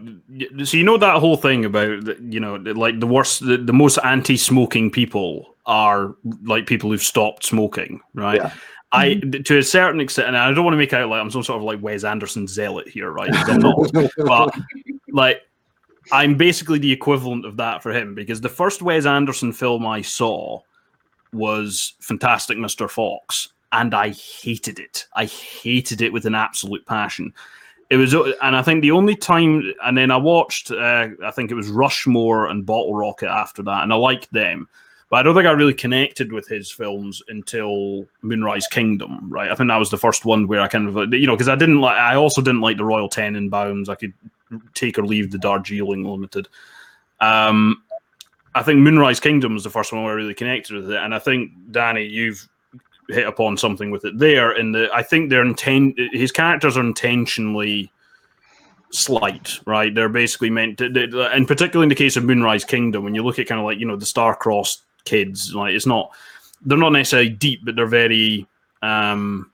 so 0.63 0.77
you 0.77 0.83
know 0.83 0.97
that 0.97 1.19
whole 1.19 1.37
thing 1.37 1.65
about 1.65 2.19
you 2.21 2.39
know 2.39 2.55
like 2.55 2.99
the 2.99 3.07
worst, 3.07 3.45
the, 3.45 3.57
the 3.57 3.73
most 3.73 3.97
anti-smoking 4.03 4.91
people 4.91 5.55
are 5.65 6.15
like 6.43 6.65
people 6.65 6.91
who've 6.91 7.03
stopped 7.03 7.45
smoking, 7.45 8.01
right? 8.13 8.41
Yeah. 8.41 8.53
I 8.91 9.15
mm-hmm. 9.15 9.41
to 9.41 9.57
a 9.57 9.63
certain 9.63 9.99
extent, 9.99 10.27
and 10.27 10.37
I 10.37 10.51
don't 10.51 10.63
want 10.63 10.73
to 10.73 10.77
make 10.77 10.93
out 10.93 11.09
like 11.09 11.19
I'm 11.19 11.31
some 11.31 11.43
sort 11.43 11.57
of 11.57 11.63
like 11.63 11.81
Wes 11.81 12.03
Anderson 12.03 12.47
zealot 12.47 12.87
here, 12.87 13.11
right? 13.11 13.29
I'm 13.33 13.59
not, 13.59 13.91
but 14.17 14.55
like 15.09 15.41
I'm 16.11 16.35
basically 16.35 16.79
the 16.79 16.91
equivalent 16.91 17.45
of 17.45 17.57
that 17.57 17.81
for 17.81 17.91
him 17.91 18.13
because 18.13 18.41
the 18.41 18.49
first 18.49 18.81
Wes 18.81 19.05
Anderson 19.05 19.51
film 19.51 19.85
I 19.85 20.01
saw 20.01 20.59
was 21.31 21.95
Fantastic 22.01 22.57
Mr. 22.57 22.89
Fox, 22.89 23.49
and 23.71 23.95
I 23.95 24.09
hated 24.09 24.79
it. 24.79 25.07
I 25.15 25.25
hated 25.25 26.01
it 26.01 26.13
with 26.13 26.25
an 26.25 26.35
absolute 26.35 26.85
passion. 26.85 27.33
It 27.93 27.97
was, 27.97 28.15
and 28.15 28.55
I 28.55 28.63
think 28.63 28.81
the 28.81 28.89
only 28.89 29.15
time, 29.15 29.71
and 29.85 29.95
then 29.95 30.09
I 30.09 30.17
watched, 30.17 30.71
uh, 30.71 31.09
I 31.23 31.29
think 31.29 31.51
it 31.51 31.53
was 31.53 31.69
Rushmore 31.69 32.47
and 32.47 32.65
Bottle 32.65 32.95
Rocket 32.95 33.29
after 33.29 33.61
that, 33.61 33.83
and 33.83 33.93
I 33.93 33.95
liked 33.95 34.33
them. 34.33 34.67
But 35.11 35.17
I 35.17 35.21
don't 35.21 35.35
think 35.35 35.45
I 35.45 35.51
really 35.51 35.75
connected 35.75 36.31
with 36.31 36.47
his 36.47 36.71
films 36.71 37.21
until 37.27 38.07
Moonrise 38.23 38.65
Kingdom, 38.65 39.29
right? 39.31 39.51
I 39.51 39.53
think 39.53 39.69
that 39.69 39.77
was 39.77 39.91
the 39.91 39.97
first 39.99 40.25
one 40.25 40.47
where 40.47 40.59
I 40.59 40.67
kind 40.67 40.89
of, 40.89 41.13
you 41.13 41.27
know, 41.27 41.35
because 41.35 41.49
I 41.49 41.55
didn't 41.55 41.81
like, 41.81 41.95
I 41.95 42.15
also 42.15 42.41
didn't 42.41 42.61
like 42.61 42.77
the 42.77 42.83
Royal 42.83 43.09
Tenenbaums. 43.09 43.89
I 43.89 43.95
could 43.95 44.13
take 44.73 44.97
or 44.97 45.05
leave 45.05 45.29
the 45.29 45.37
Darjeeling 45.37 46.03
Limited. 46.03 46.47
Um, 47.21 47.83
I 48.55 48.63
think 48.63 48.79
Moonrise 48.79 49.19
Kingdom 49.19 49.53
was 49.53 49.63
the 49.63 49.69
first 49.69 49.93
one 49.93 50.03
where 50.03 50.13
I 50.13 50.15
really 50.15 50.33
connected 50.33 50.77
with 50.77 50.89
it, 50.89 50.97
and 50.97 51.13
I 51.13 51.19
think 51.19 51.51
Danny, 51.69 52.05
you've 52.07 52.49
hit 53.09 53.27
upon 53.27 53.57
something 53.57 53.91
with 53.91 54.05
it 54.05 54.17
there. 54.17 54.51
In 54.51 54.71
the, 54.71 54.89
I 54.93 55.03
think 55.03 55.29
they're 55.29 55.45
intent, 55.45 55.99
his 56.11 56.31
characters 56.31 56.77
are 56.77 56.85
intentionally 56.85 57.91
slight, 58.91 59.59
right? 59.65 59.93
They're 59.93 60.09
basically 60.09 60.49
meant 60.49 60.77
to, 60.77 60.89
they, 60.89 61.03
and 61.31 61.47
particularly 61.47 61.85
in 61.85 61.89
the 61.89 61.95
case 61.95 62.15
of 62.15 62.23
Moonrise 62.23 62.63
Kingdom, 62.63 63.03
when 63.03 63.15
you 63.15 63.23
look 63.23 63.39
at 63.39 63.47
kind 63.47 63.59
of 63.59 63.65
like 63.65 63.79
you 63.79 63.85
know 63.85 63.95
the 63.95 64.05
star-crossed 64.05 64.83
kids, 65.05 65.53
like 65.53 65.73
it's 65.73 65.85
not, 65.85 66.11
they're 66.65 66.77
not 66.77 66.91
necessarily 66.91 67.29
deep, 67.29 67.61
but 67.65 67.75
they're 67.75 67.87
very 67.87 68.47
um, 68.81 69.51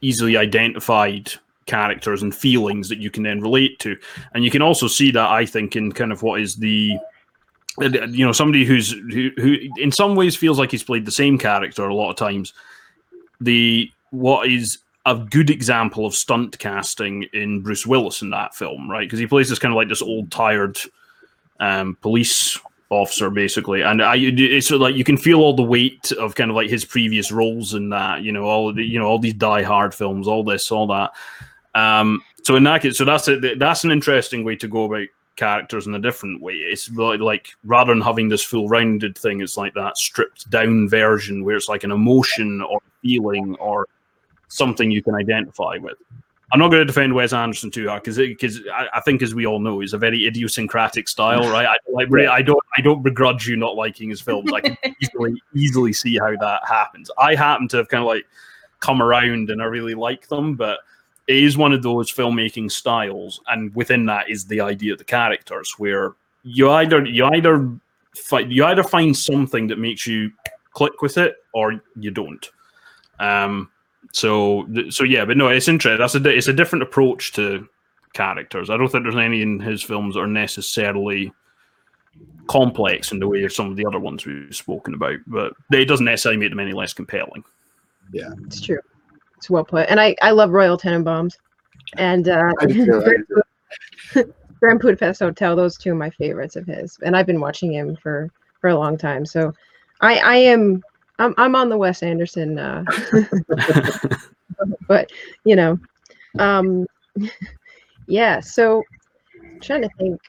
easily 0.00 0.36
identified 0.36 1.32
characters 1.66 2.22
and 2.22 2.34
feelings 2.34 2.88
that 2.88 2.98
you 2.98 3.10
can 3.10 3.22
then 3.22 3.40
relate 3.40 3.78
to, 3.80 3.96
and 4.34 4.44
you 4.44 4.50
can 4.50 4.62
also 4.62 4.88
see 4.88 5.10
that 5.12 5.30
I 5.30 5.46
think 5.46 5.76
in 5.76 5.92
kind 5.92 6.12
of 6.12 6.22
what 6.22 6.40
is 6.40 6.56
the 6.56 6.98
you 7.78 8.26
know 8.26 8.32
somebody 8.32 8.64
who's 8.64 8.90
who, 8.90 9.30
who 9.36 9.56
in 9.76 9.92
some 9.92 10.16
ways 10.16 10.34
feels 10.36 10.58
like 10.58 10.70
he's 10.70 10.82
played 10.82 11.04
the 11.04 11.12
same 11.12 11.38
character 11.38 11.84
a 11.84 11.94
lot 11.94 12.10
of 12.10 12.16
times 12.16 12.52
the 13.40 13.90
what 14.10 14.48
is 14.48 14.78
a 15.06 15.16
good 15.16 15.50
example 15.50 16.04
of 16.04 16.14
stunt 16.14 16.58
casting 16.58 17.24
in 17.32 17.62
Bruce 17.62 17.86
Willis 17.86 18.22
in 18.22 18.30
that 18.30 18.54
film, 18.54 18.90
right? 18.90 19.06
Because 19.06 19.18
he 19.18 19.26
plays 19.26 19.48
this 19.48 19.58
kind 19.58 19.72
of 19.72 19.76
like 19.76 19.88
this 19.88 20.02
old, 20.02 20.30
tired 20.30 20.78
um, 21.58 21.96
police 22.02 22.58
officer, 22.90 23.30
basically, 23.30 23.82
and 23.82 24.02
I, 24.02 24.16
it's 24.16 24.66
sort 24.66 24.76
of 24.76 24.82
like 24.82 24.96
you 24.96 25.04
can 25.04 25.16
feel 25.16 25.40
all 25.40 25.54
the 25.54 25.62
weight 25.62 26.12
of 26.12 26.34
kind 26.34 26.50
of 26.50 26.56
like 26.56 26.68
his 26.68 26.84
previous 26.84 27.32
roles 27.32 27.74
in 27.74 27.88
that, 27.90 28.22
you 28.22 28.32
know, 28.32 28.44
all 28.44 28.72
the, 28.72 28.84
you 28.84 28.98
know, 28.98 29.06
all 29.06 29.18
these 29.18 29.34
Die 29.34 29.62
Hard 29.62 29.94
films, 29.94 30.28
all 30.28 30.44
this, 30.44 30.70
all 30.70 30.86
that. 30.88 31.12
Um, 31.74 32.22
so 32.42 32.56
in 32.56 32.64
that 32.64 32.82
case, 32.82 32.98
so 32.98 33.04
that's 33.04 33.28
a, 33.28 33.54
that's 33.56 33.84
an 33.84 33.92
interesting 33.92 34.44
way 34.44 34.56
to 34.56 34.68
go 34.68 34.84
about 34.84 35.06
characters 35.40 35.86
in 35.86 35.94
a 35.94 35.98
different 35.98 36.40
way. 36.40 36.52
It's 36.52 36.90
like 36.90 37.48
rather 37.64 37.92
than 37.92 38.02
having 38.02 38.28
this 38.28 38.44
full 38.44 38.68
rounded 38.68 39.18
thing, 39.18 39.40
it's 39.40 39.56
like 39.56 39.74
that 39.74 39.96
stripped 39.96 40.48
down 40.50 40.88
version 40.88 41.44
where 41.44 41.56
it's 41.56 41.68
like 41.68 41.82
an 41.82 41.90
emotion 41.90 42.60
or 42.62 42.80
feeling 43.02 43.56
or 43.56 43.88
something 44.48 44.90
you 44.90 45.02
can 45.02 45.14
identify 45.14 45.78
with. 45.78 45.96
I'm 46.52 46.58
not 46.58 46.68
going 46.68 46.80
to 46.80 46.84
defend 46.84 47.14
Wes 47.14 47.32
Anderson 47.32 47.70
too 47.70 47.88
hard 47.88 48.02
because 48.02 48.18
because 48.18 48.60
I, 48.72 48.88
I, 48.94 49.00
think, 49.00 49.22
as 49.22 49.34
we 49.34 49.46
all 49.46 49.60
know, 49.60 49.80
he's 49.80 49.92
a 49.92 49.98
very 49.98 50.26
idiosyncratic 50.26 51.08
style, 51.08 51.48
right? 51.48 51.66
I, 51.66 51.76
like, 51.92 52.08
I 52.28 52.42
don't 52.42 52.62
I 52.76 52.80
don't 52.80 53.02
begrudge 53.02 53.46
you 53.46 53.56
not 53.56 53.76
liking 53.76 54.10
his 54.10 54.20
films. 54.20 54.52
I 54.52 54.60
can 54.60 54.76
easily 55.02 55.40
easily 55.54 55.92
see 55.92 56.18
how 56.18 56.34
that 56.36 56.62
happens. 56.66 57.10
I 57.18 57.34
happen 57.36 57.68
to 57.68 57.76
have 57.78 57.88
kind 57.88 58.02
of 58.02 58.08
like 58.08 58.26
come 58.80 59.00
around 59.00 59.50
and 59.50 59.62
I 59.62 59.66
really 59.66 59.94
like 59.94 60.26
them, 60.26 60.56
but 60.56 60.80
it 61.26 61.36
is 61.36 61.56
one 61.56 61.72
of 61.72 61.82
those 61.82 62.12
filmmaking 62.12 62.70
styles, 62.70 63.40
and 63.48 63.74
within 63.74 64.06
that 64.06 64.28
is 64.30 64.46
the 64.46 64.60
idea 64.60 64.92
of 64.92 64.98
the 64.98 65.04
characters, 65.04 65.74
where 65.78 66.14
you 66.42 66.70
either 66.70 67.04
you 67.04 67.24
either 67.26 67.70
find 68.16 68.52
you 68.52 68.64
either 68.64 68.82
find 68.82 69.16
something 69.16 69.66
that 69.68 69.78
makes 69.78 70.06
you 70.06 70.30
click 70.72 71.02
with 71.02 71.18
it, 71.18 71.36
or 71.52 71.80
you 71.96 72.10
don't. 72.10 72.50
Um, 73.18 73.70
so 74.12 74.66
so 74.90 75.04
yeah, 75.04 75.24
but 75.24 75.36
no, 75.36 75.48
it's 75.48 75.68
interesting. 75.68 75.98
That's 75.98 76.14
a 76.14 76.36
it's 76.36 76.48
a 76.48 76.52
different 76.52 76.82
approach 76.82 77.32
to 77.34 77.68
characters. 78.12 78.70
I 78.70 78.76
don't 78.76 78.90
think 78.90 79.04
there's 79.04 79.16
any 79.16 79.42
in 79.42 79.60
his 79.60 79.82
films 79.82 80.14
that 80.14 80.20
are 80.20 80.26
necessarily 80.26 81.32
complex 82.48 83.12
in 83.12 83.20
the 83.20 83.28
way 83.28 83.44
of 83.44 83.52
some 83.52 83.70
of 83.70 83.76
the 83.76 83.86
other 83.86 84.00
ones 84.00 84.26
we've 84.26 84.54
spoken 84.54 84.94
about, 84.94 85.18
but 85.26 85.52
it 85.72 85.84
doesn't 85.84 86.06
necessarily 86.06 86.38
make 86.38 86.50
them 86.50 86.58
any 86.58 86.72
less 86.72 86.92
compelling. 86.92 87.44
Yeah, 88.12 88.30
it's 88.44 88.60
true. 88.60 88.80
It's 89.40 89.48
well 89.48 89.64
put. 89.64 89.88
And 89.88 89.98
I, 89.98 90.14
I 90.20 90.32
love 90.32 90.50
Royal 90.50 90.76
Tenenbaums 90.76 91.38
and 91.96 92.28
uh, 92.28 92.52
Grand 94.60 94.80
Budapest 94.80 95.20
Hotel. 95.20 95.56
Those 95.56 95.78
two 95.78 95.92
are 95.92 95.94
my 95.94 96.10
favorites 96.10 96.56
of 96.56 96.66
his, 96.66 96.98
and 97.02 97.16
I've 97.16 97.24
been 97.24 97.40
watching 97.40 97.72
him 97.72 97.96
for 97.96 98.30
for 98.60 98.68
a 98.68 98.78
long 98.78 98.98
time. 98.98 99.24
So 99.24 99.54
I 100.02 100.18
I 100.18 100.36
am 100.36 100.82
I'm 101.18 101.32
I'm 101.38 101.54
on 101.54 101.70
the 101.70 101.78
Wes 101.78 102.02
Anderson, 102.02 102.58
uh, 102.58 102.84
but 104.88 105.10
you 105.44 105.56
know, 105.56 105.78
um, 106.38 106.86
yeah. 108.06 108.40
So 108.40 108.82
I'm 109.42 109.60
trying 109.60 109.82
to 109.82 109.90
think. 109.96 110.20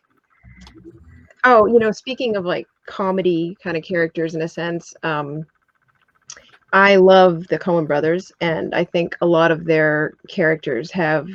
Oh, 1.43 1.65
you 1.65 1.79
know, 1.79 1.91
speaking 1.91 2.37
of 2.37 2.45
like 2.45 2.65
comedy 2.85 3.57
kind 3.61 3.75
of 3.75 3.83
characters 3.83 4.35
in 4.35 4.41
a 4.43 4.47
sense, 4.47 4.93
um, 5.03 5.45
I 6.73 6.95
love 6.95 7.47
the 7.47 7.59
Coen 7.59 7.85
brothers, 7.85 8.31
and 8.39 8.73
I 8.73 8.83
think 8.85 9.15
a 9.21 9.25
lot 9.25 9.51
of 9.51 9.65
their 9.65 10.13
characters 10.29 10.89
have, 10.91 11.27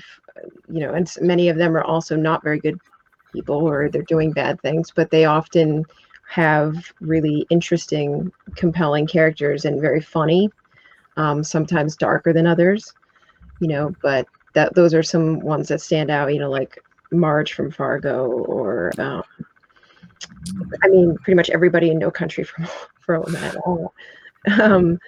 you 0.69 0.81
know, 0.81 0.95
and 0.95 1.13
many 1.21 1.49
of 1.49 1.57
them 1.57 1.77
are 1.77 1.85
also 1.85 2.17
not 2.17 2.43
very 2.43 2.59
good 2.59 2.79
people 3.33 3.57
or 3.57 3.89
they're 3.91 4.03
doing 4.03 4.33
bad 4.33 4.61
things, 4.63 4.91
but 4.91 5.11
they 5.11 5.27
often 5.27 5.85
have 6.29 6.93
really 7.01 7.47
interesting, 7.51 8.33
compelling 8.57 9.07
characters 9.07 9.65
and 9.67 9.81
very 9.81 10.01
funny, 10.01 10.51
um, 11.17 11.45
sometimes 11.45 11.97
darker 11.97 12.33
than 12.33 12.47
others, 12.47 12.95
you 13.61 13.69
know, 13.69 13.95
but 14.03 14.27
that 14.55 14.75
those 14.75 14.95
are 14.95 15.03
some 15.03 15.41
ones 15.41 15.69
that 15.69 15.83
stand 15.83 16.11
out, 16.11 16.33
you 16.33 16.41
know, 16.41 16.51
like 16.51 16.83
Marge 17.13 17.53
from 17.53 17.71
Fargo 17.71 18.27
or, 18.27 18.91
um, 18.99 19.23
I 20.83 20.89
mean, 20.89 21.17
pretty 21.19 21.37
much 21.37 21.51
everybody 21.51 21.91
in 21.91 21.99
No 21.99 22.11
Country 22.11 22.45
for, 22.45 22.65
for 23.01 23.17
Old 23.17 23.33
Men. 23.33 23.57
Um, 24.61 24.99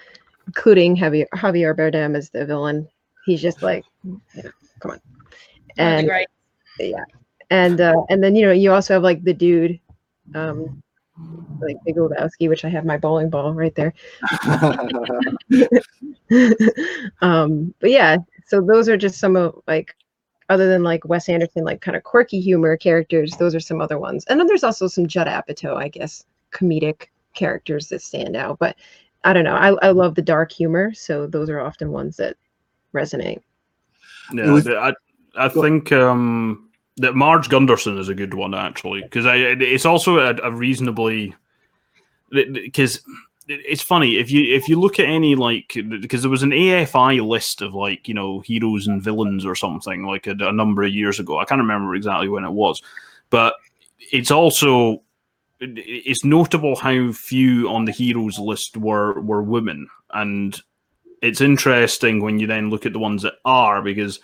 including 0.48 0.96
Javier, 0.96 1.26
Javier 1.34 1.76
Bardem 1.76 2.16
as 2.16 2.30
the 2.30 2.44
villain. 2.44 2.88
He's 3.24 3.40
just 3.40 3.62
like, 3.62 3.84
yeah, 4.34 4.50
come 4.80 4.92
on. 4.92 5.00
And 5.76 6.10
yeah, 6.80 7.04
and 7.50 7.80
uh, 7.80 8.02
and 8.08 8.22
then 8.22 8.34
you 8.34 8.46
know 8.46 8.52
you 8.52 8.72
also 8.72 8.94
have 8.94 9.02
like 9.02 9.22
the 9.22 9.34
dude, 9.34 9.78
um, 10.34 10.82
like 11.60 11.76
Big 11.84 11.96
Lebowski, 11.96 12.48
which 12.48 12.64
I 12.64 12.68
have 12.68 12.84
my 12.84 12.96
bowling 12.96 13.30
ball 13.30 13.52
right 13.52 13.74
there. 13.74 13.94
um, 17.20 17.74
but 17.80 17.90
yeah, 17.90 18.16
so 18.46 18.60
those 18.60 18.88
are 18.88 18.96
just 18.96 19.18
some 19.18 19.36
of 19.36 19.60
like 19.66 19.94
other 20.48 20.68
than 20.68 20.82
like 20.82 21.04
Wes 21.04 21.28
Anderson, 21.28 21.64
like 21.64 21.80
kind 21.80 21.96
of 21.96 22.04
quirky 22.04 22.40
humor 22.40 22.76
characters, 22.76 23.36
those 23.36 23.54
are 23.54 23.60
some 23.60 23.80
other 23.80 23.98
ones. 23.98 24.24
And 24.28 24.40
then 24.40 24.46
there's 24.46 24.64
also 24.64 24.86
some 24.86 25.06
Judd 25.06 25.26
Apatow, 25.26 25.76
I 25.76 25.88
guess, 25.88 26.24
comedic 26.52 27.08
characters 27.34 27.88
that 27.88 28.00
stand 28.02 28.34
out. 28.34 28.58
But 28.58 28.76
I 29.24 29.32
don't 29.32 29.44
know. 29.44 29.56
I, 29.56 29.72
I 29.86 29.90
love 29.90 30.14
the 30.14 30.22
dark 30.22 30.52
humor, 30.52 30.92
so 30.94 31.26
those 31.26 31.50
are 31.50 31.60
often 31.60 31.90
ones 31.90 32.16
that 32.16 32.36
resonate. 32.94 33.40
Yeah, 34.32 34.60
I 34.78 34.92
I 35.36 35.48
think 35.48 35.92
um 35.92 36.68
that 36.98 37.14
Marge 37.14 37.48
Gunderson 37.48 37.98
is 37.98 38.08
a 38.08 38.14
good 38.14 38.34
one 38.34 38.54
actually 38.54 39.02
because 39.02 39.26
I 39.26 39.36
it's 39.36 39.86
also 39.86 40.18
a, 40.18 40.34
a 40.42 40.52
reasonably 40.52 41.34
because 42.30 43.00
it's 43.48 43.82
funny 43.82 44.18
if 44.18 44.30
you 44.30 44.54
if 44.54 44.68
you 44.68 44.78
look 44.78 44.98
at 44.98 45.06
any 45.06 45.34
like 45.34 45.72
because 45.88 46.22
there 46.22 46.30
was 46.30 46.42
an 46.42 46.50
AFI 46.50 47.26
list 47.26 47.62
of 47.62 47.74
like 47.74 48.06
you 48.06 48.14
know 48.14 48.40
heroes 48.40 48.86
and 48.86 49.02
villains 49.02 49.46
or 49.46 49.54
something 49.54 50.04
like 50.04 50.26
a, 50.26 50.32
a, 50.32 50.52
number 50.52 50.82
of 50.82 50.92
years 50.92 51.18
ago. 51.18 51.38
I 51.38 51.44
can't 51.44 51.60
remember 51.60 51.94
exactly 51.94 52.28
when 52.28 52.44
it 52.44 52.52
was, 52.52 52.82
but 53.30 53.54
it's 54.12 54.30
also 54.30 55.02
it's 55.60 56.24
notable 56.24 56.76
how 56.76 57.12
few 57.12 57.68
on 57.68 57.84
the 57.84 57.92
heroes 57.92 58.38
list 58.38 58.76
were 58.76 59.20
were 59.20 59.42
women, 59.42 59.88
and 60.10 60.60
it's 61.22 61.40
interesting 61.40 62.22
when 62.22 62.38
you 62.38 62.46
then 62.46 62.70
look 62.70 62.86
at 62.86 62.92
the 62.92 62.98
ones 62.98 63.22
that 63.22 63.34
are 63.44 63.82
because 63.82 64.20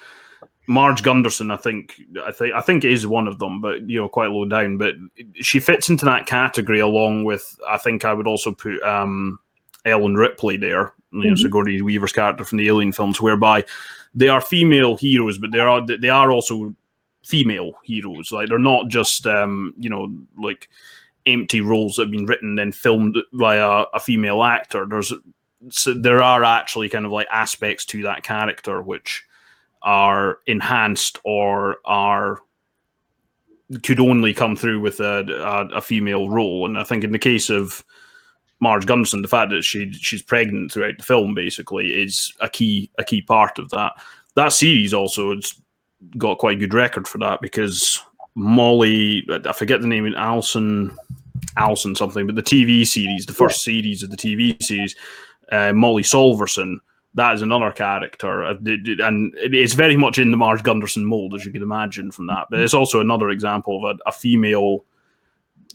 Marge 0.66 1.02
Gunderson, 1.02 1.50
I 1.50 1.56
think, 1.56 2.00
I 2.24 2.32
think, 2.32 2.54
I 2.54 2.60
think 2.60 2.84
is 2.84 3.06
one 3.06 3.28
of 3.28 3.38
them, 3.38 3.60
but 3.60 3.88
you 3.88 4.00
know, 4.00 4.08
quite 4.08 4.30
low 4.30 4.46
down. 4.46 4.78
But 4.78 4.94
she 5.34 5.60
fits 5.60 5.90
into 5.90 6.04
that 6.06 6.26
category 6.26 6.80
along 6.80 7.24
with, 7.24 7.58
I 7.68 7.76
think, 7.76 8.04
I 8.04 8.14
would 8.14 8.26
also 8.26 8.52
put 8.52 8.82
um, 8.82 9.38
Ellen 9.84 10.14
Ripley 10.14 10.56
there, 10.56 10.94
you 11.12 11.20
know, 11.20 11.26
mm-hmm. 11.26 11.36
Sigourney 11.36 11.82
Weaver's 11.82 12.12
character 12.12 12.44
from 12.44 12.58
the 12.58 12.68
Alien 12.68 12.92
films, 12.92 13.20
whereby 13.20 13.64
they 14.14 14.28
are 14.28 14.40
female 14.40 14.96
heroes, 14.96 15.38
but 15.38 15.52
they 15.52 15.60
are 15.60 15.84
they 15.86 16.08
are 16.08 16.30
also 16.30 16.74
female 17.24 17.72
heroes. 17.82 18.32
Like 18.32 18.48
they're 18.48 18.58
not 18.58 18.88
just 18.88 19.26
um, 19.26 19.74
you 19.78 19.90
know 19.90 20.14
like 20.38 20.68
empty 21.26 21.60
roles 21.60 21.96
that 21.96 22.04
have 22.04 22.10
been 22.10 22.26
written 22.26 22.58
and 22.58 22.74
filmed 22.74 23.16
by 23.32 23.56
a, 23.56 23.84
a 23.94 24.00
female 24.00 24.42
actor. 24.42 24.86
There's 24.88 25.12
so 25.70 25.94
there 25.94 26.22
are 26.22 26.44
actually 26.44 26.88
kind 26.88 27.06
of 27.06 27.12
like 27.12 27.26
aspects 27.30 27.84
to 27.86 28.02
that 28.02 28.22
character 28.22 28.82
which 28.82 29.24
are 29.82 30.38
enhanced 30.46 31.18
or 31.24 31.76
are 31.84 32.40
could 33.82 34.00
only 34.00 34.34
come 34.34 34.56
through 34.56 34.80
with 34.80 35.00
a, 35.00 35.24
a, 35.42 35.76
a, 35.76 35.80
female 35.80 36.28
role. 36.28 36.66
And 36.66 36.78
I 36.78 36.84
think 36.84 37.02
in 37.02 37.12
the 37.12 37.18
case 37.18 37.48
of 37.48 37.82
Marge 38.60 38.86
Gunderson, 38.86 39.22
the 39.22 39.28
fact 39.28 39.50
that 39.50 39.62
she 39.62 39.92
she's 39.92 40.22
pregnant 40.22 40.72
throughout 40.72 40.98
the 40.98 41.04
film 41.04 41.34
basically 41.34 41.88
is 41.90 42.32
a 42.40 42.48
key 42.48 42.90
a 42.98 43.04
key 43.04 43.22
part 43.22 43.58
of 43.58 43.70
that. 43.70 43.92
That 44.36 44.52
series 44.52 44.92
also 44.92 45.32
it's 45.32 45.60
got 46.18 46.38
quite 46.38 46.56
a 46.56 46.60
good 46.60 46.74
record 46.74 47.08
for 47.08 47.18
that 47.18 47.40
because 47.40 48.02
Molly, 48.34 49.26
I 49.30 49.52
forget 49.52 49.80
the 49.80 49.86
name, 49.86 50.12
Allison, 50.16 50.96
Allison 51.56 51.94
something, 51.94 52.26
but 52.26 52.34
the 52.34 52.42
TV 52.42 52.86
series, 52.86 53.26
the 53.26 53.32
first 53.32 53.66
yeah. 53.66 53.74
series 53.74 54.02
of 54.02 54.10
the 54.10 54.16
TV 54.16 54.60
series, 54.62 54.96
uh, 55.52 55.72
Molly 55.72 56.02
Solverson 56.02 56.78
that 57.14 57.34
is 57.34 57.42
another 57.42 57.70
character, 57.70 58.44
uh, 58.44 58.54
and 58.64 59.32
it's 59.36 59.74
very 59.74 59.96
much 59.96 60.18
in 60.18 60.30
the 60.30 60.36
Marge 60.36 60.62
Gunderson 60.62 61.04
mold, 61.04 61.34
as 61.34 61.46
you 61.46 61.52
can 61.52 61.62
imagine 61.62 62.10
from 62.10 62.26
that. 62.26 62.48
But 62.50 62.60
it's 62.60 62.74
also 62.74 63.00
another 63.00 63.30
example 63.30 63.86
of 63.86 63.96
a, 63.96 64.08
a 64.08 64.12
female. 64.12 64.84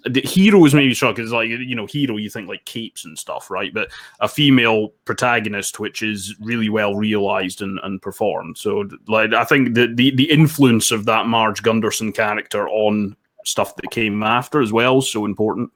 The 0.06 0.22
hero 0.22 0.64
is 0.66 0.74
maybe 0.74 0.93
struck 0.93 1.20
as 1.20 1.32
like 1.32 1.50
you 1.50 1.76
know 1.76 1.86
hero 1.86 2.18
you 2.18 2.30
think 2.30 2.47
like 2.47 2.66
capes 2.66 3.06
and 3.06 3.18
stuff 3.18 3.50
right? 3.50 3.74
But 3.74 3.89
a 4.20 4.28
female 4.28 4.89
protagonist 5.06 5.80
which 5.80 6.02
is 6.02 6.36
really 6.39 6.70
well 6.70 6.95
realized 6.95 7.62
and, 7.62 7.80
and 7.84 8.02
performed. 8.02 8.58
So 8.58 8.88
like 9.08 9.34
i 9.34 9.43
think 9.43 9.76
the, 9.76 9.88
the 9.93 10.16
the 10.16 10.30
influence 10.30 10.91
of 10.91 11.06
that 11.06 11.26
marge 11.26 11.62
gunderson 11.62 12.12
character 12.12 12.68
on 12.70 13.16
stuff 13.45 13.76
that 13.78 13.91
came 13.91 14.22
after 14.24 14.62
as 14.62 14.72
well 14.72 15.00
is 15.00 15.12
so 15.12 15.26
important. 15.26 15.72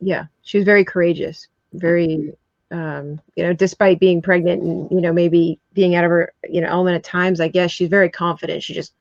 Yeah 0.00 0.26
she 0.42 0.58
was 0.58 0.64
very 0.64 0.84
courageous 0.84 1.48
very 1.74 2.34
um, 2.72 3.20
you 3.36 3.44
know, 3.44 3.52
despite 3.52 4.00
being 4.00 4.22
pregnant 4.22 4.62
and 4.62 4.90
you 4.90 5.00
know 5.00 5.12
maybe 5.12 5.60
being 5.74 5.94
out 5.94 6.04
of 6.04 6.10
her 6.10 6.32
you 6.48 6.60
know 6.60 6.68
element 6.68 6.96
at 6.96 7.04
times, 7.04 7.40
I 7.40 7.48
guess 7.48 7.70
she's 7.70 7.88
very 7.88 8.08
confident. 8.08 8.62
She 8.62 8.72
just 8.72 8.94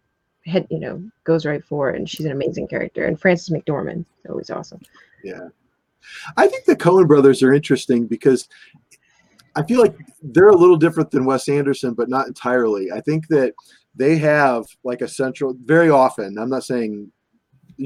head 0.46 0.68
you 0.70 0.80
know 0.80 1.04
goes 1.24 1.46
right 1.46 1.64
for 1.64 1.92
it, 1.92 1.98
and 1.98 2.10
she's 2.10 2.26
an 2.26 2.32
amazing 2.32 2.68
character. 2.68 3.06
And 3.06 3.20
Frances 3.20 3.50
McDormand, 3.50 4.06
always 4.30 4.50
awesome. 4.50 4.82
Yeah, 5.24 5.48
I 6.38 6.48
think 6.48 6.66
the 6.66 6.76
Coen 6.76 7.08
brothers 7.08 7.44
are 7.44 7.54
interesting 7.54 8.08
because 8.08 8.48
I 9.56 9.64
feel 9.64 9.82
like 9.82 9.96
they're 10.22 10.50
a 10.50 10.56
little 10.56 10.78
different 10.78 11.12
than 11.12 11.26
Wes 11.26 11.50
Anderson, 11.50 11.94
but 11.94 12.10
not 12.10 12.28
entirely. 12.28 12.92
I 12.92 13.02
think 13.02 13.28
that 13.28 13.54
they 13.96 14.18
have 14.18 14.66
like 14.84 15.02
a 15.02 15.08
central 15.08 15.56
very 15.66 15.90
often. 15.90 16.38
I'm 16.38 16.50
not 16.50 16.64
saying 16.64 17.12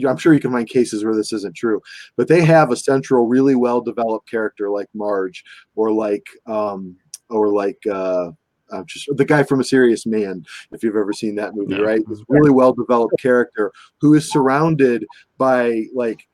I'm 0.07 0.17
sure 0.17 0.33
you 0.33 0.39
can 0.39 0.51
find 0.51 0.67
cases 0.67 1.05
where 1.05 1.15
this 1.15 1.31
isn't 1.31 1.55
true, 1.55 1.81
but 2.17 2.27
they 2.27 2.43
have 2.43 2.71
a 2.71 2.75
central, 2.75 3.27
really 3.27 3.55
well 3.55 3.81
developed 3.81 4.29
character 4.29 4.69
like 4.69 4.89
Marge 4.93 5.43
or 5.75 5.91
like 5.91 6.25
um, 6.47 6.97
or 7.29 7.49
like 7.49 7.79
uh, 7.89 8.31
uh, 8.71 8.83
just 8.85 9.09
the 9.15 9.25
guy 9.25 9.43
from 9.43 9.59
A 9.59 9.63
Serious 9.63 10.05
Man, 10.05 10.45
if 10.71 10.83
you've 10.83 10.95
ever 10.95 11.13
seen 11.13 11.35
that 11.35 11.55
movie, 11.55 11.75
yeah. 11.75 11.81
right? 11.81 12.01
This 12.07 12.23
really 12.27 12.51
well 12.51 12.73
developed 12.73 13.15
character 13.19 13.71
who 14.01 14.13
is 14.13 14.31
surrounded 14.31 15.05
by 15.37 15.85
like 15.93 16.27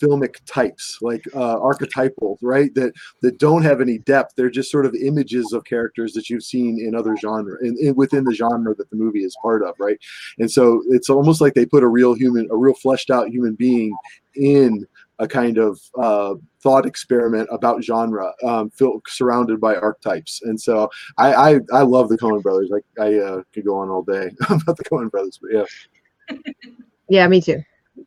filmic 0.00 0.36
types, 0.46 0.98
like 1.00 1.24
uh, 1.34 1.58
archetypal, 1.60 2.38
right? 2.42 2.74
That 2.74 2.92
that 3.22 3.38
don't 3.38 3.62
have 3.62 3.80
any 3.80 3.98
depth. 3.98 4.34
They're 4.36 4.50
just 4.50 4.70
sort 4.70 4.86
of 4.86 4.94
images 4.94 5.52
of 5.52 5.64
characters 5.64 6.12
that 6.14 6.28
you've 6.28 6.44
seen 6.44 6.80
in 6.80 6.94
other 6.94 7.16
genre, 7.16 7.56
in, 7.62 7.76
in, 7.80 7.94
within 7.94 8.24
the 8.24 8.34
genre 8.34 8.74
that 8.74 8.90
the 8.90 8.96
movie 8.96 9.24
is 9.24 9.36
part 9.42 9.62
of, 9.62 9.74
right? 9.78 9.98
And 10.38 10.50
so 10.50 10.82
it's 10.88 11.10
almost 11.10 11.40
like 11.40 11.54
they 11.54 11.66
put 11.66 11.82
a 11.82 11.88
real 11.88 12.14
human, 12.14 12.48
a 12.50 12.56
real 12.56 12.74
fleshed 12.74 13.10
out 13.10 13.28
human 13.28 13.54
being 13.54 13.94
in 14.34 14.86
a 15.18 15.26
kind 15.26 15.58
of 15.58 15.80
uh, 15.98 16.34
thought 16.60 16.86
experiment 16.86 17.48
about 17.50 17.82
genre, 17.82 18.32
um, 18.44 18.70
feel, 18.70 19.00
surrounded 19.06 19.60
by 19.60 19.74
archetypes. 19.76 20.42
And 20.42 20.60
so 20.60 20.90
I, 21.16 21.34
I, 21.34 21.60
I 21.72 21.82
love 21.82 22.08
the 22.08 22.18
Coen 22.18 22.42
Brothers. 22.42 22.70
I, 22.72 23.02
I 23.02 23.14
uh, 23.14 23.42
could 23.52 23.64
go 23.64 23.78
on 23.78 23.88
all 23.88 24.02
day 24.02 24.30
about 24.50 24.76
the 24.76 24.84
Coen 24.84 25.10
Brothers, 25.10 25.40
but 25.40 25.50
yeah. 25.52 26.38
yeah, 27.08 27.26
me 27.28 27.40
too. 27.40 27.62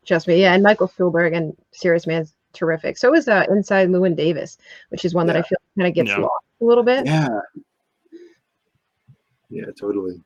Trust 0.06 0.28
me. 0.28 0.40
Yeah, 0.40 0.54
and 0.54 0.62
Michael 0.62 0.88
Stuhlbarg 0.88 1.36
and 1.36 1.56
Serious 1.72 2.06
Man's 2.06 2.36
terrific. 2.54 2.98
So 2.98 3.16
is 3.16 3.28
uh, 3.28 3.46
Inside 3.50 3.90
Llewyn 3.90 4.16
Davis, 4.16 4.58
which 4.90 5.06
is 5.06 5.14
one 5.16 5.28
yeah. 5.28 5.34
that 5.34 5.40
I 5.40 5.48
feel 5.48 5.58
kind 5.78 5.88
of 5.88 5.96
gets 5.96 6.10
yeah. 6.10 6.18
lost 6.18 6.46
a 6.62 6.66
little 6.66 6.84
bit. 6.84 7.06
Yeah. 7.06 7.28
Yeah, 9.50 9.66
totally. 9.80 10.22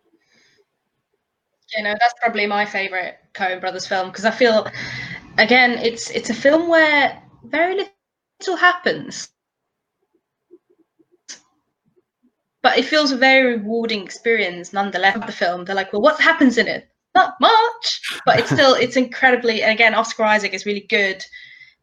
You 1.78 1.84
know, 1.84 1.96
that's 2.00 2.14
probably 2.22 2.46
my 2.46 2.66
favorite 2.66 3.18
Coen 3.34 3.60
Brothers 3.60 3.88
film 3.88 4.10
because 4.10 4.26
I 4.26 4.32
feel, 4.32 4.68
again, 5.38 5.72
it's 5.80 6.10
it's 6.10 6.30
a 6.30 6.34
film 6.34 6.68
where 6.68 7.22
very 7.44 7.76
little 7.76 8.56
happens, 8.58 9.30
but 12.62 12.78
it 12.78 12.86
feels 12.86 13.12
a 13.12 13.18
very 13.18 13.58
rewarding 13.58 14.04
experience 14.04 14.74
nonetheless. 14.74 15.18
The 15.26 15.32
film, 15.32 15.66
they're 15.66 15.76
like, 15.76 15.94
well, 15.94 16.02
what 16.02 16.20
happens 16.20 16.58
in 16.58 16.68
it? 16.68 16.90
not 17.16 17.36
much, 17.40 18.02
but 18.26 18.40
it's 18.40 18.50
still 18.50 18.74
it's 18.74 18.98
incredibly. 18.98 19.62
And 19.62 19.72
again, 19.72 19.96
Oscar 19.96 20.24
Isaac 20.24 20.54
is 20.54 20.66
really 20.66 20.86
good, 20.90 21.24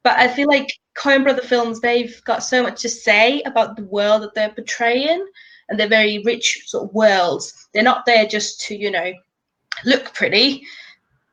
but 0.02 0.18
I 0.18 0.28
feel 0.28 0.48
like 0.48 0.72
Coen 0.96 1.22
Brother 1.22 1.42
films 1.42 1.80
they've 1.80 2.20
got 2.24 2.42
so 2.42 2.62
much 2.62 2.82
to 2.82 2.88
say 2.88 3.42
about 3.42 3.76
the 3.76 3.84
world 3.84 4.22
that 4.22 4.34
they're 4.34 4.50
portraying, 4.52 5.24
and 5.68 5.78
they're 5.78 5.88
very 5.88 6.18
rich 6.24 6.64
sort 6.66 6.84
of 6.84 6.94
worlds. 6.94 7.68
They're 7.72 7.82
not 7.82 8.06
there 8.06 8.26
just 8.26 8.60
to 8.62 8.76
you 8.76 8.90
know 8.90 9.12
look 9.84 10.12
pretty, 10.14 10.66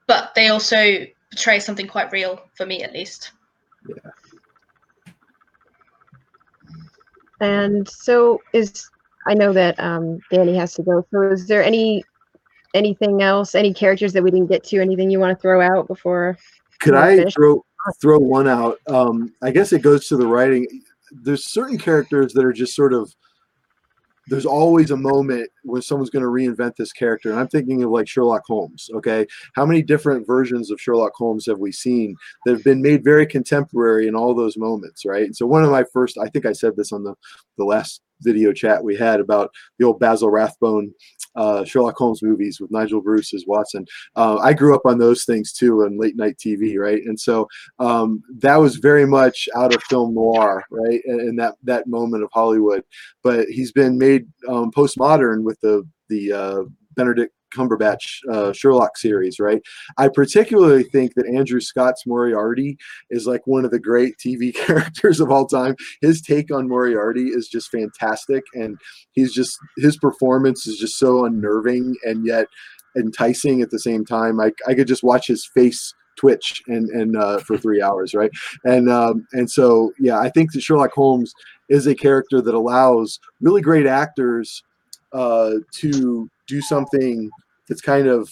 but 0.07 0.34
they 0.36 0.49
also 0.49 1.05
portray 1.32 1.60
something 1.60 1.88
quite 1.88 2.12
real 2.12 2.42
for 2.56 2.66
me 2.66 2.84
at 2.84 2.94
least. 2.94 3.32
Yeah. 3.88 4.12
And 7.40 7.88
so 7.88 8.42
is 8.54 8.90
I 9.28 9.34
know 9.34 9.54
that 9.54 9.80
um, 9.80 10.20
Danny 10.32 10.56
has 10.56 10.74
to 10.76 10.84
go. 10.84 11.06
So 11.12 11.32
is 11.32 11.48
there 11.48 11.64
any 11.64 12.04
anything 12.74 13.22
else? 13.22 13.56
Any 13.56 13.74
characters 13.74 14.14
that 14.14 14.24
we 14.24 14.32
didn't 14.32 14.48
get 14.48 14.64
to? 14.66 14.80
Anything 14.80 15.12
you 15.12 15.20
want 15.20 15.38
to 15.38 15.42
throw 15.42 15.62
out 15.62 15.88
before? 15.88 16.38
Could 16.80 16.96
I 16.96 17.18
finish? 17.18 17.34
throw 17.34 17.64
throw 18.02 18.20
one 18.20 18.48
out? 18.48 18.80
Um, 18.88 19.34
I 19.42 19.52
guess 19.52 19.74
it 19.74 19.82
goes 19.82 20.08
to 20.08 20.18
the 20.18 20.28
writing. 20.28 20.68
There's 21.12 21.46
certain 21.46 21.78
characters 21.78 22.34
that 22.34 22.44
are 22.44 22.54
just 22.54 22.76
sort 22.76 22.94
of. 22.94 23.14
There's 24.30 24.46
always 24.46 24.92
a 24.92 24.98
moment 24.98 25.50
when 25.64 25.82
someone's 25.82 26.10
going 26.10 26.24
to 26.24 26.30
reinvent 26.30 26.76
this 26.76 26.92
character, 26.92 27.32
and 27.32 27.40
I'm 27.40 27.48
thinking 27.48 27.84
of 27.84 27.92
like 27.92 28.08
Sherlock 28.08 28.44
Holmes. 28.46 28.90
Okay, 28.96 29.26
how 29.56 29.66
many 29.66 29.82
different 29.82 30.28
versions 30.28 30.72
of 30.72 30.82
Sherlock 30.82 31.14
Holmes 31.16 31.46
have 31.46 31.60
we 31.60 31.72
seen 31.72 32.16
that 32.46 32.54
have 32.54 32.64
been 32.64 32.82
made 32.82 33.04
very 33.04 33.26
contemporary 33.26 34.08
in 34.08 34.16
all 34.16 34.34
those 34.34 34.58
moments, 34.58 35.06
right? 35.06 35.26
And 35.26 35.36
so 35.36 35.46
one 35.46 35.64
of 35.64 35.72
my 35.72 35.86
first, 35.94 36.18
I 36.18 36.28
think 36.28 36.46
I 36.46 36.54
said 36.54 36.76
this 36.76 36.92
on 36.92 37.04
the 37.04 37.16
the 37.58 37.66
last 37.66 38.02
video 38.22 38.53
chat 38.53 38.84
we 38.84 38.95
had 38.95 39.20
about 39.20 39.51
the 39.78 39.86
old 39.86 39.99
Basil 39.99 40.30
Rathbone 40.30 40.93
uh, 41.38 41.63
Sherlock 41.63 41.95
Holmes 41.95 42.24
movies 42.24 42.59
with 42.59 42.72
Nigel 42.72 43.01
Bruce 43.01 43.34
as 43.34 43.45
Watson. 43.47 43.86
Uh, 44.15 44.38
I 44.38 44.53
grew 44.53 44.76
up 44.76 44.86
on 44.86 44.97
those 44.97 45.24
things 45.24 45.53
too 45.53 45.84
on 45.84 45.97
late 45.97 46.18
night 46.18 46.38
TV, 46.38 46.78
right? 46.78 47.03
And 47.05 47.18
so 47.18 47.47
um, 47.80 48.24
that 48.39 48.55
was 48.55 48.78
very 48.78 49.05
much 49.05 49.47
out 49.55 49.74
of 49.74 49.84
film 49.84 50.15
noir, 50.15 50.63
right? 50.72 51.01
And, 51.05 51.38
that 51.38 51.53
that 51.63 51.86
moment 51.86 52.24
of 52.24 52.30
Hollywood. 52.34 52.84
But 53.24 53.47
he's 53.47 53.72
been 53.72 53.97
made 53.97 54.28
um, 54.49 54.72
postmodern 54.72 55.43
with 55.43 55.59
the 55.61 55.88
the 56.09 56.34
uh, 56.34 56.63
Benedict 56.95 57.34
Cumberbatch 57.56 58.20
uh, 58.32 58.54
Sherlock 58.54 58.98
series, 58.98 59.39
right? 59.39 59.62
I 59.98 60.10
particularly 60.10 60.84
think 60.84 61.14
that 61.16 61.28
Andrew 61.28 61.60
Scott's 61.60 62.06
Moriarty 62.06 62.78
is 63.10 63.26
like 63.26 63.45
one 63.45 63.66
of 63.66 63.72
the 63.72 63.80
great 63.80 64.16
TV 64.18 64.54
characters 64.66 65.20
of 65.20 65.32
all 65.32 65.45
time. 65.45 65.76
His 66.02 66.22
take 66.22 66.52
on 66.52 66.68
Moriarty 66.68 67.28
is 67.28 67.48
just 67.48 67.70
fantastic, 67.72 68.43
and 68.54 68.78
he's 69.12 69.34
just 69.34 69.58
his 69.78 69.98
performance 69.98 70.68
is 70.68 70.78
just 70.78 70.98
so 70.98 71.26
unnerving 71.26 71.95
and 72.04 72.26
yet 72.26 72.48
enticing 72.98 73.62
at 73.62 73.70
the 73.70 73.80
same 73.80 74.06
time. 74.06 74.39
I, 74.39 74.52
I 74.68 74.74
could 74.74 74.88
just 74.88 75.04
watch 75.04 75.28
his 75.28 75.45
face 75.54 75.93
twitch 76.18 76.62
and 76.68 76.89
and 76.89 77.16
uh, 77.16 77.39
for 77.39 77.58
three 77.58 77.82
hours, 77.82 78.14
right? 78.14 78.32
And 78.66 78.89
um, 78.89 79.28
and 79.34 79.50
so 79.50 79.93
yeah, 80.00 80.20
I 80.20 80.30
think 80.30 80.52
that 80.52 80.62
Sherlock 80.62 80.91
Holmes 80.91 81.34
is 81.70 81.88
a 81.88 81.95
character 81.95 82.41
that 82.41 82.54
allows 82.54 83.20
really 83.41 83.62
great 83.62 83.86
actors 83.86 84.64
uh, 85.14 85.53
to 85.80 86.30
do 86.47 86.62
something 86.62 87.30
that's 87.68 87.82
kind 87.82 88.08
of 88.08 88.30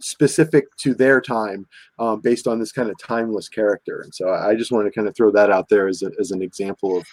specific 0.00 0.64
to 0.76 0.94
their 0.94 1.20
time 1.20 1.66
um, 1.98 2.20
based 2.20 2.46
on 2.46 2.58
this 2.58 2.72
kind 2.72 2.90
of 2.90 2.96
timeless 2.98 3.48
character. 3.48 4.02
And 4.02 4.14
so 4.14 4.30
I 4.30 4.54
just 4.54 4.72
wanted 4.72 4.90
to 4.90 4.94
kind 4.94 5.08
of 5.08 5.16
throw 5.16 5.30
that 5.32 5.50
out 5.50 5.68
there 5.68 5.88
as, 5.88 6.02
a, 6.02 6.10
as 6.20 6.30
an 6.30 6.42
example 6.42 6.98
of 6.98 7.06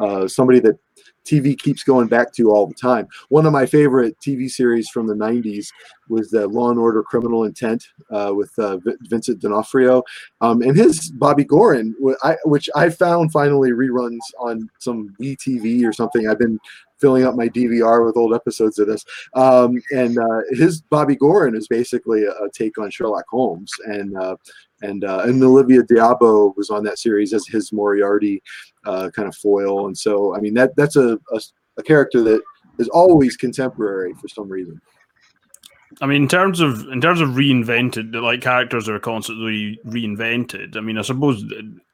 uh, 0.00 0.26
somebody 0.26 0.60
that 0.60 0.78
TV 1.24 1.56
keeps 1.58 1.82
going 1.82 2.08
back 2.08 2.32
to 2.32 2.50
all 2.50 2.66
the 2.66 2.74
time. 2.74 3.06
One 3.28 3.46
of 3.46 3.52
my 3.52 3.66
favorite 3.66 4.16
TV 4.20 4.50
series 4.50 4.88
from 4.88 5.06
the 5.06 5.14
90s 5.14 5.68
was 6.08 6.30
the 6.30 6.48
Law 6.48 6.70
and 6.70 6.78
Order 6.78 7.02
Criminal 7.02 7.44
Intent 7.44 7.86
uh, 8.10 8.32
with 8.34 8.50
uh, 8.58 8.78
Vincent 9.02 9.40
D'Onofrio. 9.40 10.02
Um, 10.40 10.62
and 10.62 10.76
his 10.76 11.10
Bobby 11.10 11.44
Goren, 11.44 11.94
which 12.44 12.68
I 12.74 12.90
found 12.90 13.32
finally 13.32 13.70
reruns 13.70 14.18
on 14.38 14.68
some 14.78 15.14
WeTV 15.20 15.84
or 15.86 15.92
something. 15.92 16.28
I've 16.28 16.38
been 16.38 16.58
filling 17.00 17.24
up 17.24 17.34
my 17.34 17.48
DVR 17.48 18.04
with 18.04 18.16
old 18.16 18.34
episodes 18.34 18.78
of 18.78 18.86
this. 18.86 19.04
Um, 19.34 19.80
and 19.90 20.18
uh, 20.18 20.40
his 20.50 20.82
Bobby 20.82 21.16
Goren 21.16 21.56
is 21.56 21.66
basically 21.66 22.24
a, 22.24 22.30
a 22.32 22.50
take 22.52 22.78
on 22.78 22.90
Sherlock 22.90 23.24
Holmes, 23.28 23.72
and 23.86 24.16
uh, 24.16 24.36
and 24.82 25.04
uh, 25.04 25.22
and 25.24 25.42
Olivia 25.42 25.82
d'Abo 25.82 26.54
was 26.56 26.70
on 26.70 26.84
that 26.84 26.98
series 26.98 27.32
as 27.32 27.46
his 27.46 27.72
Moriarty 27.72 28.42
uh, 28.84 29.10
kind 29.14 29.28
of 29.28 29.36
foil. 29.36 29.86
And 29.86 29.96
so, 29.96 30.34
I 30.34 30.40
mean, 30.40 30.54
that 30.54 30.74
that's 30.76 30.96
a, 30.96 31.18
a, 31.32 31.40
a 31.78 31.82
character 31.82 32.22
that 32.22 32.40
is 32.78 32.88
always 32.88 33.36
contemporary 33.36 34.14
for 34.14 34.28
some 34.28 34.48
reason. 34.48 34.80
I 36.00 36.06
mean, 36.06 36.22
in 36.22 36.28
terms 36.28 36.60
of 36.60 36.86
in 36.88 37.00
terms 37.00 37.20
of 37.20 37.30
reinvented, 37.30 38.14
like 38.20 38.40
characters 38.40 38.88
are 38.88 38.98
constantly 39.00 39.78
reinvented. 39.86 40.76
I 40.76 40.80
mean, 40.80 40.96
I 40.98 41.02
suppose 41.02 41.44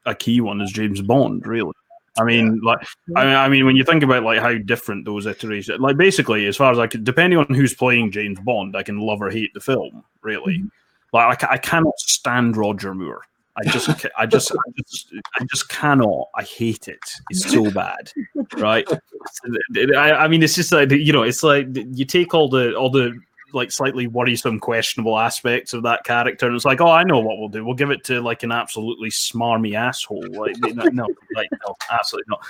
a 0.05 0.15
key 0.15 0.39
one 0.39 0.61
is 0.61 0.71
James 0.71 1.01
Bond, 1.01 1.45
really. 1.45 1.73
I 2.19 2.23
mean, 2.23 2.59
like, 2.63 2.79
I 3.15 3.25
mean, 3.25 3.35
I 3.35 3.47
mean, 3.49 3.65
when 3.65 3.75
you 3.75 3.83
think 3.83 4.01
about 4.03 4.23
like 4.23 4.39
how 4.39 4.57
different 4.57 5.05
those 5.05 5.25
iterations, 5.27 5.79
like 5.79 5.97
basically, 5.97 6.47
as 6.47 6.57
far 6.57 6.71
as 6.71 6.79
I 6.79 6.87
can, 6.87 7.03
depending 7.03 7.37
on 7.37 7.53
who's 7.53 7.75
playing 7.75 8.11
James 8.11 8.39
Bond, 8.39 8.75
I 8.75 8.83
can 8.83 8.99
love 8.99 9.21
or 9.21 9.29
hate 9.29 9.53
the 9.53 9.59
film. 9.59 10.03
Really, 10.21 10.59
mm-hmm. 10.59 10.67
Like 11.13 11.43
I, 11.43 11.53
I 11.53 11.57
cannot 11.57 11.97
stand 11.99 12.57
Roger 12.57 12.93
Moore. 12.93 13.23
I 13.57 13.63
just, 13.69 13.89
I 14.17 14.25
just, 14.27 14.51
I 14.51 14.71
just, 14.77 15.13
I 15.39 15.45
just 15.45 15.69
cannot. 15.69 16.27
I 16.35 16.43
hate 16.43 16.87
it. 16.87 16.99
It's 17.31 17.49
so 17.49 17.71
bad, 17.71 18.11
right? 18.57 18.87
I, 19.95 20.11
I 20.11 20.27
mean, 20.27 20.43
it's 20.43 20.53
just 20.53 20.71
like 20.71 20.91
you 20.91 21.11
know, 21.11 21.23
it's 21.23 21.41
like 21.41 21.67
you 21.73 22.05
take 22.05 22.35
all 22.35 22.49
the 22.49 22.75
all 22.75 22.91
the 22.91 23.19
like 23.53 23.71
slightly 23.71 24.07
worrisome, 24.07 24.59
questionable 24.59 25.17
aspects 25.17 25.73
of 25.73 25.83
that 25.83 26.03
character. 26.03 26.47
And 26.47 26.55
it's 26.55 26.65
like, 26.65 26.81
oh, 26.81 26.91
I 26.91 27.03
know 27.03 27.19
what 27.19 27.37
we'll 27.37 27.49
do. 27.49 27.65
We'll 27.65 27.75
give 27.75 27.91
it 27.91 28.03
to 28.05 28.21
like 28.21 28.43
an 28.43 28.51
absolutely 28.51 29.09
smarmy 29.09 29.75
asshole. 29.75 30.25
Like, 30.31 30.55
no, 30.59 31.07
like 31.35 31.49
no, 31.51 31.75
absolutely 31.89 32.25
not. 32.29 32.45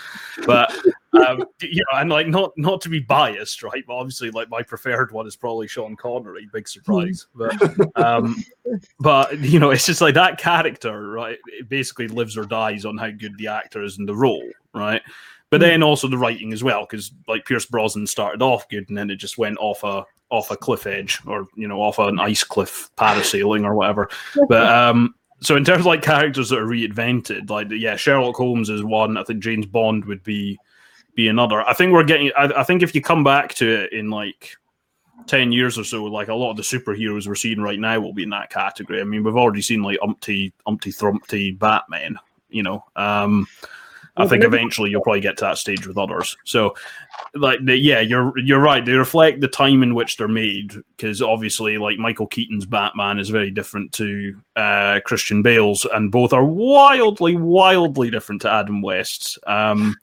But 0.46 0.72
um, 1.14 1.46
you 1.62 1.84
know, 1.92 2.00
and 2.00 2.10
like 2.10 2.28
not 2.28 2.52
not 2.58 2.82
to 2.82 2.90
be 2.90 3.00
biased, 3.00 3.64
right? 3.64 3.84
But 3.86 3.96
obviously, 3.96 4.32
like 4.32 4.50
my 4.50 4.62
preferred 4.64 5.12
one 5.12 5.28
is 5.28 5.36
probably 5.36 5.68
Sean 5.68 5.96
Connery. 5.96 6.48
Big 6.52 6.68
surprise, 6.68 7.28
but 7.36 7.56
um, 7.96 8.36
but 9.00 9.38
you 9.40 9.60
know, 9.60 9.72
it's 9.72 9.86
just 9.86 10.02
like 10.02 10.16
that 10.16 10.38
character, 10.38 11.10
right? 11.10 11.38
It 11.48 11.70
basically 11.70 12.08
lives 12.08 12.38
or 12.38 12.46
dies 12.46 12.86
on 12.86 12.98
how 12.98 13.12
good 13.12 13.38
the 13.38 13.48
actor 13.48 13.84
is 13.84 14.00
in 14.00 14.06
the 14.06 14.16
role, 14.16 14.48
right? 14.74 15.02
But 15.50 15.62
then 15.62 15.82
also 15.82 16.10
the 16.10 16.18
writing 16.18 16.52
as 16.52 16.64
well, 16.64 16.82
because 16.82 17.12
like 17.28 17.46
Pierce 17.46 17.66
Brosnan 17.66 18.08
started 18.08 18.42
off 18.42 18.68
good, 18.68 18.90
and 18.90 18.98
then 18.98 19.10
it 19.10 19.16
just 19.16 19.38
went 19.38 19.58
off 19.60 19.84
a 19.84 20.06
off 20.30 20.52
a 20.52 20.58
cliff 20.58 20.86
edge 20.86 21.20
or 21.26 21.48
you 21.56 21.68
know 21.68 21.82
off 21.82 22.00
an 22.00 22.20
ice 22.20 22.44
cliff 22.44 22.90
parasailing 22.98 23.66
or 23.66 23.76
whatever. 23.76 24.10
But 24.48 24.68
um, 24.68 25.16
so 25.42 25.56
in 25.56 25.64
terms 25.64 25.82
of 25.82 25.86
like 25.86 26.02
characters 26.02 26.50
that 26.50 26.60
are 26.60 26.66
reinvented, 26.66 27.50
like 27.50 27.68
yeah, 27.72 27.96
Sherlock 27.96 28.36
Holmes 28.36 28.70
is 28.70 28.84
one. 28.84 29.18
I 29.18 29.24
think 29.24 29.44
James 29.44 29.66
Bond 29.66 30.06
would 30.06 30.24
be 30.24 30.58
be 31.16 31.28
another. 31.28 31.62
I 31.62 31.74
think 31.74 31.94
we're 31.94 32.04
getting. 32.04 32.32
I, 32.38 32.46
I 32.46 32.64
think 32.64 32.84
if 32.84 32.96
you 32.96 33.02
come 33.02 33.24
back 33.24 33.54
to 33.56 33.84
it 33.84 33.94
in 33.94 34.10
like 34.10 34.56
10 35.28 35.52
years 35.52 35.78
or 35.78 35.84
so, 35.84 36.06
like 36.06 36.30
a 36.30 36.34
lot 36.34 36.52
of 36.52 36.58
the 36.58 36.64
superheroes 36.64 37.28
we're 37.28 37.36
seeing 37.36 37.62
right 37.62 37.80
now 37.80 38.00
will 38.00 38.14
be 38.14 38.24
in 38.24 38.30
that 38.30 38.50
category. 38.50 39.02
I 39.02 39.04
mean, 39.04 39.24
we've 39.24 39.36
already 39.36 39.62
seen 39.62 39.84
like 39.84 40.00
umpty, 40.02 40.54
umpty, 40.66 40.92
thrumpty 40.92 41.52
Batman, 41.52 42.18
you 42.50 42.64
know. 42.64 42.84
Um, 42.96 43.48
I 44.18 44.28
think 44.28 44.44
eventually 44.44 44.90
you'll 44.90 45.02
probably 45.02 45.22
get 45.22 45.38
to 45.38 45.46
that 45.46 45.58
stage 45.58 45.88
with 45.88 45.98
others. 45.98 46.36
So, 46.44 46.76
like, 47.36 47.60
the, 47.64 47.78
yeah, 47.78 48.00
you're 48.00 48.38
you're 48.38 48.60
right. 48.60 48.84
They 48.84 48.94
reflect 48.94 49.42
the 49.42 49.48
time 49.48 49.84
in 49.84 49.96
which 49.96 50.18
they're 50.18 50.28
made 50.28 50.74
because 50.96 51.22
obviously, 51.22 51.78
like 51.78 52.00
Michael 52.00 52.28
Keaton's 52.28 52.66
Batman 52.66 53.20
is 53.20 53.30
very 53.30 53.52
different 53.52 53.92
to 53.94 54.36
uh, 54.56 55.00
Christian 55.06 55.42
Bale's, 55.42 55.86
and 55.94 56.12
both 56.12 56.34
are 56.34 56.44
wildly, 56.46 57.36
wildly 57.36 58.10
different 58.10 58.42
to 58.42 58.52
Adam 58.52 58.82
West's. 58.82 59.38
Um, 59.46 59.96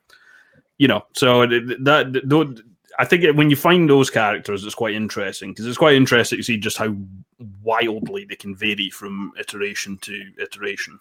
you 0.79 0.89
know, 0.89 1.05
so 1.13 1.47
that, 1.47 2.13
that 2.25 2.63
I 2.99 3.05
think 3.05 3.37
when 3.37 3.51
you 3.51 3.57
find 3.57 3.89
those 3.89 4.11
characters, 4.11 4.65
it's 4.65 4.75
quite 4.75 4.95
interesting 4.95 5.51
because 5.51 5.67
it's 5.67 5.79
quite 5.79 5.97
interesting 5.97 6.39
to 6.39 6.43
see 6.43 6.57
just 6.57 6.79
how 6.79 6.95
wildly 7.63 8.25
they 8.25 8.37
can 8.37 8.55
vary 8.55 8.91
from 8.91 9.33
iteration 9.39 9.99
to 9.99 10.23
iteration. 10.41 10.99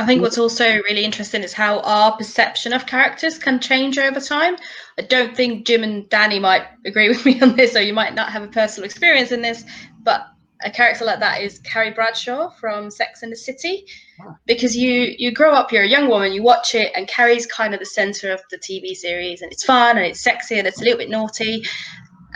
I 0.00 0.06
think 0.06 0.20
mm. 0.20 0.22
what's 0.22 0.38
also 0.38 0.64
really 0.64 1.04
interesting 1.04 1.42
is 1.42 1.52
how 1.52 1.80
our 1.80 2.16
perception 2.16 2.72
of 2.72 2.86
characters 2.86 3.38
can 3.38 3.60
change 3.60 3.98
over 3.98 4.18
time. 4.18 4.56
I 4.98 5.02
don't 5.02 5.36
think 5.36 5.66
Jim 5.66 5.82
and 5.82 6.08
Danny 6.08 6.38
might 6.38 6.66
agree 6.86 7.08
with 7.14 7.24
me 7.26 7.40
on 7.42 7.54
this, 7.54 7.76
or 7.76 7.82
you 7.82 7.92
might 7.92 8.14
not 8.14 8.32
have 8.32 8.42
a 8.42 8.48
personal 8.48 8.86
experience 8.86 9.30
in 9.30 9.42
this, 9.42 9.62
but 10.02 10.26
a 10.64 10.70
character 10.70 11.04
like 11.04 11.20
that 11.20 11.42
is 11.42 11.58
Carrie 11.58 11.90
Bradshaw 11.90 12.50
from 12.50 12.90
Sex 12.90 13.22
and 13.22 13.30
the 13.30 13.36
City, 13.36 13.84
ah. 14.20 14.36
because 14.46 14.74
you 14.74 15.14
you 15.18 15.32
grow 15.32 15.52
up, 15.52 15.70
you're 15.70 15.82
a 15.82 15.88
young 15.88 16.08
woman, 16.08 16.32
you 16.32 16.42
watch 16.42 16.74
it, 16.74 16.92
and 16.96 17.06
Carrie's 17.06 17.46
kind 17.46 17.74
of 17.74 17.80
the 17.80 17.86
center 17.86 18.32
of 18.32 18.40
the 18.50 18.58
TV 18.58 18.94
series, 18.94 19.42
and 19.42 19.52
it's 19.52 19.64
fun 19.64 19.98
and 19.98 20.06
it's 20.06 20.22
sexy 20.22 20.58
and 20.58 20.66
it's 20.66 20.80
a 20.80 20.84
little 20.84 20.98
bit 20.98 21.10
naughty, 21.10 21.64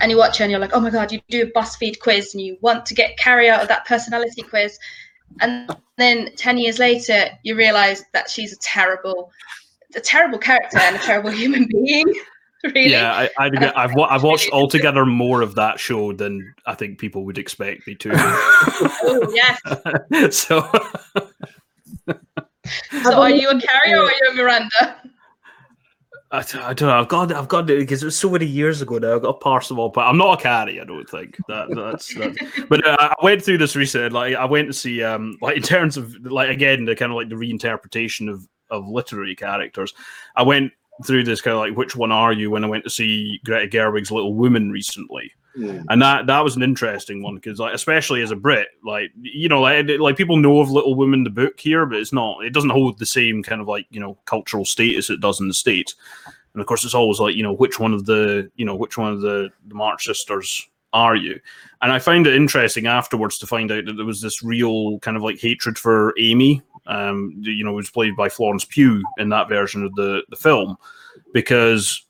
and 0.00 0.10
you 0.10 0.18
watch 0.18 0.38
her 0.38 0.44
and 0.44 0.50
you're 0.50 0.60
like, 0.60 0.74
oh 0.74 0.80
my 0.80 0.90
god, 0.90 1.12
you 1.12 1.20
do 1.28 1.42
a 1.42 1.58
BuzzFeed 1.58 2.00
quiz 2.00 2.34
and 2.34 2.42
you 2.42 2.58
want 2.60 2.86
to 2.86 2.94
get 2.94 3.16
Carrie 3.16 3.50
out 3.50 3.62
of 3.62 3.68
that 3.68 3.86
personality 3.86 4.42
quiz, 4.42 4.78
and 5.40 5.70
then 5.96 6.30
10 6.36 6.58
years 6.58 6.78
later 6.78 7.28
you 7.42 7.56
realize 7.56 8.04
that 8.12 8.30
she's 8.30 8.52
a 8.52 8.58
terrible 8.58 9.30
a 9.96 10.00
terrible 10.00 10.38
character 10.38 10.78
and 10.78 10.96
a 10.96 10.98
terrible 10.98 11.30
human 11.42 11.66
being 11.66 12.06
really. 12.64 12.90
Yeah 12.90 13.28
I, 13.38 13.46
I, 13.46 13.50
have 13.76 13.96
I've 13.98 14.22
watched 14.22 14.50
altogether 14.50 15.04
more 15.06 15.42
of 15.42 15.54
that 15.56 15.78
show 15.78 16.12
than 16.12 16.54
i 16.66 16.74
think 16.74 16.98
people 16.98 17.24
would 17.24 17.38
expect 17.38 17.86
me 17.86 17.94
to. 17.96 18.10
Oh 19.06 19.32
yes. 19.34 20.36
So 20.36 20.68
so 23.02 23.20
are 23.20 23.30
you 23.30 23.50
a 23.50 23.60
carrier 23.60 23.98
or 23.98 24.04
are 24.04 24.12
you 24.12 24.30
a 24.30 24.34
miranda 24.34 25.03
I, 26.34 26.70
I 26.70 26.74
don't 26.74 26.88
know. 26.88 26.98
I've 26.98 27.08
got 27.08 27.32
I've 27.32 27.48
got 27.48 27.70
it 27.70 27.78
because 27.78 28.02
it 28.02 28.06
was 28.06 28.18
so 28.18 28.28
many 28.28 28.44
years 28.44 28.82
ago 28.82 28.98
now. 28.98 29.14
I've 29.14 29.22
got 29.22 29.36
a 29.36 29.38
parcel, 29.38 29.88
but 29.88 30.00
I'm 30.00 30.18
not 30.18 30.40
a 30.40 30.42
caddy. 30.42 30.80
I 30.80 30.84
don't 30.84 31.08
think 31.08 31.36
that 31.46 31.68
that's. 31.74 32.12
that's 32.14 32.66
but 32.68 32.84
uh, 32.86 32.96
I 32.98 33.14
went 33.22 33.42
through 33.42 33.58
this 33.58 33.76
recently. 33.76 34.10
Like 34.10 34.34
I 34.34 34.44
went 34.44 34.66
to 34.66 34.72
see 34.72 35.02
um 35.02 35.38
like 35.40 35.56
in 35.56 35.62
terms 35.62 35.96
of 35.96 36.14
like 36.24 36.50
again 36.50 36.84
the 36.84 36.96
kind 36.96 37.12
of 37.12 37.16
like 37.16 37.28
the 37.28 37.36
reinterpretation 37.36 38.28
of 38.28 38.46
of 38.70 38.88
literary 38.88 39.36
characters. 39.36 39.94
I 40.34 40.42
went 40.42 40.72
through 41.06 41.24
this 41.24 41.40
kind 41.40 41.54
of 41.54 41.60
like 41.60 41.76
which 41.76 41.94
one 41.94 42.10
are 42.10 42.32
you 42.32 42.50
when 42.50 42.64
I 42.64 42.68
went 42.68 42.84
to 42.84 42.90
see 42.90 43.40
Greta 43.44 43.68
Gerwig's 43.68 44.10
Little 44.10 44.34
Women 44.34 44.70
recently. 44.70 45.30
Mm. 45.56 45.84
And 45.88 46.02
that 46.02 46.26
that 46.26 46.42
was 46.42 46.56
an 46.56 46.62
interesting 46.62 47.22
one 47.22 47.36
because, 47.36 47.58
like, 47.58 47.74
especially 47.74 48.22
as 48.22 48.30
a 48.30 48.36
Brit, 48.36 48.68
like 48.84 49.12
you 49.20 49.48
know, 49.48 49.60
like, 49.60 49.86
like 50.00 50.16
people 50.16 50.36
know 50.36 50.60
of 50.60 50.70
Little 50.70 50.94
Women 50.94 51.22
the 51.22 51.30
book 51.30 51.60
here, 51.60 51.86
but 51.86 51.98
it's 51.98 52.12
not. 52.12 52.44
It 52.44 52.52
doesn't 52.52 52.70
hold 52.70 52.98
the 52.98 53.06
same 53.06 53.42
kind 53.42 53.60
of 53.60 53.68
like 53.68 53.86
you 53.90 54.00
know 54.00 54.18
cultural 54.24 54.64
status 54.64 55.10
it 55.10 55.20
does 55.20 55.40
in 55.40 55.48
the 55.48 55.54
states. 55.54 55.94
And 56.54 56.60
of 56.60 56.66
course, 56.66 56.84
it's 56.84 56.94
always 56.94 57.20
like 57.20 57.36
you 57.36 57.42
know 57.42 57.52
which 57.52 57.78
one 57.78 57.92
of 57.92 58.06
the 58.06 58.50
you 58.56 58.64
know 58.64 58.74
which 58.74 58.98
one 58.98 59.12
of 59.12 59.20
the, 59.20 59.50
the 59.66 59.74
March 59.74 60.04
sisters 60.04 60.68
are 60.92 61.16
you? 61.16 61.38
And 61.82 61.92
I 61.92 61.98
find 61.98 62.26
it 62.26 62.34
interesting 62.34 62.86
afterwards 62.86 63.38
to 63.38 63.46
find 63.46 63.70
out 63.70 63.84
that 63.84 63.94
there 63.94 64.06
was 64.06 64.20
this 64.20 64.42
real 64.42 64.98
kind 65.00 65.16
of 65.16 65.22
like 65.22 65.38
hatred 65.38 65.78
for 65.78 66.14
Amy. 66.18 66.62
Um, 66.86 67.34
you 67.40 67.64
know, 67.64 67.72
was 67.72 67.90
played 67.90 68.14
by 68.14 68.28
Florence 68.28 68.64
Pugh 68.64 69.02
in 69.18 69.30
that 69.30 69.48
version 69.48 69.84
of 69.84 69.94
the 69.94 70.22
the 70.30 70.36
film 70.36 70.76
because 71.32 72.04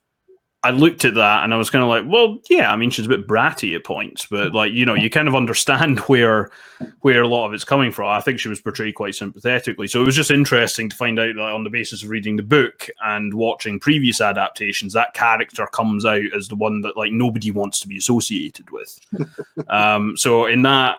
I 0.64 0.70
looked 0.70 1.04
at 1.04 1.14
that 1.14 1.44
and 1.44 1.52
I 1.52 1.58
was 1.58 1.68
kind 1.68 1.82
of 1.82 1.90
like, 1.90 2.04
well, 2.06 2.38
yeah, 2.48 2.72
I 2.72 2.76
mean, 2.76 2.88
she's 2.88 3.04
a 3.04 3.08
bit 3.10 3.26
bratty 3.28 3.76
at 3.76 3.84
points, 3.84 4.26
but 4.30 4.54
like, 4.54 4.72
you 4.72 4.86
know, 4.86 4.94
you 4.94 5.10
kind 5.10 5.28
of 5.28 5.34
understand 5.34 5.98
where 6.08 6.50
where 7.02 7.22
a 7.22 7.28
lot 7.28 7.46
of 7.46 7.52
it's 7.52 7.64
coming 7.64 7.92
from. 7.92 8.08
I 8.08 8.20
think 8.20 8.40
she 8.40 8.48
was 8.48 8.62
portrayed 8.62 8.94
quite 8.94 9.14
sympathetically, 9.14 9.86
so 9.88 10.00
it 10.00 10.06
was 10.06 10.16
just 10.16 10.30
interesting 10.30 10.88
to 10.88 10.96
find 10.96 11.20
out 11.20 11.34
that 11.34 11.40
on 11.42 11.64
the 11.64 11.70
basis 11.70 12.02
of 12.02 12.08
reading 12.08 12.36
the 12.36 12.42
book 12.42 12.88
and 13.04 13.34
watching 13.34 13.78
previous 13.78 14.22
adaptations, 14.22 14.94
that 14.94 15.12
character 15.12 15.66
comes 15.66 16.06
out 16.06 16.34
as 16.34 16.48
the 16.48 16.56
one 16.56 16.80
that 16.80 16.96
like 16.96 17.12
nobody 17.12 17.50
wants 17.50 17.80
to 17.80 17.88
be 17.88 17.98
associated 17.98 18.70
with. 18.70 18.98
um, 19.68 20.16
so 20.16 20.46
in 20.46 20.62
that 20.62 20.98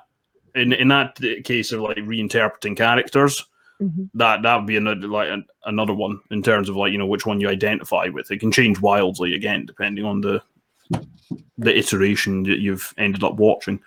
in 0.54 0.74
in 0.74 0.90
that 0.90 1.20
case 1.44 1.72
of 1.72 1.82
like 1.82 1.98
reinterpreting 1.98 2.78
characters 2.78 3.44
Mm-hmm. 3.82 4.06
That 4.14 4.42
that 4.44 4.56
would 4.56 4.68
be 4.68 4.78
another 4.78 5.08
like 5.08 5.30
an, 5.30 5.46
another 5.66 5.94
one 5.94 6.20
in 6.32 6.42
terms 6.42 6.70
of 6.70 6.76
like 6.76 6.92
you 6.92 6.98
know 6.98 7.06
which 7.06 7.26
one 7.26 7.42
you 7.42 7.50
identify 7.50 8.08
with. 8.08 8.32
It 8.32 8.40
can 8.40 8.52
change 8.52 8.80
wildly 8.80 9.36
again 9.36 9.66
depending 9.66 10.06
on 10.06 10.22
the 10.22 10.42
the 11.58 11.78
iteration 11.78 12.44
that 12.44 12.60
you've 12.60 12.94
ended 12.98 13.24
up 13.24 13.36
watching. 13.36 13.80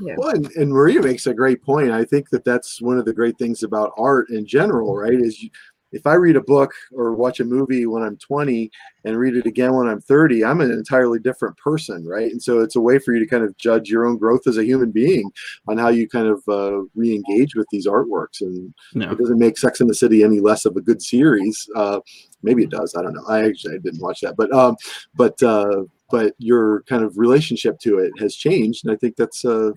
Well, 0.00 0.30
and, 0.30 0.46
and 0.52 0.70
Maria 0.70 1.02
makes 1.02 1.26
a 1.26 1.34
great 1.34 1.62
point. 1.62 1.90
I 1.90 2.04
think 2.04 2.30
that 2.30 2.44
that's 2.44 2.80
one 2.80 2.98
of 2.98 3.04
the 3.04 3.12
great 3.12 3.36
things 3.36 3.62
about 3.62 3.92
art 3.96 4.30
in 4.30 4.46
general, 4.46 4.96
right? 4.96 5.14
Is 5.14 5.42
you, 5.42 5.50
if 5.92 6.06
I 6.06 6.14
read 6.14 6.36
a 6.36 6.42
book 6.42 6.72
or 6.92 7.14
watch 7.14 7.40
a 7.40 7.44
movie 7.44 7.86
when 7.86 8.02
I'm 8.02 8.16
20 8.18 8.70
and 9.04 9.16
read 9.16 9.36
it 9.36 9.46
again 9.46 9.74
when 9.74 9.88
I'm 9.88 10.00
30, 10.00 10.44
I'm 10.44 10.60
an 10.60 10.70
entirely 10.70 11.18
different 11.18 11.56
person, 11.56 12.06
right? 12.06 12.30
And 12.30 12.42
so 12.42 12.60
it's 12.60 12.76
a 12.76 12.80
way 12.80 12.98
for 12.98 13.14
you 13.14 13.20
to 13.20 13.26
kind 13.26 13.42
of 13.42 13.56
judge 13.56 13.88
your 13.88 14.06
own 14.06 14.18
growth 14.18 14.46
as 14.46 14.58
a 14.58 14.64
human 14.64 14.90
being 14.90 15.30
on 15.66 15.78
how 15.78 15.88
you 15.88 16.08
kind 16.08 16.26
of 16.26 16.42
uh, 16.48 16.82
re-engage 16.94 17.54
with 17.54 17.66
these 17.70 17.86
artworks. 17.86 18.40
And 18.42 18.74
Yeah. 18.94 19.12
it 19.12 19.18
doesn't 19.18 19.38
make 19.38 19.56
Sex 19.56 19.80
in 19.80 19.86
the 19.86 19.94
City 19.94 20.22
any 20.22 20.40
less 20.40 20.66
of 20.66 20.76
a 20.76 20.82
good 20.82 21.00
series. 21.00 21.66
Uh, 21.74 22.00
maybe 22.42 22.64
it 22.64 22.70
does. 22.70 22.94
I 22.94 23.02
don't 23.02 23.14
know. 23.14 23.24
I 23.28 23.46
actually 23.46 23.74
I 23.76 23.78
didn't 23.78 24.02
watch 24.02 24.20
that, 24.20 24.36
but 24.36 24.52
um, 24.52 24.76
but 25.14 25.42
uh, 25.42 25.84
but 26.10 26.34
your 26.38 26.82
kind 26.82 27.02
of 27.02 27.16
relationship 27.16 27.78
to 27.80 27.98
it 27.98 28.12
has 28.18 28.34
changed, 28.34 28.84
and 28.84 28.92
I 28.92 28.96
think 28.96 29.16
that's 29.16 29.44
uh, 29.44 29.70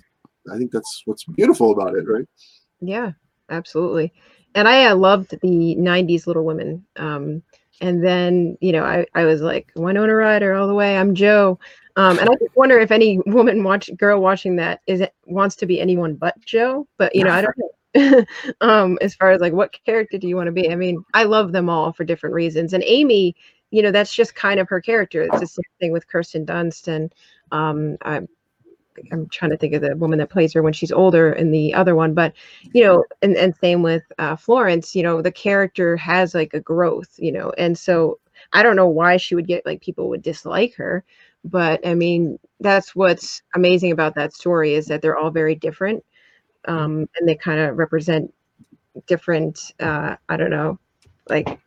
I 0.52 0.58
think 0.58 0.72
that's 0.72 1.04
what's 1.06 1.24
beautiful 1.24 1.72
about 1.72 1.96
it, 1.96 2.06
right? 2.08 2.26
Yeah, 2.82 3.12
absolutely. 3.50 4.14
And 4.56 4.68
I 4.68 4.86
uh, 4.86 4.96
loved 4.96 5.32
the 5.42 5.76
90s 5.78 6.28
Little 6.28 6.44
Women. 6.44 6.86
Um, 6.98 7.44
and 7.80 8.06
then, 8.06 8.58
you 8.62 8.72
know, 8.72 8.84
I, 8.84 9.06
I 9.16 9.26
was 9.26 9.42
like, 9.42 9.72
Winona 9.76 10.14
Ryder 10.14 10.54
all 10.54 10.68
the 10.68 10.74
way. 10.74 10.98
I'm 10.98 11.16
Jo. 11.16 11.60
Um, 11.96 12.20
and 12.20 12.30
I 12.30 12.34
just 12.36 12.56
wonder 12.56 12.80
if 12.80 12.92
any 12.92 13.20
woman 13.26 13.64
watch 13.64 13.90
girl 13.98 14.22
watching 14.22 14.56
that 14.58 14.82
is 14.88 15.04
wants 15.26 15.56
to 15.58 15.66
be 15.66 15.82
anyone 15.82 16.16
but 16.16 16.40
Jo. 16.46 16.88
But 16.98 17.16
you 17.16 17.24
know, 17.24 17.32
I 17.32 17.42
don't 17.42 17.56
know. 17.58 18.26
um, 18.62 18.98
as 19.02 19.16
far 19.16 19.32
as 19.32 19.42
like 19.42 19.54
what 19.54 19.76
character 19.86 20.18
do 20.18 20.28
you 20.28 20.36
want 20.36 20.48
to 20.48 20.52
be? 20.52 20.70
I 20.70 20.76
mean, 20.76 21.04
I 21.14 21.24
love 21.24 21.52
them 21.52 21.70
all 21.70 21.92
for 21.92 22.04
different 22.04 22.36
reasons. 22.36 22.74
And 22.74 22.84
Amy, 22.86 23.36
you 23.72 23.82
know, 23.82 23.92
that's 23.92 24.14
just 24.14 24.36
kind 24.36 24.60
of 24.60 24.70
her 24.70 24.80
character. 24.80 25.24
It's 25.24 25.40
the 25.40 25.48
same 25.48 25.64
thing 25.80 25.92
with 25.92 26.08
Kirsten 26.08 26.46
Dunst 26.46 26.88
and 26.88 27.14
um, 27.52 27.98
I, 28.04 28.22
I'm 29.12 29.28
trying 29.30 29.52
to 29.52 29.58
think 29.58 29.74
of 29.74 29.82
the 29.82 29.96
woman 29.96 30.20
that 30.20 30.30
plays 30.30 30.54
her 30.54 30.62
when 30.62 30.74
she's 30.74 30.92
older 30.92 31.32
in 31.32 31.52
the 31.52 31.74
other 31.74 31.96
one, 31.96 32.14
but 32.14 32.34
you 32.74 32.84
know, 32.86 33.04
and, 33.22 33.36
and 33.36 33.56
same 33.56 33.82
with 33.84 34.04
uh, 34.20 34.36
Florence, 34.36 34.96
you 34.96 35.04
know, 35.04 35.22
the 35.22 35.32
character 35.32 35.98
has 35.98 36.34
like 36.36 36.54
a 36.54 36.60
growth, 36.60 37.16
you 37.18 37.32
know, 37.32 37.52
and 37.58 37.78
so 37.78 38.20
I 38.54 38.64
don't 38.64 38.76
know 38.76 38.88
why 38.88 39.18
she 39.18 39.36
would 39.36 39.48
get 39.48 39.66
like 39.66 39.82
people 39.82 40.10
would 40.10 40.22
dislike 40.22 40.76
her, 40.76 41.04
but 41.44 41.86
I 41.86 41.96
mean, 41.96 42.40
that's 42.60 42.96
what's 42.96 43.42
amazing 43.56 43.92
about 43.92 44.16
that 44.16 44.34
story 44.34 44.74
is 44.74 44.88
that 44.88 45.02
they're 45.02 45.18
all 45.18 45.32
very 45.32 45.56
different, 45.56 46.04
um, 46.68 47.08
and 47.18 47.28
they 47.28 47.36
kind 47.36 47.60
of 47.60 47.78
represent 47.78 48.34
different, 49.08 49.74
uh, 49.80 50.16
I 50.30 50.38
don't 50.38 50.50
know, 50.50 50.80
like 51.30 51.60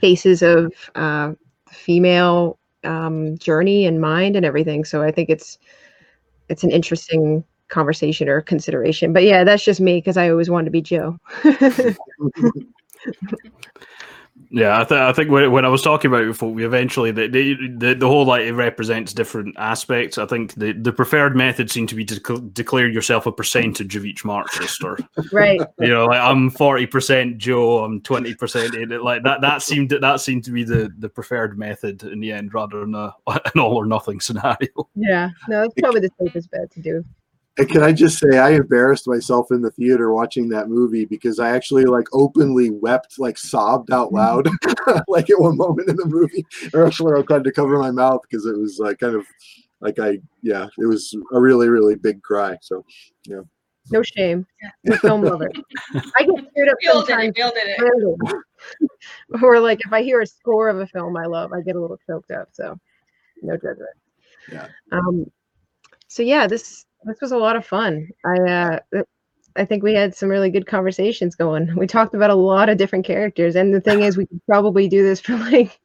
faces 0.00 0.42
of 0.42 0.72
uh, 0.94 1.32
female 1.70 2.58
um, 2.84 3.36
journey 3.38 3.86
and 3.86 4.00
mind 4.00 4.36
and 4.36 4.46
everything. 4.46 4.84
So 4.84 5.02
I 5.02 5.10
think 5.10 5.28
it's 5.28 5.58
it's 6.48 6.64
an 6.64 6.70
interesting 6.70 7.44
conversation 7.68 8.28
or 8.28 8.40
consideration. 8.40 9.12
But 9.12 9.24
yeah, 9.24 9.44
that's 9.44 9.64
just 9.64 9.80
me 9.80 9.98
because 9.98 10.16
I 10.16 10.30
always 10.30 10.50
wanted 10.50 10.66
to 10.66 10.70
be 10.70 10.82
Jo. 10.82 11.18
Yeah, 14.50 14.80
I, 14.80 14.84
th- 14.84 15.00
I 15.00 15.12
think 15.12 15.30
when, 15.30 15.50
when 15.52 15.64
I 15.64 15.68
was 15.68 15.82
talking 15.82 16.08
about 16.08 16.22
it 16.22 16.28
before, 16.28 16.52
we 16.52 16.64
eventually 16.64 17.10
the, 17.10 17.28
the 17.28 17.94
the 17.94 18.06
whole 18.06 18.24
like 18.24 18.42
it 18.42 18.54
represents 18.54 19.12
different 19.12 19.54
aspects. 19.58 20.16
I 20.16 20.26
think 20.26 20.54
the, 20.54 20.72
the 20.72 20.92
preferred 20.92 21.36
method 21.36 21.70
seemed 21.70 21.90
to 21.90 21.94
be 21.94 22.04
to 22.06 22.14
dec- 22.14 22.54
declare 22.54 22.88
yourself 22.88 23.26
a 23.26 23.32
percentage 23.32 23.94
of 23.96 24.06
each 24.06 24.24
Marxist, 24.24 24.82
or 24.82 24.98
right. 25.32 25.60
you 25.78 25.88
know, 25.88 26.06
like 26.06 26.20
I'm 26.20 26.50
forty 26.50 26.86
percent 26.86 27.38
Jo, 27.38 27.84
I'm 27.84 28.00
twenty 28.00 28.34
percent 28.34 28.74
like 29.02 29.22
that. 29.24 29.42
That 29.42 29.62
seemed 29.62 29.90
that 29.90 30.20
seemed 30.20 30.44
to 30.44 30.50
be 30.50 30.64
the 30.64 30.90
the 30.98 31.08
preferred 31.08 31.58
method 31.58 32.02
in 32.04 32.20
the 32.20 32.32
end, 32.32 32.54
rather 32.54 32.80
than 32.80 32.94
a, 32.94 33.14
an 33.26 33.60
all 33.60 33.76
or 33.76 33.86
nothing 33.86 34.20
scenario. 34.20 34.88
Yeah. 34.94 35.30
No, 35.48 35.64
it's 35.64 35.74
probably 35.78 36.00
the 36.00 36.10
safest 36.18 36.50
bet 36.50 36.70
to 36.72 36.80
do. 36.80 37.04
And 37.58 37.68
can 37.68 37.82
I 37.82 37.92
just 37.92 38.18
say, 38.18 38.38
I 38.38 38.50
embarrassed 38.50 39.08
myself 39.08 39.50
in 39.50 39.62
the 39.62 39.70
theater 39.72 40.12
watching 40.12 40.48
that 40.50 40.68
movie 40.68 41.04
because 41.04 41.40
I 41.40 41.50
actually 41.50 41.84
like 41.84 42.06
openly 42.12 42.70
wept, 42.70 43.18
like 43.18 43.36
sobbed 43.36 43.92
out 43.92 44.12
loud, 44.12 44.48
like 45.08 45.28
at 45.28 45.40
one 45.40 45.56
moment 45.56 45.88
in 45.88 45.96
the 45.96 46.06
movie. 46.06 46.46
Or 46.72 46.86
actually, 46.86 47.18
I 47.18 47.22
tried 47.22 47.44
to 47.44 47.52
cover 47.52 47.78
my 47.78 47.90
mouth 47.90 48.20
because 48.22 48.46
it 48.46 48.56
was 48.56 48.78
like 48.78 48.98
kind 48.98 49.16
of 49.16 49.26
like 49.80 49.98
I, 49.98 50.18
yeah, 50.42 50.68
it 50.78 50.86
was 50.86 51.14
a 51.32 51.40
really, 51.40 51.68
really 51.68 51.96
big 51.96 52.22
cry. 52.22 52.56
So, 52.62 52.84
yeah. 53.26 53.40
No 53.90 54.02
shame. 54.02 54.46
Yeah. 54.62 54.70
I'm 54.86 54.92
a 54.92 54.98
film 54.98 55.22
lover. 55.22 55.50
I 55.94 56.22
get 56.22 56.54
teared 56.54 56.70
up 56.70 56.76
We 56.82 56.88
all 56.88 57.00
did 57.00 57.08
sometimes. 57.08 57.34
it. 57.36 57.44
We 57.44 58.26
did 58.30 58.34
it. 58.34 59.42
or 59.42 59.58
like 59.60 59.80
if 59.84 59.92
I 59.92 60.02
hear 60.02 60.20
a 60.20 60.26
score 60.26 60.68
of 60.68 60.78
a 60.78 60.86
film 60.86 61.16
I 61.16 61.26
love, 61.26 61.52
I 61.52 61.62
get 61.62 61.74
a 61.74 61.80
little 61.80 61.98
choked 62.06 62.30
up. 62.30 62.48
So 62.52 62.78
no 63.42 63.56
judgment. 63.56 63.88
Yeah. 64.52 64.68
Um 64.92 65.30
so 66.08 66.22
yeah, 66.22 66.46
this 66.46 66.84
this 67.08 67.20
was 67.20 67.32
a 67.32 67.38
lot 67.38 67.56
of 67.56 67.66
fun. 67.66 68.08
I 68.24 68.50
uh 68.50 69.02
I 69.56 69.64
think 69.64 69.82
we 69.82 69.94
had 69.94 70.14
some 70.14 70.28
really 70.28 70.50
good 70.50 70.66
conversations 70.66 71.34
going. 71.34 71.74
We 71.76 71.86
talked 71.86 72.14
about 72.14 72.30
a 72.30 72.34
lot 72.34 72.68
of 72.68 72.78
different 72.78 73.04
characters. 73.04 73.56
And 73.56 73.74
the 73.74 73.80
thing 73.80 74.02
is 74.02 74.16
we 74.16 74.26
could 74.26 74.40
probably 74.46 74.88
do 74.88 75.02
this 75.02 75.20
for 75.20 75.36
like 75.50 75.80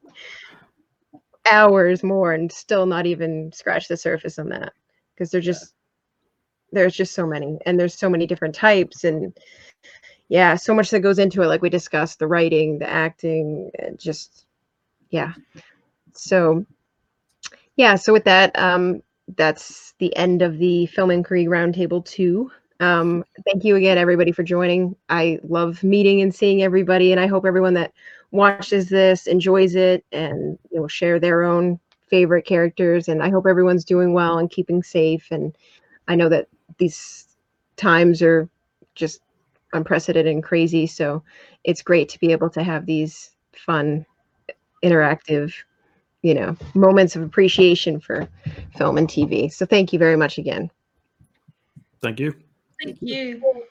hours 1.45 2.03
more 2.03 2.33
and 2.33 2.51
still 2.51 2.85
not 2.85 3.05
even 3.05 3.51
scratch 3.51 3.87
the 3.87 3.97
surface 3.97 4.37
on 4.37 4.49
that. 4.49 4.73
Because 5.13 5.31
they're 5.31 5.41
just 5.41 5.73
there's 6.73 6.95
just 6.95 7.13
so 7.13 7.25
many 7.25 7.59
and 7.65 7.79
there's 7.79 7.93
so 7.93 8.09
many 8.09 8.25
different 8.25 8.55
types 8.55 9.03
and 9.03 9.37
yeah 10.27 10.55
so 10.55 10.73
much 10.73 10.89
that 10.89 11.01
goes 11.01 11.19
into 11.19 11.41
it 11.43 11.47
like 11.47 11.61
we 11.61 11.69
discussed 11.69 12.17
the 12.19 12.27
writing 12.27 12.79
the 12.79 12.89
acting 12.89 13.69
just 13.95 14.45
yeah 15.11 15.33
so 16.13 16.65
yeah 17.75 17.93
so 17.93 18.11
with 18.11 18.23
that 18.23 18.57
um 18.57 19.01
that's 19.37 19.93
the 19.99 20.15
end 20.15 20.41
of 20.41 20.57
the 20.57 20.85
film 20.87 21.11
inquiry 21.11 21.45
roundtable 21.45 22.03
two 22.05 22.51
um 22.79 23.23
thank 23.45 23.63
you 23.63 23.75
again 23.75 23.97
everybody 23.97 24.31
for 24.31 24.43
joining 24.43 24.95
i 25.09 25.39
love 25.43 25.83
meeting 25.83 26.21
and 26.21 26.33
seeing 26.33 26.63
everybody 26.63 27.11
and 27.11 27.19
i 27.19 27.27
hope 27.27 27.45
everyone 27.45 27.73
that 27.73 27.93
watches 28.31 28.89
this 28.89 29.27
enjoys 29.27 29.75
it 29.75 30.03
and 30.11 30.57
you 30.71 30.79
know 30.79 30.87
share 30.87 31.19
their 31.19 31.43
own 31.43 31.79
favorite 32.09 32.45
characters 32.45 33.07
and 33.07 33.21
i 33.23 33.29
hope 33.29 33.45
everyone's 33.47 33.85
doing 33.85 34.13
well 34.13 34.37
and 34.37 34.49
keeping 34.49 34.81
safe 34.81 35.27
and 35.31 35.55
i 36.07 36.15
know 36.15 36.29
that 36.29 36.47
these 36.77 37.27
times 37.77 38.21
are 38.21 38.49
just 38.95 39.21
unprecedented 39.73 40.31
and 40.31 40.43
crazy. 40.43 40.87
So 40.87 41.23
it's 41.63 41.81
great 41.81 42.09
to 42.09 42.19
be 42.19 42.31
able 42.31 42.49
to 42.51 42.63
have 42.63 42.85
these 42.85 43.31
fun, 43.53 44.05
interactive, 44.83 45.53
you 46.23 46.33
know, 46.33 46.57
moments 46.73 47.15
of 47.15 47.21
appreciation 47.21 47.99
for 47.99 48.27
film 48.77 48.97
and 48.97 49.07
TV. 49.07 49.51
So 49.51 49.65
thank 49.65 49.93
you 49.93 49.99
very 49.99 50.15
much 50.15 50.37
again. 50.37 50.71
Thank 52.01 52.19
you. 52.19 52.33
Thank 52.81 52.97
you. 53.01 53.63